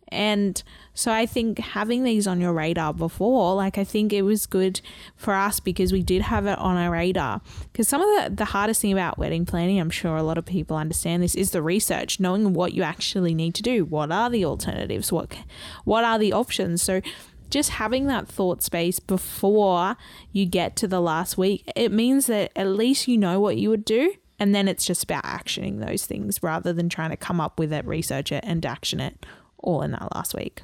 And 0.09 0.61
so 0.93 1.11
I 1.11 1.25
think 1.25 1.59
having 1.59 2.03
these 2.03 2.27
on 2.27 2.39
your 2.39 2.53
radar 2.53 2.93
before, 2.93 3.55
like 3.55 3.77
I 3.77 3.83
think 3.83 4.13
it 4.13 4.21
was 4.21 4.45
good 4.45 4.81
for 5.15 5.33
us 5.33 5.59
because 5.59 5.91
we 5.91 6.03
did 6.03 6.21
have 6.23 6.45
it 6.45 6.57
on 6.59 6.77
our 6.77 6.91
radar. 6.91 7.41
Because 7.71 7.87
some 7.87 8.01
of 8.01 8.07
the, 8.07 8.35
the 8.35 8.45
hardest 8.45 8.81
thing 8.81 8.93
about 8.93 9.17
wedding 9.17 9.45
planning, 9.45 9.79
I'm 9.79 9.89
sure 9.89 10.15
a 10.15 10.23
lot 10.23 10.37
of 10.37 10.45
people 10.45 10.77
understand 10.77 11.23
this, 11.23 11.35
is 11.35 11.51
the 11.51 11.61
research, 11.61 12.19
knowing 12.19 12.53
what 12.53 12.73
you 12.73 12.83
actually 12.83 13.33
need 13.33 13.55
to 13.55 13.61
do. 13.61 13.83
What 13.85 14.11
are 14.11 14.29
the 14.29 14.45
alternatives? 14.45 15.11
What 15.11 15.35
what 15.83 16.03
are 16.03 16.19
the 16.19 16.33
options? 16.33 16.81
So 16.81 17.01
just 17.49 17.71
having 17.71 18.07
that 18.07 18.27
thought 18.27 18.61
space 18.61 18.99
before 18.99 19.97
you 20.31 20.45
get 20.45 20.75
to 20.77 20.87
the 20.87 21.01
last 21.01 21.37
week, 21.37 21.69
it 21.75 21.91
means 21.91 22.27
that 22.27 22.51
at 22.55 22.67
least 22.67 23.07
you 23.07 23.17
know 23.17 23.39
what 23.39 23.57
you 23.57 23.69
would 23.69 23.85
do. 23.85 24.13
And 24.37 24.53
then 24.53 24.67
it's 24.67 24.85
just 24.85 25.03
about 25.03 25.23
actioning 25.23 25.79
those 25.85 26.05
things 26.05 26.43
rather 26.43 26.73
than 26.73 26.89
trying 26.89 27.11
to 27.11 27.17
come 27.17 27.39
up 27.39 27.57
with 27.57 27.71
it, 27.71 27.85
research 27.85 28.31
it, 28.31 28.43
and 28.45 28.65
action 28.65 28.99
it 28.99 29.25
all 29.65 29.81
in 29.81 29.91
that 29.91 30.13
last 30.15 30.33
week. 30.33 30.61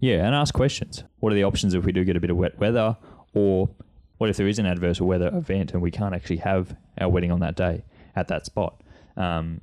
Yeah, 0.00 0.26
and 0.26 0.34
ask 0.34 0.52
questions. 0.52 1.02
What 1.20 1.32
are 1.32 1.36
the 1.36 1.44
options 1.44 1.72
if 1.72 1.84
we 1.84 1.92
do 1.92 2.04
get 2.04 2.16
a 2.16 2.20
bit 2.20 2.30
of 2.30 2.36
wet 2.36 2.58
weather? 2.58 2.96
Or 3.32 3.70
what 4.18 4.28
if 4.28 4.36
there 4.36 4.46
is 4.46 4.58
an 4.58 4.66
adverse 4.66 5.00
weather 5.00 5.30
event 5.34 5.72
and 5.72 5.80
we 5.80 5.90
can't 5.90 6.14
actually 6.14 6.36
have 6.38 6.76
our 6.98 7.08
wedding 7.08 7.32
on 7.32 7.40
that 7.40 7.56
day 7.56 7.84
at 8.14 8.28
that 8.28 8.44
spot? 8.44 8.82
Um, 9.16 9.62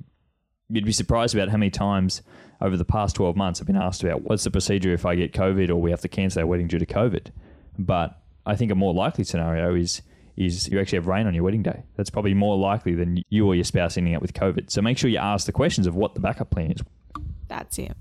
you'd 0.68 0.84
be 0.84 0.92
surprised 0.92 1.34
about 1.34 1.48
how 1.50 1.56
many 1.56 1.70
times 1.70 2.22
over 2.60 2.76
the 2.76 2.84
past 2.84 3.14
12 3.16 3.36
months 3.36 3.60
I've 3.60 3.66
been 3.66 3.76
asked 3.76 4.02
about 4.02 4.22
what's 4.22 4.44
the 4.44 4.50
procedure 4.50 4.92
if 4.92 5.06
I 5.06 5.14
get 5.14 5.32
COVID 5.32 5.68
or 5.68 5.76
we 5.76 5.90
have 5.90 6.00
to 6.00 6.08
cancel 6.08 6.40
our 6.40 6.46
wedding 6.46 6.66
due 6.66 6.78
to 6.78 6.86
COVID. 6.86 7.26
But 7.78 8.18
I 8.46 8.56
think 8.56 8.72
a 8.72 8.74
more 8.74 8.94
likely 8.94 9.24
scenario 9.24 9.74
is 9.74 10.02
is 10.34 10.66
you 10.68 10.80
actually 10.80 10.96
have 10.96 11.06
rain 11.06 11.26
on 11.26 11.34
your 11.34 11.44
wedding 11.44 11.62
day. 11.62 11.82
That's 11.96 12.08
probably 12.08 12.32
more 12.32 12.56
likely 12.56 12.94
than 12.94 13.22
you 13.28 13.46
or 13.46 13.54
your 13.54 13.64
spouse 13.64 13.98
ending 13.98 14.14
up 14.14 14.22
with 14.22 14.32
COVID. 14.32 14.70
So 14.70 14.80
make 14.80 14.96
sure 14.96 15.10
you 15.10 15.18
ask 15.18 15.44
the 15.44 15.52
questions 15.52 15.86
of 15.86 15.94
what 15.94 16.14
the 16.14 16.20
backup 16.20 16.50
plan 16.50 16.72
is. 16.72 16.80
That's 17.48 17.78
it. 17.78 17.94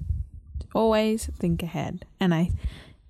Always 0.74 1.30
think 1.38 1.64
ahead. 1.64 2.06
And 2.20 2.34
I 2.34 2.52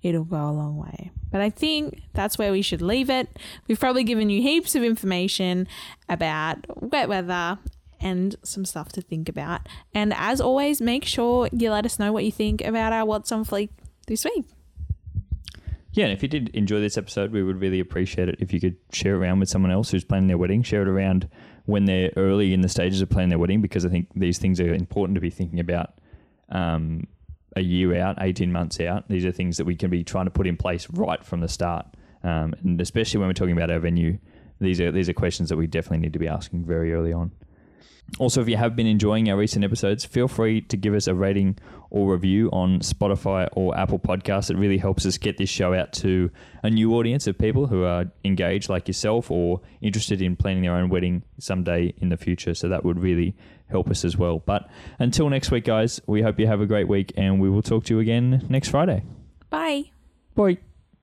it'll 0.02 0.24
go 0.24 0.36
a 0.36 0.50
long 0.50 0.76
way. 0.76 1.10
But 1.30 1.40
I 1.40 1.50
think 1.50 2.02
that's 2.12 2.36
where 2.36 2.52
we 2.52 2.62
should 2.62 2.82
leave 2.82 3.08
it. 3.08 3.38
We've 3.68 3.78
probably 3.78 4.04
given 4.04 4.30
you 4.30 4.42
heaps 4.42 4.74
of 4.74 4.82
information 4.82 5.68
about 6.08 6.66
wet 6.82 7.08
weather 7.08 7.58
and 8.00 8.34
some 8.42 8.64
stuff 8.64 8.90
to 8.92 9.00
think 9.00 9.28
about. 9.28 9.60
And 9.94 10.12
as 10.16 10.40
always, 10.40 10.80
make 10.80 11.04
sure 11.04 11.48
you 11.52 11.70
let 11.70 11.86
us 11.86 11.98
know 11.98 12.12
what 12.12 12.24
you 12.24 12.32
think 12.32 12.60
about 12.62 12.92
our 12.92 13.04
What's 13.04 13.30
on 13.30 13.44
Fleek 13.44 13.70
this 14.08 14.24
week. 14.24 14.44
Yeah, 15.92 16.06
and 16.06 16.12
if 16.12 16.22
you 16.22 16.28
did 16.28 16.48
enjoy 16.50 16.80
this 16.80 16.96
episode, 16.96 17.32
we 17.32 17.42
would 17.42 17.60
really 17.60 17.78
appreciate 17.78 18.28
it 18.28 18.36
if 18.40 18.52
you 18.52 18.60
could 18.60 18.76
share 18.92 19.14
it 19.14 19.18
around 19.18 19.40
with 19.40 19.50
someone 19.50 19.70
else 19.70 19.90
who's 19.90 20.04
planning 20.04 20.26
their 20.26 20.38
wedding. 20.38 20.62
Share 20.62 20.82
it 20.82 20.88
around 20.88 21.28
when 21.66 21.84
they're 21.84 22.10
early 22.16 22.52
in 22.52 22.62
the 22.62 22.68
stages 22.68 23.02
of 23.02 23.10
planning 23.10 23.28
their 23.28 23.38
wedding 23.38 23.60
because 23.60 23.84
I 23.84 23.88
think 23.88 24.08
these 24.16 24.38
things 24.38 24.58
are 24.58 24.72
important 24.72 25.14
to 25.16 25.20
be 25.20 25.30
thinking 25.30 25.60
about 25.60 25.92
um, 26.48 27.06
a 27.56 27.60
year 27.60 27.96
out, 27.96 28.16
18 28.20 28.52
months 28.52 28.80
out. 28.80 29.08
These 29.08 29.24
are 29.24 29.32
things 29.32 29.56
that 29.56 29.64
we 29.64 29.76
can 29.76 29.90
be 29.90 30.04
trying 30.04 30.26
to 30.26 30.30
put 30.30 30.46
in 30.46 30.56
place 30.56 30.88
right 30.90 31.24
from 31.24 31.40
the 31.40 31.48
start. 31.48 31.86
Um, 32.24 32.54
and 32.62 32.80
especially 32.80 33.18
when 33.18 33.28
we're 33.28 33.34
talking 33.34 33.56
about 33.56 33.70
our 33.70 33.80
venue, 33.80 34.18
these 34.60 34.80
are 34.80 34.92
these 34.92 35.08
are 35.08 35.12
questions 35.12 35.48
that 35.48 35.56
we 35.56 35.66
definitely 35.66 35.98
need 35.98 36.12
to 36.12 36.18
be 36.18 36.28
asking 36.28 36.64
very 36.64 36.92
early 36.92 37.12
on. 37.12 37.32
Also, 38.18 38.42
if 38.42 38.48
you 38.48 38.56
have 38.56 38.76
been 38.76 38.86
enjoying 38.86 39.30
our 39.30 39.36
recent 39.36 39.64
episodes, 39.64 40.04
feel 40.04 40.28
free 40.28 40.60
to 40.60 40.76
give 40.76 40.92
us 40.92 41.06
a 41.06 41.14
rating 41.14 41.58
or 41.88 42.12
review 42.12 42.50
on 42.52 42.80
Spotify 42.80 43.48
or 43.52 43.76
Apple 43.76 43.98
Podcasts. 43.98 44.50
It 44.50 44.56
really 44.56 44.76
helps 44.76 45.06
us 45.06 45.16
get 45.16 45.38
this 45.38 45.48
show 45.48 45.72
out 45.72 45.92
to 45.94 46.30
a 46.62 46.68
new 46.68 46.94
audience 46.94 47.26
of 47.26 47.38
people 47.38 47.68
who 47.68 47.84
are 47.84 48.06
engaged 48.24 48.68
like 48.68 48.86
yourself 48.86 49.30
or 49.30 49.62
interested 49.80 50.20
in 50.20 50.36
planning 50.36 50.62
their 50.62 50.74
own 50.74 50.90
wedding 50.90 51.22
someday 51.38 51.94
in 51.98 52.10
the 52.10 52.18
future. 52.18 52.54
So 52.54 52.68
that 52.68 52.84
would 52.84 53.00
really 53.00 53.34
help 53.72 53.90
us 53.90 54.04
as 54.04 54.16
well. 54.16 54.38
But 54.38 54.70
until 55.00 55.28
next 55.28 55.50
week, 55.50 55.64
guys, 55.64 56.00
we 56.06 56.22
hope 56.22 56.38
you 56.38 56.46
have 56.46 56.60
a 56.60 56.66
great 56.66 56.86
week 56.86 57.12
and 57.16 57.40
we 57.40 57.50
will 57.50 57.62
talk 57.62 57.84
to 57.86 57.94
you 57.94 58.00
again 58.00 58.46
next 58.48 58.68
Friday. 58.68 59.02
Bye. 59.50 59.90
Bye. 60.36 60.71